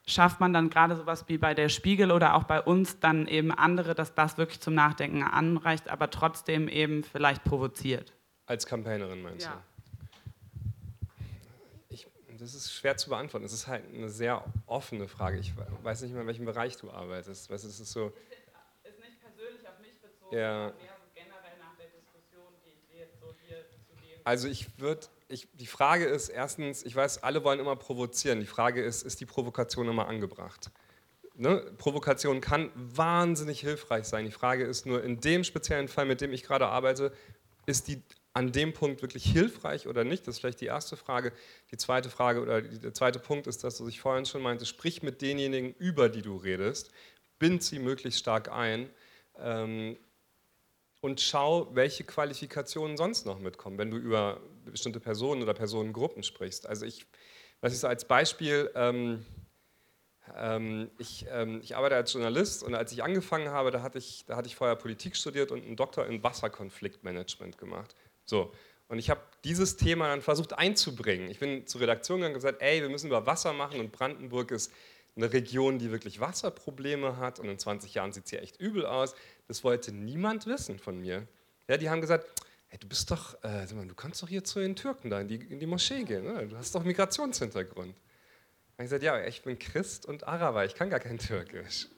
schafft 0.06 0.40
man 0.40 0.52
dann 0.52 0.70
gerade 0.70 0.96
sowas 0.96 1.24
wie 1.28 1.38
bei 1.38 1.54
der 1.54 1.68
Spiegel 1.68 2.10
oder 2.10 2.34
auch 2.34 2.44
bei 2.44 2.60
uns 2.60 3.00
dann 3.00 3.26
eben 3.26 3.50
andere, 3.50 3.94
dass 3.94 4.14
das 4.14 4.36
wirklich 4.36 4.60
zum 4.60 4.74
Nachdenken 4.74 5.22
anreicht, 5.22 5.88
aber 5.88 6.10
trotzdem 6.10 6.68
eben 6.68 7.04
vielleicht 7.04 7.44
provoziert. 7.44 8.12
Als 8.46 8.66
Campaignerin 8.66 9.22
meinst 9.22 9.46
ja. 9.46 9.52
du? 9.52 11.06
Ich, 11.88 12.06
das 12.38 12.54
ist 12.54 12.72
schwer 12.72 12.96
zu 12.98 13.08
beantworten. 13.08 13.46
Es 13.46 13.54
ist 13.54 13.66
halt 13.66 13.84
eine 13.94 14.10
sehr 14.10 14.44
offene 14.66 15.08
Frage. 15.08 15.38
Ich 15.38 15.54
weiß 15.82 16.02
nicht 16.02 16.12
mehr, 16.12 16.22
in 16.22 16.26
welchem 16.26 16.44
Bereich 16.44 16.76
du 16.76 16.90
arbeitest. 16.90 17.50
Es 17.50 17.64
ist 17.64 17.78
so. 17.86 18.12
Ist 18.82 18.98
nicht 19.00 19.20
persönlich 19.20 19.66
auf 19.66 19.78
mich 19.80 19.98
bezogen, 20.02 20.36
ja. 20.36 20.68
sondern 20.68 20.82
mehr 20.82 20.96
so 20.98 21.08
generell 21.14 21.58
nach 21.58 21.76
der 21.78 21.86
Diskussion, 21.86 22.52
die 22.66 22.72
ich 22.92 23.00
jetzt 23.00 23.18
so 23.20 23.34
hier 23.48 23.64
zu 23.70 23.94
dem. 23.96 24.20
Also 24.24 24.48
ich 24.48 24.78
würde 24.78 25.06
ich, 25.34 25.48
die 25.52 25.66
Frage 25.66 26.04
ist 26.04 26.28
erstens, 26.28 26.84
ich 26.84 26.94
weiß, 26.94 27.22
alle 27.22 27.44
wollen 27.44 27.58
immer 27.58 27.76
provozieren. 27.76 28.40
Die 28.40 28.46
Frage 28.46 28.82
ist, 28.82 29.02
ist 29.02 29.20
die 29.20 29.26
Provokation 29.26 29.88
immer 29.88 30.06
angebracht? 30.06 30.70
Ne? 31.34 31.72
Provokation 31.76 32.40
kann 32.40 32.70
wahnsinnig 32.74 33.60
hilfreich 33.60 34.04
sein. 34.04 34.24
Die 34.24 34.30
Frage 34.30 34.64
ist 34.64 34.86
nur, 34.86 35.02
in 35.02 35.20
dem 35.20 35.42
speziellen 35.42 35.88
Fall, 35.88 36.06
mit 36.06 36.20
dem 36.20 36.32
ich 36.32 36.44
gerade 36.44 36.68
arbeite, 36.68 37.12
ist 37.66 37.88
die 37.88 38.00
an 38.32 38.52
dem 38.52 38.72
Punkt 38.72 39.02
wirklich 39.02 39.24
hilfreich 39.24 39.86
oder 39.88 40.04
nicht? 40.04 40.26
Das 40.26 40.36
ist 40.36 40.40
vielleicht 40.40 40.60
die 40.60 40.66
erste 40.66 40.96
Frage. 40.96 41.32
Die 41.70 41.76
zweite 41.76 42.10
Frage 42.10 42.40
oder 42.40 42.62
der 42.62 42.94
zweite 42.94 43.18
Punkt 43.18 43.46
ist 43.46 43.64
das, 43.64 43.80
was 43.80 43.88
ich 43.88 44.00
vorhin 44.00 44.26
schon 44.26 44.42
meinte, 44.42 44.66
sprich 44.66 45.02
mit 45.02 45.20
denjenigen, 45.20 45.74
über 45.74 46.08
die 46.08 46.22
du 46.22 46.36
redest, 46.36 46.90
bind 47.38 47.62
sie 47.62 47.78
möglichst 47.78 48.20
stark 48.20 48.50
ein. 48.50 48.88
Ähm, 49.38 49.96
und 51.04 51.20
schau, 51.20 51.68
welche 51.74 52.02
Qualifikationen 52.02 52.96
sonst 52.96 53.26
noch 53.26 53.38
mitkommen, 53.38 53.76
wenn 53.76 53.90
du 53.90 53.98
über 53.98 54.40
bestimmte 54.64 55.00
Personen 55.00 55.42
oder 55.42 55.52
Personengruppen 55.52 56.22
sprichst. 56.22 56.66
Also 56.66 56.86
ich, 56.86 57.04
was 57.60 57.74
ich 57.74 57.80
so 57.80 57.88
als 57.88 58.06
Beispiel, 58.06 58.70
ähm, 58.74 59.22
ähm, 60.34 60.90
ich, 60.96 61.26
ähm, 61.30 61.60
ich, 61.62 61.76
arbeite 61.76 61.96
als 61.96 62.10
Journalist 62.14 62.62
und 62.62 62.74
als 62.74 62.90
ich 62.90 63.02
angefangen 63.02 63.50
habe, 63.50 63.70
da 63.70 63.82
hatte 63.82 63.98
ich, 63.98 64.24
da 64.24 64.36
hatte 64.36 64.48
ich 64.48 64.56
vorher 64.56 64.76
Politik 64.76 65.14
studiert 65.14 65.52
und 65.52 65.62
einen 65.62 65.76
Doktor 65.76 66.06
in 66.06 66.22
Wasserkonfliktmanagement 66.22 67.58
gemacht. 67.58 67.94
So. 68.24 68.54
Und 68.88 68.98
ich 68.98 69.10
habe 69.10 69.20
dieses 69.44 69.76
Thema 69.76 70.08
dann 70.08 70.22
versucht 70.22 70.54
einzubringen. 70.54 71.28
Ich 71.28 71.38
bin 71.38 71.66
zur 71.66 71.82
Redaktion 71.82 72.20
gegangen 72.20 72.34
und 72.34 72.40
gesagt, 72.40 72.62
ey, 72.62 72.80
wir 72.80 72.88
müssen 72.88 73.08
über 73.08 73.26
Wasser 73.26 73.52
machen 73.52 73.78
und 73.78 73.92
Brandenburg 73.92 74.52
ist 74.52 74.72
eine 75.16 75.32
Region, 75.32 75.78
die 75.78 75.90
wirklich 75.90 76.18
Wasserprobleme 76.20 77.18
hat 77.18 77.38
und 77.38 77.48
in 77.48 77.58
20 77.58 77.94
Jahren 77.94 78.12
sieht 78.12 78.24
es 78.24 78.30
hier 78.30 78.42
echt 78.42 78.58
übel 78.58 78.84
aus. 78.84 79.14
Das 79.48 79.64
wollte 79.64 79.92
niemand 79.92 80.46
wissen 80.46 80.78
von 80.78 81.00
mir. 81.00 81.26
Ja, 81.68 81.76
die 81.76 81.90
haben 81.90 82.00
gesagt, 82.00 82.26
hey, 82.68 82.78
du 82.78 82.88
bist 82.88 83.10
doch, 83.10 83.42
äh, 83.42 83.66
du 83.66 83.94
kannst 83.94 84.22
doch 84.22 84.28
hier 84.28 84.44
zu 84.44 84.60
den 84.60 84.76
Türken 84.76 85.10
da 85.10 85.20
in 85.20 85.28
die, 85.28 85.36
in 85.36 85.60
die 85.60 85.66
Moschee 85.66 86.04
gehen, 86.04 86.24
ne? 86.24 86.46
du 86.46 86.56
hast 86.56 86.74
doch 86.74 86.84
Migrationshintergrund. 86.84 87.94
Und 87.94 87.96
ich 88.78 88.84
gesagt, 88.84 89.02
ja, 89.02 89.24
ich 89.24 89.42
bin 89.42 89.58
Christ 89.58 90.06
und 90.06 90.26
Araber, 90.26 90.64
ich 90.64 90.74
kann 90.74 90.90
gar 90.90 91.00
kein 91.00 91.18
Türkisch. 91.18 91.88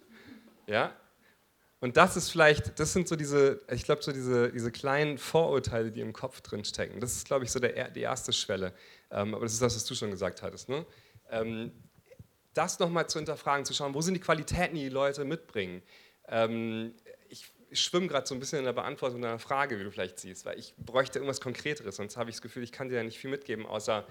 Ja, 0.66 0.94
und 1.80 1.96
das 1.96 2.16
ist 2.16 2.30
vielleicht, 2.30 2.80
das 2.80 2.92
sind 2.92 3.06
so 3.06 3.16
diese, 3.16 3.60
ich 3.70 3.84
glaube, 3.84 4.02
so 4.02 4.10
diese, 4.10 4.50
diese 4.50 4.72
kleinen 4.72 5.18
Vorurteile, 5.18 5.92
die 5.92 6.00
im 6.00 6.12
Kopf 6.12 6.40
drin 6.40 6.64
stecken. 6.64 7.00
Das 7.00 7.12
ist, 7.12 7.26
glaube 7.26 7.44
ich, 7.44 7.52
so 7.52 7.60
der, 7.60 7.90
die 7.90 8.00
erste 8.00 8.32
Schwelle. 8.32 8.72
Ähm, 9.10 9.34
aber 9.34 9.44
das 9.44 9.52
ist 9.52 9.62
das, 9.62 9.76
was 9.76 9.84
du 9.84 9.94
schon 9.94 10.10
gesagt 10.10 10.42
hattest. 10.42 10.68
Ne? 10.68 10.86
Ähm, 11.30 11.72
das 12.54 12.78
nochmal 12.78 13.08
zu 13.08 13.18
hinterfragen, 13.18 13.66
zu 13.66 13.74
schauen, 13.74 13.92
wo 13.92 14.00
sind 14.00 14.14
die 14.14 14.20
Qualitäten, 14.20 14.74
die 14.74 14.84
die 14.84 14.88
Leute 14.88 15.24
mitbringen. 15.24 15.82
Ähm, 16.28 16.94
ich 17.70 17.80
schwimme 17.80 18.06
gerade 18.08 18.26
so 18.26 18.34
ein 18.34 18.40
bisschen 18.40 18.60
in 18.60 18.64
der 18.64 18.72
Beantwortung 18.72 19.22
deiner 19.22 19.38
Frage, 19.38 19.78
wie 19.78 19.84
du 19.84 19.90
vielleicht 19.90 20.18
siehst, 20.18 20.44
weil 20.44 20.58
ich 20.58 20.74
bräuchte 20.76 21.18
irgendwas 21.18 21.40
Konkreteres, 21.40 21.96
sonst 21.96 22.16
habe 22.16 22.30
ich 22.30 22.36
das 22.36 22.42
Gefühl, 22.42 22.62
ich 22.62 22.72
kann 22.72 22.88
dir 22.88 22.96
ja 22.96 23.02
nicht 23.02 23.18
viel 23.18 23.30
mitgeben, 23.30 23.66
außer 23.66 24.06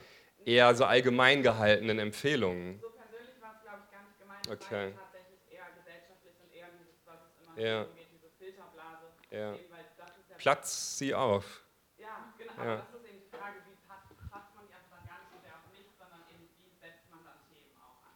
eher 0.45 0.75
so 0.75 0.85
allgemein 0.85 1.41
gehaltenen 1.41 1.99
Empfehlungen. 1.99 2.79
So 2.79 2.89
persönlich 2.89 3.41
war 3.41 3.55
es, 3.55 3.61
glaube 3.61 3.79
ich, 3.85 3.91
gar 3.91 4.03
nicht 4.03 4.19
gemeint, 4.19 4.47
okay. 4.49 4.71
weil 4.71 4.93
tatsächlich 4.93 5.39
eher 5.49 5.65
gesellschaftlich 5.75 6.33
und 6.43 6.53
eher 6.53 6.67
dieses, 6.79 6.95
was 7.05 7.19
es 7.25 7.47
immer 7.47 7.59
ja. 7.59 7.83
geht, 7.83 8.07
diese 8.13 8.29
Filterblase. 8.37 9.05
Ja. 9.31 9.53
Eben, 9.53 9.69
ja 9.69 10.37
Platz 10.37 10.97
sie 10.97 11.15
auf. 11.15 11.63
Ja, 11.97 12.33
genau, 12.37 12.53
ja. 12.57 12.61
aber 12.61 12.75
das 12.75 13.01
ist 13.01 13.09
eben 13.09 13.19
die 13.19 13.37
Frage, 13.37 13.55
wie 13.65 13.75
fasst 13.87 14.55
man 14.55 14.67
die 14.67 14.73
einfach 14.73 14.99
dann 14.99 15.07
gar 15.07 15.19
nicht 15.19 15.31
so 15.31 15.39
sehr 15.41 15.55
auf 15.55 15.65
mich, 15.71 15.87
sondern 15.97 16.21
eben, 16.29 16.45
wie 16.59 16.69
setzt 16.77 17.09
man 17.09 17.23
dann 17.23 17.39
Themen 17.49 17.73
auch 17.79 18.03
an. 18.03 18.15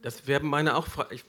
Das 0.00 0.26
wäre 0.26 0.42
meine 0.42 0.74
auch 0.76 0.86
Frage. 0.86 1.20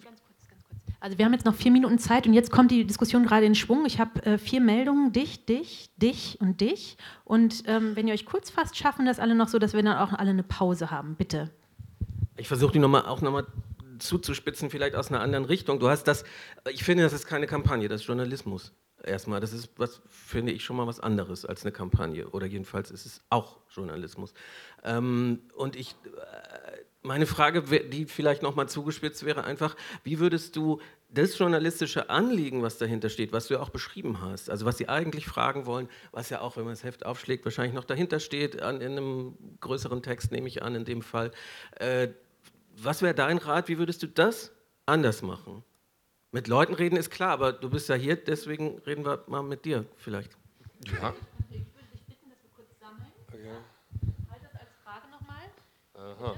Also 1.04 1.18
wir 1.18 1.26
haben 1.26 1.34
jetzt 1.34 1.44
noch 1.44 1.54
vier 1.54 1.72
Minuten 1.72 2.00
Zeit 2.00 2.28
und 2.28 2.34
jetzt 2.34 2.50
kommt 2.50 2.72
die 2.72 2.86
Diskussion 2.86 3.26
gerade 3.26 3.46
in 3.46 3.56
Schwung. 3.56 3.86
Ich 3.86 4.00
habe 4.00 4.26
äh, 4.26 4.38
vier 4.38 4.62
Meldungen, 4.62 5.12
dich, 5.12 5.46
dich, 5.46 5.90
dich 5.98 6.40
und 6.40 6.62
dich. 6.62 6.96
Und 7.26 7.64
ähm, 7.68 7.98
wenn 7.98 8.08
ihr 8.08 8.14
euch 8.14 8.26
kurz 8.26 8.50
fasst, 8.50 8.78
schaffen 8.78 9.06
das 9.06 9.20
alle 9.20 9.36
noch 9.36 9.50
so, 9.50 9.60
dass 9.60 9.74
wir 9.74 9.84
dann 9.84 9.98
auch 9.98 10.14
alle 10.14 10.30
eine 10.30 10.44
Pause 10.44 10.92
haben. 10.92 11.16
Bitte. 11.16 11.52
Ich 12.38 12.48
versuche 12.48 12.72
die 12.72 12.80
noch 12.80 12.88
mal, 12.88 13.02
auch 13.02 13.20
nochmal 13.20 13.46
zuzuspitzen, 14.00 14.70
vielleicht 14.70 14.96
aus 14.96 15.10
einer 15.10 15.20
anderen 15.20 15.44
Richtung. 15.44 15.78
Du 15.78 15.90
hast 15.90 16.06
das, 16.06 16.24
ich 16.72 16.86
finde, 16.86 17.04
das 17.04 17.12
ist 17.12 17.26
keine 17.28 17.48
Kampagne, 17.48 17.90
das 17.90 18.00
ist 18.00 18.08
Journalismus. 18.08 18.72
Erstmal, 19.04 19.42
das 19.42 19.52
ist 19.52 19.72
was, 19.76 20.02
finde 20.08 20.54
ich, 20.54 20.64
schon 20.64 20.78
mal 20.78 20.88
was 20.88 21.02
anderes 21.02 21.46
als 21.46 21.64
eine 21.64 21.74
Kampagne. 21.74 22.30
Oder 22.30 22.46
jedenfalls 22.46 22.92
ist 22.92 23.06
es 23.06 23.22
auch 23.30 23.58
Journalismus. 23.70 24.34
Ähm, 24.86 25.42
und 25.54 25.76
ich, 25.76 25.98
äh, 26.06 26.73
meine 27.04 27.26
Frage, 27.26 27.62
die 27.62 28.06
vielleicht 28.06 28.42
nochmal 28.42 28.70
zugespitzt 28.70 29.26
wäre, 29.26 29.44
einfach, 29.44 29.76
wie 30.04 30.20
würdest 30.20 30.56
du 30.56 30.82
das 31.10 31.38
journalistische 31.38 32.10
Anliegen, 32.10 32.64
was 32.64 32.78
dahinter 32.78 33.10
steht, 33.10 33.34
was 33.34 33.48
du 33.48 33.56
ja 33.56 33.60
auch 33.60 33.70
beschrieben 33.70 34.22
hast, 34.22 34.50
also 34.50 34.66
was 34.66 34.78
sie 34.78 34.90
eigentlich 34.90 35.28
fragen 35.28 35.66
wollen, 35.66 35.90
was 36.12 36.30
ja 36.30 36.42
auch, 36.42 36.58
wenn 36.58 36.64
man 36.64 36.74
das 36.74 36.84
Heft 36.84 37.06
aufschlägt, 37.06 37.46
wahrscheinlich 37.46 37.76
noch 37.76 37.84
dahinter 37.84 38.20
steht, 38.20 38.62
an, 38.62 38.82
in 38.82 38.94
einem 38.94 39.38
größeren 39.60 40.02
Text 40.02 40.32
nehme 40.32 40.48
ich 40.48 40.64
an, 40.64 40.76
in 40.76 40.86
dem 40.86 41.02
Fall. 41.02 41.32
Äh, 41.76 42.10
was 42.78 43.02
wäre 43.04 43.14
dein 43.14 43.38
Rat, 43.38 43.68
wie 43.68 43.78
würdest 43.78 44.02
du 44.02 44.08
das 44.08 44.52
anders 44.86 45.22
machen? 45.22 45.64
Mit 46.32 46.48
Leuten 46.48 46.74
reden 46.74 46.96
ist 46.96 47.12
klar, 47.12 47.30
aber 47.30 47.54
du 47.54 47.70
bist 47.70 47.90
ja 47.90 47.96
hier, 47.96 48.16
deswegen 48.16 48.80
reden 48.80 49.06
wir 49.06 49.24
mal 49.28 49.44
mit 49.44 49.66
dir 49.66 49.86
vielleicht. 49.98 50.32
Ja. 51.00 51.14
Ich 51.52 51.60
würde 51.76 51.88
dich 51.92 52.04
bitten, 52.08 52.30
dass 52.32 52.42
wir 52.42 52.50
kurz 52.56 52.80
sammeln. 52.80 53.12
Okay. 53.28 53.52
Halt 54.32 54.42
das 54.42 54.60
als 54.60 54.72
Frage 54.84 55.12
nochmal. 55.12 55.44
Aha. 55.94 56.36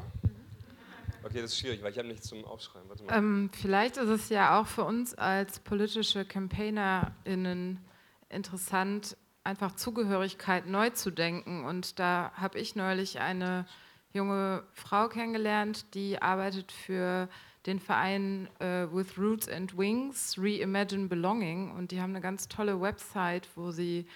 Okay, 1.35 1.41
das 1.41 1.51
ist 1.51 1.59
schwierig, 1.59 1.83
weil 1.83 1.91
ich 1.91 1.97
habe 1.97 2.07
nichts 2.07 2.29
zum 2.29 2.45
Aufschreiben. 2.45 2.87
Warte 2.87 3.03
mal. 3.03 3.17
Ähm, 3.17 3.49
vielleicht 3.51 3.97
ist 3.97 4.07
es 4.07 4.29
ja 4.29 4.57
auch 4.57 4.67
für 4.67 4.85
uns 4.85 5.13
als 5.15 5.59
politische 5.59 6.23
CampaignerInnen 6.23 7.81
interessant, 8.29 9.17
einfach 9.43 9.75
Zugehörigkeit 9.75 10.65
neu 10.65 10.91
zu 10.91 11.11
denken. 11.11 11.65
Und 11.65 11.99
da 11.99 12.31
habe 12.35 12.57
ich 12.57 12.77
neulich 12.77 13.19
eine 13.19 13.65
junge 14.13 14.63
Frau 14.71 15.09
kennengelernt, 15.09 15.93
die 15.93 16.21
arbeitet 16.21 16.71
für 16.71 17.27
den 17.65 17.81
Verein 17.81 18.47
äh, 18.59 18.87
With 18.89 19.17
Roots 19.17 19.49
and 19.49 19.77
Wings, 19.77 20.37
Reimagine 20.37 21.09
Belonging. 21.09 21.71
Und 21.71 21.91
die 21.91 21.99
haben 21.99 22.11
eine 22.11 22.21
ganz 22.21 22.47
tolle 22.47 22.79
Website, 22.79 23.49
wo 23.55 23.71
sie 23.71 24.07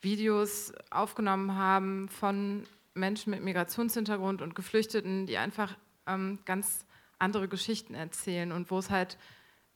Videos 0.00 0.72
aufgenommen 0.90 1.54
haben 1.54 2.08
von 2.08 2.64
Menschen 2.94 3.30
mit 3.30 3.44
Migrationshintergrund 3.44 4.42
und 4.42 4.56
Geflüchteten, 4.56 5.26
die 5.26 5.38
einfach 5.38 5.76
ähm, 6.06 6.38
ganz 6.44 6.84
andere 7.18 7.48
Geschichten 7.48 7.94
erzählen 7.94 8.52
und 8.52 8.70
wo 8.70 8.78
es 8.78 8.90
halt 8.90 9.16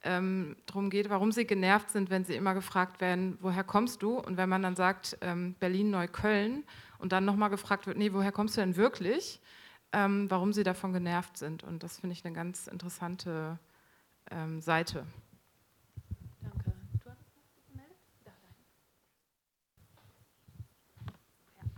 ähm, 0.03 0.57
darum 0.67 0.91
geht, 0.91 1.11
warum 1.11 1.33
sie 1.33 1.45
genervt 1.45 1.91
sind, 1.91 2.11
wenn 2.11 2.25
sie 2.25 2.37
immer 2.37 2.55
gefragt 2.55 3.01
werden, 3.01 3.37
woher 3.41 3.65
kommst 3.65 4.03
du? 4.03 4.19
Und 4.19 4.37
wenn 4.37 4.49
man 4.49 4.63
dann 4.63 4.77
sagt, 4.77 5.19
ähm, 5.21 5.55
Berlin-Neukölln 5.59 6.65
und 6.99 7.13
dann 7.13 7.25
nochmal 7.25 7.51
gefragt 7.51 7.87
wird, 7.87 7.99
nee, 7.99 8.13
woher 8.13 8.33
kommst 8.33 8.57
du 8.57 8.61
denn 8.61 8.77
wirklich? 8.77 9.41
Ähm, 9.93 10.31
warum 10.31 10.53
sie 10.53 10.63
davon 10.63 10.93
genervt 10.93 11.39
sind. 11.39 11.65
Und 11.65 11.83
das 11.83 11.99
finde 11.99 12.13
ich 12.13 12.25
eine 12.25 12.35
ganz 12.35 12.67
interessante 12.67 13.59
ähm, 14.31 14.61
Seite. 14.61 15.07
Danke. 16.43 16.73
Du 17.03 17.11
hast 17.11 17.19
was 17.35 17.67
gemeldet? 17.67 17.97
Da, 18.25 18.33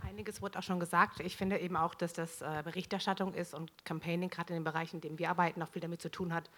Einiges 0.11 0.41
wurde 0.41 0.59
auch 0.59 0.63
schon 0.63 0.81
gesagt. 0.81 1.21
Ich 1.21 1.37
finde 1.37 1.57
eben 1.59 1.77
auch, 1.77 1.95
dass 1.95 2.11
das 2.11 2.41
äh, 2.41 2.61
Berichterstattung 2.65 3.33
ist 3.33 3.53
und 3.53 3.71
Campaigning, 3.85 4.29
gerade 4.29 4.49
in 4.49 4.59
den 4.59 4.65
Bereichen, 4.65 4.97
in 4.97 5.01
denen 5.01 5.19
wir 5.19 5.29
arbeiten, 5.29 5.61
auch 5.61 5.69
viel 5.69 5.81
damit 5.81 6.01
zu 6.01 6.11
tun 6.11 6.33
hat, 6.33 6.49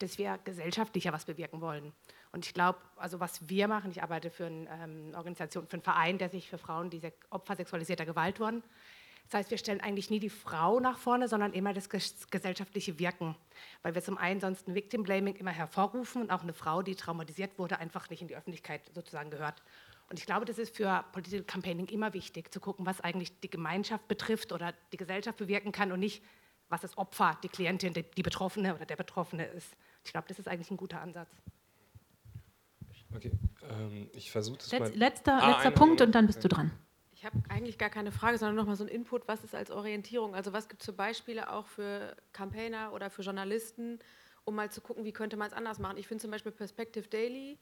dass 0.00 0.18
wir 0.18 0.38
gesellschaftlicher 0.42 1.12
was 1.12 1.24
bewirken 1.24 1.60
wollen. 1.60 1.92
Und 2.32 2.46
ich 2.46 2.52
glaube, 2.52 2.80
also 2.96 3.20
was 3.20 3.48
wir 3.48 3.68
machen, 3.68 3.92
ich 3.92 4.02
arbeite 4.02 4.30
für 4.30 4.46
eine 4.46 4.68
ähm, 4.82 5.12
Organisation, 5.14 5.68
für 5.68 5.74
einen 5.74 5.82
Verein, 5.82 6.18
der 6.18 6.30
sich 6.30 6.50
für 6.50 6.58
Frauen, 6.58 6.90
die 6.90 7.00
Opfer 7.30 7.54
sexualisierter 7.54 8.06
Gewalt 8.06 8.40
wurden, 8.40 8.64
das 9.28 9.40
heißt, 9.40 9.50
wir 9.50 9.58
stellen 9.58 9.80
eigentlich 9.80 10.08
nie 10.08 10.20
die 10.20 10.30
Frau 10.30 10.78
nach 10.78 10.98
vorne, 10.98 11.26
sondern 11.26 11.52
immer 11.52 11.72
das 11.74 11.88
gesellschaftliche 11.88 12.98
Wirken, 13.00 13.34
weil 13.82 13.94
wir 13.94 14.02
zum 14.02 14.18
einen 14.18 14.40
sonst 14.40 14.68
ein 14.68 14.74
Victim 14.76 15.02
Blaming 15.02 15.34
immer 15.34 15.50
hervorrufen 15.50 16.22
und 16.22 16.30
auch 16.30 16.42
eine 16.42 16.52
Frau, 16.52 16.82
die 16.82 16.94
traumatisiert 16.94 17.58
wurde, 17.58 17.80
einfach 17.80 18.08
nicht 18.08 18.22
in 18.22 18.28
die 18.28 18.36
Öffentlichkeit 18.36 18.82
sozusagen 18.94 19.30
gehört. 19.30 19.62
Und 20.08 20.18
ich 20.18 20.26
glaube, 20.26 20.44
das 20.44 20.58
ist 20.58 20.76
für 20.76 21.04
Political 21.12 21.44
Campaigning 21.44 21.86
immer 21.88 22.14
wichtig, 22.14 22.52
zu 22.52 22.60
gucken, 22.60 22.86
was 22.86 23.00
eigentlich 23.00 23.40
die 23.40 23.50
Gemeinschaft 23.50 24.06
betrifft 24.06 24.52
oder 24.52 24.72
die 24.92 24.96
Gesellschaft 24.96 25.38
bewirken 25.38 25.72
kann 25.72 25.90
und 25.90 26.00
nicht, 26.00 26.22
was 26.68 26.80
das 26.80 26.96
Opfer, 26.96 27.38
die 27.42 27.48
Klientin, 27.48 27.92
die 27.92 28.22
Betroffene 28.22 28.74
oder 28.74 28.86
der 28.86 28.96
Betroffene 28.96 29.46
ist. 29.46 29.76
Ich 30.04 30.12
glaube, 30.12 30.28
das 30.28 30.38
ist 30.38 30.48
eigentlich 30.48 30.70
ein 30.70 30.76
guter 30.76 31.00
Ansatz. 31.00 31.30
Okay, 33.14 33.32
ähm, 33.68 34.08
ich 34.12 34.30
versuche 34.30 34.58
das 34.58 34.70
Letz, 34.72 34.80
mal. 34.80 34.94
Letzter, 34.96 35.42
Ah, 35.42 35.50
letzter 35.50 35.70
Punkt 35.70 36.00
und 36.00 36.14
dann 36.14 36.26
bist 36.26 36.42
du 36.44 36.48
dran. 36.48 36.70
Ich 37.12 37.24
habe 37.24 37.36
eigentlich 37.48 37.78
gar 37.78 37.88
keine 37.88 38.12
Frage, 38.12 38.36
sondern 38.38 38.56
nochmal 38.56 38.76
so 38.76 38.84
ein 38.84 38.88
Input, 38.88 39.26
was 39.26 39.42
ist 39.42 39.54
als 39.54 39.70
Orientierung? 39.70 40.34
Also 40.34 40.52
was 40.52 40.68
gibt 40.68 40.82
es 40.82 40.86
für 40.86 40.92
Beispiele 40.92 41.50
auch 41.50 41.66
für 41.66 42.14
Campaigner 42.32 42.92
oder 42.92 43.10
für 43.10 43.22
Journalisten, 43.22 43.98
um 44.44 44.54
mal 44.54 44.70
zu 44.70 44.80
gucken, 44.80 45.04
wie 45.04 45.12
könnte 45.12 45.36
man 45.36 45.48
es 45.48 45.52
anders 45.52 45.78
machen? 45.78 45.96
Ich 45.96 46.06
finde 46.06 46.22
zum 46.22 46.30
Beispiel 46.30 46.52
Perspective 46.52 47.08
Daily 47.08 47.58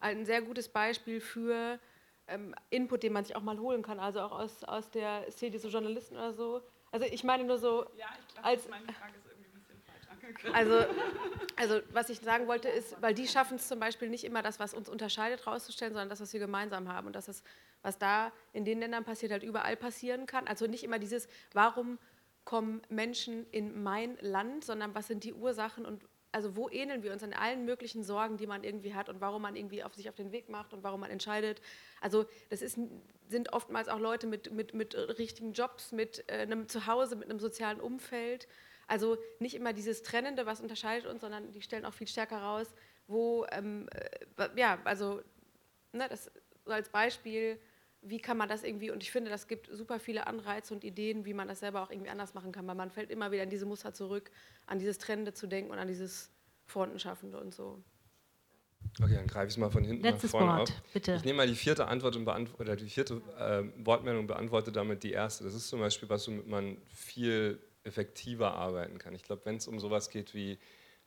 ein 0.00 0.24
sehr 0.24 0.42
gutes 0.42 0.68
Beispiel 0.68 1.20
für 1.20 1.78
ähm, 2.26 2.54
Input, 2.70 3.02
den 3.02 3.12
man 3.12 3.24
sich 3.24 3.36
auch 3.36 3.42
mal 3.42 3.58
holen 3.58 3.82
kann, 3.82 4.00
also 4.00 4.20
auch 4.20 4.32
aus, 4.32 4.64
aus 4.64 4.90
der 4.90 5.30
Szene, 5.30 5.58
so 5.58 5.68
Journalisten 5.68 6.16
oder 6.16 6.32
so. 6.32 6.62
Also 6.92 7.06
ich 7.06 7.22
meine 7.24 7.44
nur 7.44 7.58
so, 7.58 7.84
Ja, 7.96 8.06
ich 8.18 8.32
glaube, 8.34 8.48
Als- 8.48 8.68
meine 8.68 8.92
Frage 8.92 9.14
ist 9.18 9.26
irgendwie 9.26 9.48
ein 9.48 9.54
bisschen 9.54 9.82
falsch 9.84 10.08
angekommen. 10.10 10.54
also, 10.54 11.74
also 11.74 11.86
was 11.92 12.08
ich 12.10 12.20
sagen 12.20 12.46
wollte 12.46 12.68
ist, 12.68 13.00
weil 13.02 13.14
die 13.14 13.28
schaffen 13.28 13.56
es 13.56 13.68
zum 13.68 13.78
Beispiel 13.80 14.08
nicht 14.08 14.24
immer 14.24 14.42
das, 14.42 14.58
was 14.58 14.74
uns 14.74 14.88
unterscheidet, 14.88 15.46
rauszustellen, 15.46 15.92
sondern 15.92 16.08
das, 16.08 16.20
was 16.20 16.32
wir 16.32 16.40
gemeinsam 16.40 16.88
haben 16.92 17.06
und 17.08 17.14
dass 17.16 17.26
das, 17.26 17.42
was 17.82 17.98
da 17.98 18.32
in 18.52 18.64
den 18.64 18.80
Ländern 18.80 19.04
passiert, 19.04 19.32
halt 19.32 19.42
überall 19.42 19.76
passieren 19.76 20.26
kann. 20.26 20.46
Also 20.48 20.66
nicht 20.66 20.84
immer 20.84 20.98
dieses, 20.98 21.28
warum 21.52 21.98
kommen 22.44 22.80
Menschen 22.88 23.46
in 23.50 23.82
mein 23.82 24.16
Land, 24.20 24.64
sondern 24.64 24.94
was 24.94 25.06
sind 25.08 25.24
die 25.24 25.34
Ursachen 25.34 25.84
und 25.84 26.02
also 26.32 26.56
wo 26.56 26.68
ähneln 26.68 27.02
wir 27.02 27.12
uns 27.12 27.22
an 27.22 27.32
allen 27.32 27.64
möglichen 27.64 28.04
Sorgen, 28.04 28.36
die 28.36 28.46
man 28.46 28.62
irgendwie 28.62 28.94
hat 28.94 29.08
und 29.08 29.20
warum 29.20 29.42
man 29.42 29.56
irgendwie 29.56 29.82
auf 29.82 29.94
sich 29.94 30.08
auf 30.08 30.14
den 30.14 30.32
Weg 30.32 30.48
macht 30.48 30.72
und 30.72 30.82
warum 30.82 31.00
man 31.00 31.10
entscheidet. 31.10 31.60
Also 32.00 32.26
das 32.50 32.62
ist, 32.62 32.78
sind 33.28 33.52
oftmals 33.52 33.88
auch 33.88 33.98
Leute 33.98 34.26
mit, 34.26 34.52
mit, 34.52 34.74
mit 34.74 34.94
richtigen 34.94 35.52
Jobs, 35.52 35.92
mit 35.92 36.24
äh, 36.28 36.38
einem 36.38 36.68
Zuhause, 36.68 37.16
mit 37.16 37.28
einem 37.28 37.40
sozialen 37.40 37.80
Umfeld. 37.80 38.46
Also 38.86 39.18
nicht 39.38 39.54
immer 39.54 39.72
dieses 39.72 40.02
Trennende, 40.02 40.46
was 40.46 40.60
unterscheidet 40.60 41.06
uns, 41.06 41.20
sondern 41.20 41.50
die 41.52 41.62
stellen 41.62 41.84
auch 41.84 41.94
viel 41.94 42.08
stärker 42.08 42.38
raus, 42.38 42.66
wo, 43.06 43.46
ähm, 43.50 43.88
äh, 44.36 44.48
ja, 44.56 44.78
also 44.84 45.22
ne, 45.92 46.08
das 46.08 46.30
so 46.64 46.72
als 46.72 46.88
Beispiel, 46.88 47.60
wie 48.02 48.18
kann 48.18 48.36
man 48.36 48.48
das 48.48 48.62
irgendwie, 48.62 48.90
und 48.90 49.02
ich 49.02 49.10
finde, 49.10 49.30
das 49.30 49.46
gibt 49.46 49.68
super 49.70 50.00
viele 50.00 50.26
Anreize 50.26 50.72
und 50.72 50.84
Ideen, 50.84 51.24
wie 51.24 51.34
man 51.34 51.48
das 51.48 51.60
selber 51.60 51.82
auch 51.82 51.90
irgendwie 51.90 52.10
anders 52.10 52.34
machen 52.34 52.52
kann, 52.52 52.66
weil 52.66 52.74
man 52.74 52.90
fällt 52.90 53.10
immer 53.10 53.30
wieder 53.30 53.42
in 53.42 53.50
diese 53.50 53.66
Muster 53.66 53.92
zurück, 53.92 54.30
an 54.66 54.78
dieses 54.78 54.98
Trennende 54.98 55.34
zu 55.34 55.46
denken 55.46 55.70
und 55.70 55.78
an 55.78 55.88
dieses 55.88 56.30
Frontenschaffende 56.66 57.38
und 57.38 57.54
so. 57.54 57.82
Okay, 59.02 59.14
dann 59.14 59.26
greife 59.26 59.46
ich 59.46 59.52
es 59.52 59.58
mal 59.58 59.70
von 59.70 59.84
hinten 59.84 60.02
Letztes 60.02 60.32
nach 60.32 60.40
vorne 60.40 60.58
Wort, 60.58 60.70
auf. 60.70 60.92
bitte. 60.92 61.14
Ich 61.14 61.24
nehme 61.24 61.38
mal 61.38 61.46
die 61.46 61.54
vierte 61.54 61.86
Antwort 61.86 62.16
und 62.16 62.26
oder 62.58 62.76
die 62.76 62.88
vierte 62.88 63.20
äh, 63.38 63.64
Wortmeldung 63.84 64.22
und 64.22 64.26
beantworte 64.26 64.72
damit 64.72 65.02
die 65.02 65.12
erste. 65.12 65.44
Das 65.44 65.54
ist 65.54 65.68
zum 65.68 65.80
Beispiel 65.80 66.08
was, 66.08 66.26
womit 66.26 66.46
man 66.46 66.78
viel 66.88 67.60
effektiver 67.84 68.54
arbeiten 68.54 68.98
kann. 68.98 69.14
Ich 69.14 69.22
glaube, 69.22 69.42
wenn 69.44 69.56
es 69.56 69.68
um 69.68 69.78
sowas 69.78 70.10
geht 70.10 70.34
wie 70.34 70.58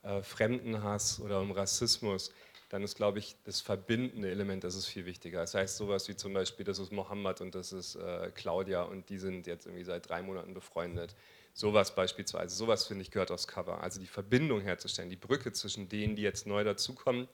äh, 0.03 0.21
Fremdenhass 0.21 1.19
oder 1.19 1.41
um 1.41 1.51
Rassismus, 1.51 2.31
dann 2.73 2.81
ist, 2.81 2.95
glaube 2.95 3.19
ich, 3.19 3.35
das 3.43 3.61
verbindende 3.61 4.31
Element, 4.31 4.63
das 4.63 4.73
ist 4.73 4.87
viel 4.87 5.05
wichtiger. 5.05 5.41
Das 5.41 5.53
heißt, 5.53 5.77
sowas 5.77 6.07
wie 6.07 6.15
zum 6.15 6.33
Beispiel, 6.33 6.65
das 6.65 6.79
ist 6.79 6.91
Mohammed 6.91 7.39
und 7.39 7.53
das 7.53 7.71
ist 7.71 7.93
äh, 7.93 8.31
Claudia 8.33 8.81
und 8.81 9.09
die 9.09 9.19
sind 9.19 9.45
jetzt 9.45 9.67
irgendwie 9.67 9.83
seit 9.83 10.09
drei 10.09 10.23
Monaten 10.23 10.55
befreundet. 10.55 11.15
Sowas 11.53 11.93
beispielsweise, 11.93 12.55
sowas 12.55 12.87
finde 12.87 13.03
ich 13.03 13.11
gehört 13.11 13.29
aufs 13.29 13.47
Cover. 13.47 13.83
Also 13.83 13.99
die 13.99 14.07
Verbindung 14.07 14.59
herzustellen, 14.61 15.11
die 15.11 15.15
Brücke 15.15 15.51
zwischen 15.51 15.87
denen, 15.87 16.15
die 16.15 16.23
jetzt 16.23 16.47
neu 16.47 16.63
dazukommen 16.63 17.27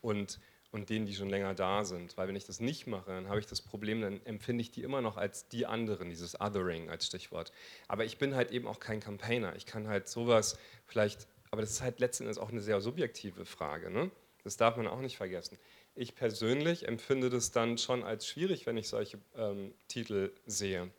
und, 0.00 0.40
und 0.72 0.88
denen, 0.88 1.04
die 1.04 1.14
schon 1.14 1.28
länger 1.28 1.52
da 1.52 1.84
sind. 1.84 2.16
Weil 2.16 2.28
wenn 2.28 2.36
ich 2.36 2.46
das 2.46 2.60
nicht 2.60 2.86
mache, 2.86 3.10
dann 3.10 3.28
habe 3.28 3.38
ich 3.38 3.44
das 3.46 3.60
Problem, 3.60 4.00
dann 4.00 4.24
empfinde 4.24 4.62
ich 4.62 4.70
die 4.70 4.82
immer 4.82 5.02
noch 5.02 5.18
als 5.18 5.46
die 5.48 5.66
anderen, 5.66 6.08
dieses 6.08 6.40
Othering 6.40 6.88
als 6.88 7.04
Stichwort. 7.04 7.52
Aber 7.86 8.06
ich 8.06 8.16
bin 8.16 8.34
halt 8.34 8.50
eben 8.50 8.66
auch 8.66 8.80
kein 8.80 9.00
Campaigner. 9.00 9.56
Ich 9.56 9.66
kann 9.66 9.88
halt 9.88 10.08
sowas 10.08 10.58
vielleicht, 10.86 11.26
aber 11.50 11.60
das 11.60 11.70
ist 11.72 11.82
halt 11.82 12.00
letzten 12.00 12.22
Endes 12.22 12.38
auch 12.38 12.48
eine 12.48 12.62
sehr 12.62 12.80
subjektive 12.80 13.44
Frage. 13.44 13.90
Ne? 13.90 14.10
Das 14.46 14.56
darf 14.56 14.76
man 14.76 14.86
auch 14.86 15.00
nicht 15.00 15.16
vergessen. 15.16 15.58
Ich 15.96 16.14
persönlich 16.14 16.86
empfinde 16.86 17.30
das 17.30 17.50
dann 17.50 17.78
schon 17.78 18.04
als 18.04 18.28
schwierig, 18.28 18.64
wenn 18.64 18.76
ich 18.76 18.86
solche 18.86 19.18
ähm, 19.36 19.74
Titel 19.88 20.32
sehe. 20.46 20.92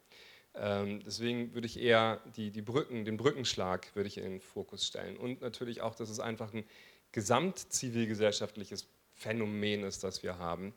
Ähm, 0.54 1.02
deswegen 1.06 1.54
würde 1.54 1.66
ich 1.66 1.80
eher 1.80 2.20
die, 2.36 2.52
die 2.52 2.62
Brücken, 2.62 3.06
den 3.06 3.16
Brückenschlag 3.16 3.96
würde 3.96 4.08
ich 4.10 4.18
in 4.18 4.24
den 4.24 4.42
Fokus 4.42 4.86
stellen. 4.86 5.16
Und 5.16 5.40
natürlich 5.40 5.80
auch, 5.80 5.96
dass 5.96 6.10
es 6.10 6.20
einfach 6.20 6.54
ein 6.54 6.66
gesamtzivilgesellschaftliches 7.14 8.90
Phänomen 9.14 9.86
ist, 9.86 10.04
das 10.04 10.24
wir 10.24 10.38
haben, 10.40 10.74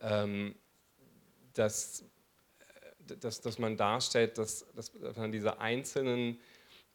ähm, 0.00 0.54
dass, 1.52 2.06
dass, 3.00 3.42
dass 3.42 3.58
man 3.58 3.76
darstellt, 3.76 4.38
dass, 4.38 4.64
dass 4.72 4.94
man 5.16 5.30
diese 5.30 5.60
einzelnen 5.60 6.40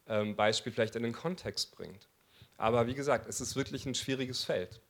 ähm, 0.08 0.36
Beispiele 0.36 0.74
vielleicht 0.74 0.96
in 0.96 1.04
den 1.04 1.14
Kontext 1.14 1.76
bringt. 1.76 2.10
Aber 2.58 2.88
wie 2.88 2.96
gesagt, 2.96 3.28
es 3.30 3.42
ist 3.42 3.56
wirklich 3.56 3.86
ein 3.86 3.94
schwieriges 3.94 4.44
Feld. 4.44 4.82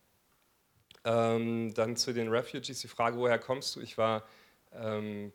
Ähm, 1.06 1.74
dann 1.74 1.95
zu 1.95 2.14
den 2.14 2.30
Refugees, 2.30 2.82
die 2.82 2.88
Frage, 2.88 3.18
woher 3.18 3.39
kommst 3.39 3.76
du? 3.76 3.82
Ich 3.82 3.97
war 3.97 4.24
ähm, 4.74 5.32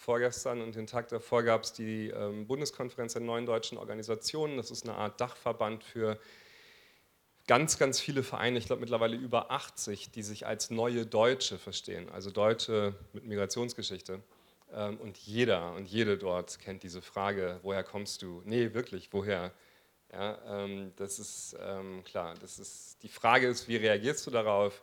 vorgestern 0.00 0.60
und 0.60 0.74
den 0.74 0.86
Tag 0.86 1.08
davor 1.08 1.42
gab 1.42 1.64
es 1.64 1.72
die 1.72 2.08
ähm, 2.08 2.46
Bundeskonferenz 2.46 3.14
der 3.14 3.22
neuen 3.22 3.46
deutschen 3.46 3.78
Organisationen. 3.78 4.56
Das 4.56 4.70
ist 4.70 4.88
eine 4.88 4.96
Art 4.96 5.20
Dachverband 5.20 5.84
für 5.84 6.18
ganz, 7.46 7.78
ganz 7.78 8.00
viele 8.00 8.22
Vereine, 8.22 8.58
ich 8.58 8.66
glaube 8.66 8.80
mittlerweile 8.80 9.16
über 9.16 9.50
80, 9.50 10.10
die 10.10 10.22
sich 10.22 10.46
als 10.46 10.70
neue 10.70 11.06
Deutsche 11.06 11.58
verstehen, 11.58 12.08
also 12.10 12.30
Deutsche 12.30 12.94
mit 13.12 13.24
Migrationsgeschichte. 13.24 14.20
Ähm, 14.72 14.98
und 14.98 15.18
jeder 15.18 15.72
und 15.74 15.86
jede 15.86 16.18
dort 16.18 16.58
kennt 16.58 16.82
diese 16.82 17.02
Frage, 17.02 17.60
woher 17.62 17.84
kommst 17.84 18.22
du? 18.22 18.42
Nee, 18.44 18.74
wirklich, 18.74 19.12
woher? 19.12 19.52
Ja, 20.14 20.38
ähm, 20.46 20.92
das 20.96 21.18
ist 21.18 21.56
ähm, 21.60 22.04
klar. 22.04 22.34
Das 22.40 22.58
ist, 22.58 23.02
die 23.02 23.08
Frage 23.08 23.48
ist, 23.48 23.66
wie 23.66 23.76
reagierst 23.76 24.24
du 24.26 24.30
darauf? 24.30 24.80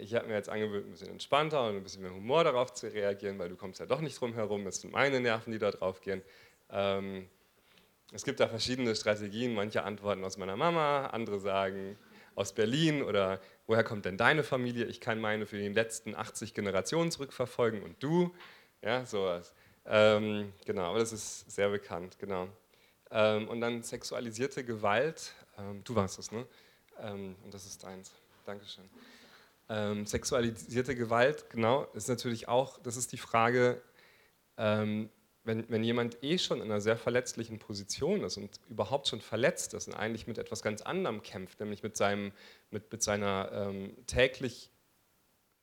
Ich 0.00 0.14
habe 0.14 0.26
mir 0.26 0.34
jetzt 0.34 0.48
angewöhnt, 0.48 0.86
ein 0.86 0.90
bisschen 0.90 1.10
entspannter 1.10 1.68
und 1.68 1.76
ein 1.76 1.82
bisschen 1.84 2.02
mehr 2.02 2.12
Humor 2.12 2.42
darauf 2.42 2.72
zu 2.74 2.88
reagieren, 2.92 3.38
weil 3.38 3.48
du 3.48 3.56
kommst 3.56 3.78
ja 3.78 3.86
doch 3.86 4.00
nicht 4.00 4.20
drum 4.20 4.34
herum. 4.34 4.66
Es 4.66 4.80
sind 4.80 4.92
meine 4.92 5.20
Nerven, 5.20 5.52
die 5.52 5.60
da 5.60 5.70
drauf 5.70 6.00
gehen. 6.00 6.20
Ähm, 6.70 7.28
es 8.12 8.24
gibt 8.24 8.40
da 8.40 8.48
verschiedene 8.48 8.96
Strategien. 8.96 9.54
Manche 9.54 9.84
antworten 9.84 10.24
aus 10.24 10.36
meiner 10.36 10.56
Mama, 10.56 11.06
andere 11.06 11.38
sagen 11.38 11.96
aus 12.34 12.52
Berlin 12.52 13.02
oder 13.02 13.40
woher 13.66 13.84
kommt 13.84 14.04
denn 14.04 14.16
deine 14.16 14.42
Familie? 14.42 14.86
Ich 14.86 15.00
kann 15.00 15.20
meine 15.20 15.46
für 15.46 15.58
die 15.58 15.68
letzten 15.68 16.14
80 16.16 16.54
Generationen 16.54 17.12
zurückverfolgen 17.12 17.82
und 17.82 18.02
du? 18.02 18.34
Ja, 18.82 19.06
sowas. 19.06 19.54
Ähm, 19.86 20.52
genau, 20.64 20.90
aber 20.90 20.98
das 20.98 21.12
ist 21.12 21.50
sehr 21.50 21.70
bekannt, 21.70 22.18
genau. 22.18 22.48
Ähm, 23.10 23.48
und 23.48 23.60
dann 23.60 23.82
sexualisierte 23.82 24.64
Gewalt, 24.64 25.32
ähm, 25.58 25.82
du 25.84 25.94
warst 25.94 26.18
es, 26.18 26.32
ne? 26.32 26.46
Ähm, 27.00 27.36
und 27.44 27.54
das 27.54 27.66
ist 27.66 27.82
deins. 27.82 28.12
Dankeschön. 28.44 28.84
Ähm, 29.68 30.06
sexualisierte 30.06 30.94
Gewalt, 30.94 31.50
genau, 31.50 31.84
ist 31.94 32.08
natürlich 32.08 32.48
auch, 32.48 32.78
das 32.78 32.96
ist 32.96 33.12
die 33.12 33.18
Frage, 33.18 33.82
ähm, 34.56 35.10
wenn, 35.42 35.68
wenn 35.68 35.84
jemand 35.84 36.22
eh 36.22 36.38
schon 36.38 36.58
in 36.58 36.64
einer 36.64 36.80
sehr 36.80 36.96
verletzlichen 36.96 37.58
Position 37.58 38.22
ist 38.24 38.36
und 38.36 38.60
überhaupt 38.68 39.06
schon 39.08 39.20
verletzt 39.20 39.74
ist 39.74 39.86
und 39.88 39.94
eigentlich 39.94 40.26
mit 40.26 40.38
etwas 40.38 40.62
ganz 40.62 40.82
anderem 40.82 41.22
kämpft, 41.22 41.60
nämlich 41.60 41.82
mit, 41.84 41.96
seinem, 41.96 42.32
mit, 42.70 42.90
mit 42.90 43.02
seiner 43.02 43.72
täglich 44.08 44.70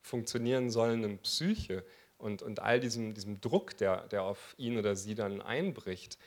funktionieren 0.00 0.70
sollenden 0.70 1.18
Psyche 1.18 1.84
und, 2.18 2.42
und 2.42 2.60
all 2.60 2.80
diesem, 2.80 3.14
diesem 3.14 3.40
Druck, 3.40 3.76
der, 3.76 4.06
der 4.08 4.22
auf 4.22 4.54
ihn 4.58 4.78
oder 4.78 4.96
sie 4.96 5.14
dann 5.14 5.42
einbricht, 5.42 6.18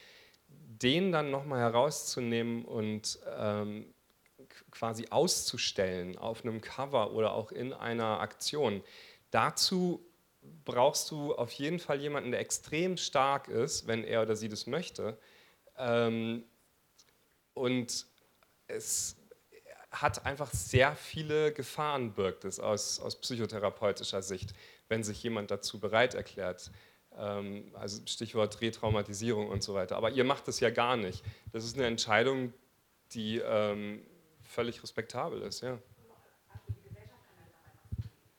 den 0.82 1.11
dann 1.11 1.32
nochmal 1.32 1.59
herauszunehmen 1.59 2.65
und 2.65 3.19
ähm, 3.38 3.93
quasi 4.71 5.07
auszustellen 5.09 6.17
auf 6.17 6.43
einem 6.43 6.61
Cover 6.61 7.11
oder 7.13 7.34
auch 7.34 7.51
in 7.51 7.73
einer 7.73 8.19
Aktion. 8.19 8.84
Dazu 9.32 10.05
brauchst 10.65 11.11
du 11.11 11.36
auf 11.36 11.51
jeden 11.53 11.80
Fall 11.80 11.99
jemanden, 11.99 12.32
der 12.32 12.39
extrem 12.39 12.97
stark 12.97 13.47
ist, 13.47 13.88
wenn 13.88 14.03
er 14.03 14.21
oder 14.21 14.36
sie 14.36 14.49
das 14.49 14.67
möchte. 14.67 15.17
Ähm, 15.78 16.43
und 17.53 18.05
es 18.67 19.17
hat 19.91 20.25
einfach 20.25 20.51
sehr 20.51 20.95
viele 20.95 21.51
Gefahren, 21.53 22.13
birgt 22.13 22.45
es 22.45 22.59
aus, 22.59 22.99
aus 22.99 23.19
psychotherapeutischer 23.19 24.21
Sicht, 24.21 24.53
wenn 24.89 25.03
sich 25.03 25.23
jemand 25.23 25.49
dazu 25.49 25.80
bereit 25.80 26.13
erklärt. 26.13 26.71
Ähm, 27.18 27.72
also 27.74 28.01
Stichwort 28.05 28.61
Retraumatisierung 28.61 29.49
und 29.49 29.63
so 29.63 29.74
weiter. 29.74 29.97
Aber 29.97 30.11
ihr 30.11 30.24
macht 30.24 30.47
das 30.47 30.59
ja 30.59 30.70
gar 30.70 30.97
nicht. 30.97 31.24
Das 31.51 31.65
ist 31.65 31.76
eine 31.76 31.88
Entscheidung, 31.88 32.53
die 33.13 33.38
ähm, 33.39 34.01
völlig 34.43 34.82
respektabel 34.84 35.41
ist. 35.41 35.61
Ja. 35.61 35.80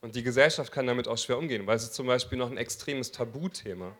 Und 0.00 0.14
die 0.14 0.22
Gesellschaft 0.22 0.72
kann 0.72 0.86
damit 0.86 1.08
auch 1.08 1.18
schwer 1.18 1.38
umgehen, 1.38 1.66
weil 1.66 1.76
es 1.76 1.84
ist 1.84 1.94
zum 1.94 2.06
Beispiel 2.06 2.38
noch 2.38 2.50
ein 2.50 2.56
extremes 2.56 3.10
Tabuthema. 3.10 3.96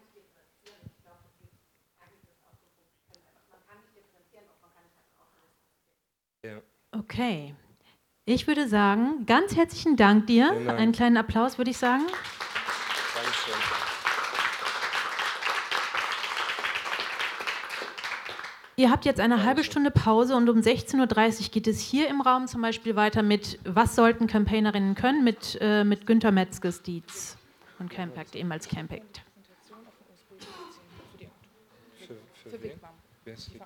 Ja. 6.45 6.61
Okay. 6.93 7.55
Ich 8.25 8.47
würde 8.47 8.69
sagen, 8.69 9.27
ganz 9.27 9.57
herzlichen 9.57 9.97
Dank 9.97 10.27
dir. 10.27 10.49
Dank. 10.53 10.69
Einen 10.69 10.93
kleinen 10.93 11.17
Applaus 11.17 11.59
würde 11.59 11.71
ich 11.71 11.79
sagen. 11.79 12.07
Dankeschön. 13.15 13.88
Ihr 18.79 18.93
habt 18.93 19.05
jetzt 19.05 19.19
eine 19.19 19.43
halbe 19.43 19.65
Stunde 19.65 19.91
Pause 19.91 20.37
und 20.37 20.49
um 20.49 20.59
16.30 20.59 21.01
Uhr 21.43 21.49
geht 21.51 21.67
es 21.67 21.81
hier 21.81 22.09
im 22.09 22.21
Raum 22.21 22.47
zum 22.47 22.63
Beispiel 22.63 22.95
weiter 22.95 23.25
mit 23.25 23.59
Was 23.65 23.97
sollten 23.97 24.29
Campaignerinnen 24.29 24.95
können 24.95 25.25
mit, 25.25 25.59
äh, 25.61 25.83
mit 25.83 26.07
Günter 26.07 26.31
Metzges 26.31 26.81
Dietz 26.83 27.37
von 27.77 27.89
Campact, 27.89 28.37
ehemals 28.37 28.69
Campact. 28.69 29.23
Für, 32.07 32.51
für 32.51 32.63
wen? 32.63 32.79
Wer 33.25 33.35
ist 33.35 33.53
die 33.53 33.61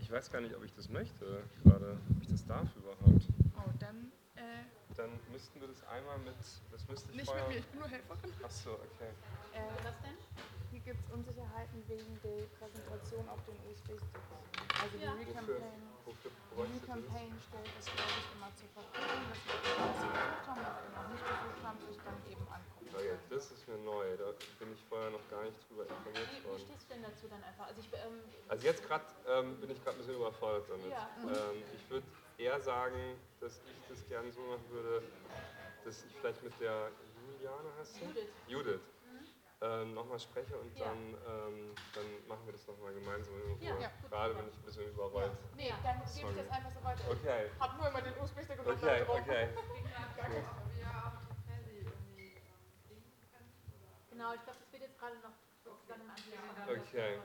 Ich 0.00 0.10
weiß 0.10 0.32
gar 0.32 0.40
nicht, 0.40 0.56
ob 0.56 0.64
ich 0.64 0.72
das 0.72 0.88
möchte 0.88 1.42
gerade, 1.62 1.98
ob 2.16 2.22
ich 2.22 2.28
das 2.28 2.46
darf 2.46 2.68
überhaupt. 2.76 3.26
Oh, 3.54 3.70
dann. 3.80 4.10
Äh, 4.36 4.64
dann 4.96 5.10
müssten 5.30 5.60
wir 5.60 5.68
das 5.68 5.86
einmal 5.88 6.16
mit. 6.20 6.34
Das 6.72 6.88
müsste 6.88 7.10
ich 7.10 7.16
Nicht 7.16 7.26
vorher, 7.26 7.48
mit 7.48 7.54
mir, 7.56 7.60
ich 7.60 7.66
bin 7.66 7.80
nur 7.80 7.88
Helferin. 7.90 8.32
Achso, 8.44 8.70
okay. 8.70 9.10
Äh, 9.52 9.58
was 9.84 10.00
denn? 10.00 10.23
Gibt 10.84 11.00
es 11.00 11.10
Unsicherheiten 11.16 11.80
wegen 11.88 12.20
der 12.20 12.44
Präsentation 12.60 13.24
auf 13.32 13.40
den 13.48 13.56
USB-Sticks. 13.64 14.28
Also 14.84 14.98
die 14.98 15.04
ja. 15.04 15.16
Recampaign, 15.16 15.80
Recampaign 16.52 17.32
stellt 17.40 17.72
das, 17.72 17.88
glaube 17.88 18.20
ich, 18.20 18.28
immer 18.36 18.52
zur 18.52 18.68
Verfügung, 18.76 19.24
dass 19.32 19.40
die, 19.48 19.56
die 19.64 19.72
das 19.80 19.96
gesucht 19.96 20.44
haben 20.44 20.60
oder 20.60 20.84
noch 20.92 21.08
nicht 21.08 21.24
gesucht 21.24 21.60
haben, 21.64 21.78
sich 21.88 21.96
dann 22.04 22.20
eben 22.28 22.44
angucken. 22.52 22.84
Ja, 23.00 23.16
das 23.32 23.50
ist 23.50 23.64
mir 23.66 23.78
neu, 23.80 24.16
da 24.16 24.36
bin 24.60 24.72
ich 24.76 24.84
vorher 24.84 25.08
noch 25.08 25.24
gar 25.30 25.42
nicht 25.44 25.56
drüber 25.68 25.88
informiert 25.88 26.44
worden. 26.44 26.60
Wie 26.60 26.68
stehst 26.68 26.84
du 26.84 26.94
denn 26.94 27.02
dazu 27.02 27.28
dann 27.32 27.42
einfach? 27.42 27.66
Also, 27.66 27.80
ich, 27.80 27.88
ähm, 27.88 28.20
also 28.48 28.64
jetzt 28.64 28.84
gerade 28.84 29.04
ähm, 29.26 29.56
bin 29.60 29.70
ich 29.70 29.80
gerade 29.82 29.96
ein 29.96 30.04
bisschen 30.04 30.16
überfordert 30.20 30.68
damit. 30.68 30.92
Ja. 30.92 31.08
Ähm, 31.24 31.64
ich 31.72 31.88
würde 31.88 32.06
eher 32.36 32.60
sagen, 32.60 33.16
dass 33.40 33.56
ich 33.56 33.88
das 33.88 34.06
gerne 34.08 34.30
so 34.32 34.40
machen 34.42 34.68
würde, 34.68 35.02
dass 35.84 36.04
ich 36.04 36.12
vielleicht 36.12 36.42
mit 36.44 36.60
der 36.60 36.92
Juliane 37.24 37.72
heißt 37.80 37.94
sie? 37.94 38.04
Judith. 38.04 38.28
Judith 38.46 38.93
ähm, 39.64 39.94
nochmal 39.94 40.18
spreche 40.18 40.58
und 40.58 40.76
ja. 40.76 40.84
dann, 40.86 41.16
ähm, 41.26 41.76
dann 41.94 42.26
machen 42.28 42.44
wir 42.44 42.52
das 42.52 42.66
nochmal 42.66 42.92
gemeinsam. 42.92 43.34
Ja, 43.60 43.78
ja, 43.80 43.90
Gerade 44.08 44.36
wenn 44.36 44.48
ich 44.48 44.56
ein 44.56 44.64
bisschen 44.64 44.88
überrollt. 44.88 45.32
Ja. 45.32 45.56
Nee, 45.56 45.72
dann 45.82 45.98
gebe 46.14 46.30
ich 46.30 46.36
das 46.36 46.50
einfach 46.50 46.72
so 46.72 46.84
weiter. 46.84 47.10
Okay. 47.10 47.50
Hab 47.58 47.76
nur 47.76 47.88
immer 47.88 48.02
den 48.02 48.14
USB-Stick 48.20 48.58
und 48.58 48.68
Okay, 48.68 49.02
okay. 49.08 49.48
Genau, 54.10 54.32
ich 54.32 54.44
glaube, 54.44 54.58
das 54.60 54.72
wird 54.72 54.82
jetzt 54.82 54.98
gerade 54.98 55.16
noch 55.18 55.34
sozusagen 55.64 56.02
im 56.02 56.10
Anschluss. 56.10 56.88
Okay. 56.88 57.18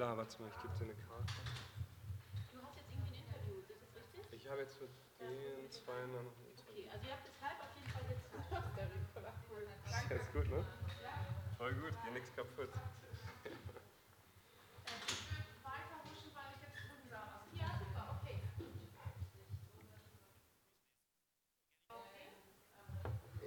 Klar, 0.00 0.16
warte 0.16 0.40
mal, 0.40 0.48
ich 0.48 0.62
gebe 0.62 0.72
dir 0.78 0.84
eine 0.84 0.94
Karte. 0.94 1.28
Du 2.48 2.56
hast 2.64 2.72
jetzt 2.80 2.88
irgendwie 2.88 3.20
ein 3.20 3.20
Interview, 3.20 3.60
ist 3.60 3.68
das 3.68 3.92
richtig? 4.00 4.32
Ich 4.32 4.48
habe 4.48 4.64
jetzt 4.64 4.80
mit 4.80 4.88
den 5.20 5.68
zwei 5.68 5.92
noch 6.08 6.24
ein 6.24 6.32
Interview. 6.48 6.72
Okay, 6.72 6.88
also 6.88 7.04
ihr 7.04 7.12
habt 7.12 7.28
deshalb 7.28 7.60
auf 7.60 7.68
jeden 7.76 7.92
Fall 7.92 8.08
jetzt 8.08 8.24
Zeit. 8.32 8.48
Das 8.80 10.00
ist 10.00 10.08
jetzt 10.08 10.32
gut, 10.32 10.48
ne? 10.48 10.64
Ja. 11.04 11.12
Voll 11.58 11.74
gut, 11.74 11.92
geht 12.02 12.14
nichts 12.14 12.34
kaputt. 12.34 12.72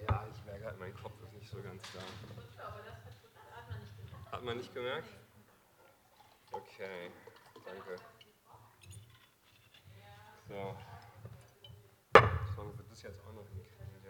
Ja, 0.08 0.28
ich 0.30 0.45
merke 0.45 0.66
halt, 0.66 0.80
mein 0.80 0.93
Kopf 1.01 1.18
ist 1.24 1.34
nicht 1.34 1.49
so 1.49 1.64
ganz 1.64 1.82
da. 1.93 2.04
Hat 4.32 4.43
man 4.43 4.58
nicht 4.58 4.72
gemerkt? 4.72 5.22
Okay, 6.74 7.11
danke. 7.65 7.95
So. 10.47 10.76
Schauen 12.15 12.65
wir, 12.65 12.71
ob 12.71 12.78
wir 12.80 12.86
das 12.89 13.03
jetzt 13.03 13.19
auch 13.21 13.34
noch 13.34 13.47
hinkriegen 13.47 14.01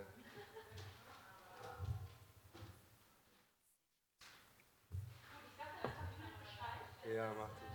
hier. 7.04 7.14
Ja, 7.14 7.34
macht 7.34 7.73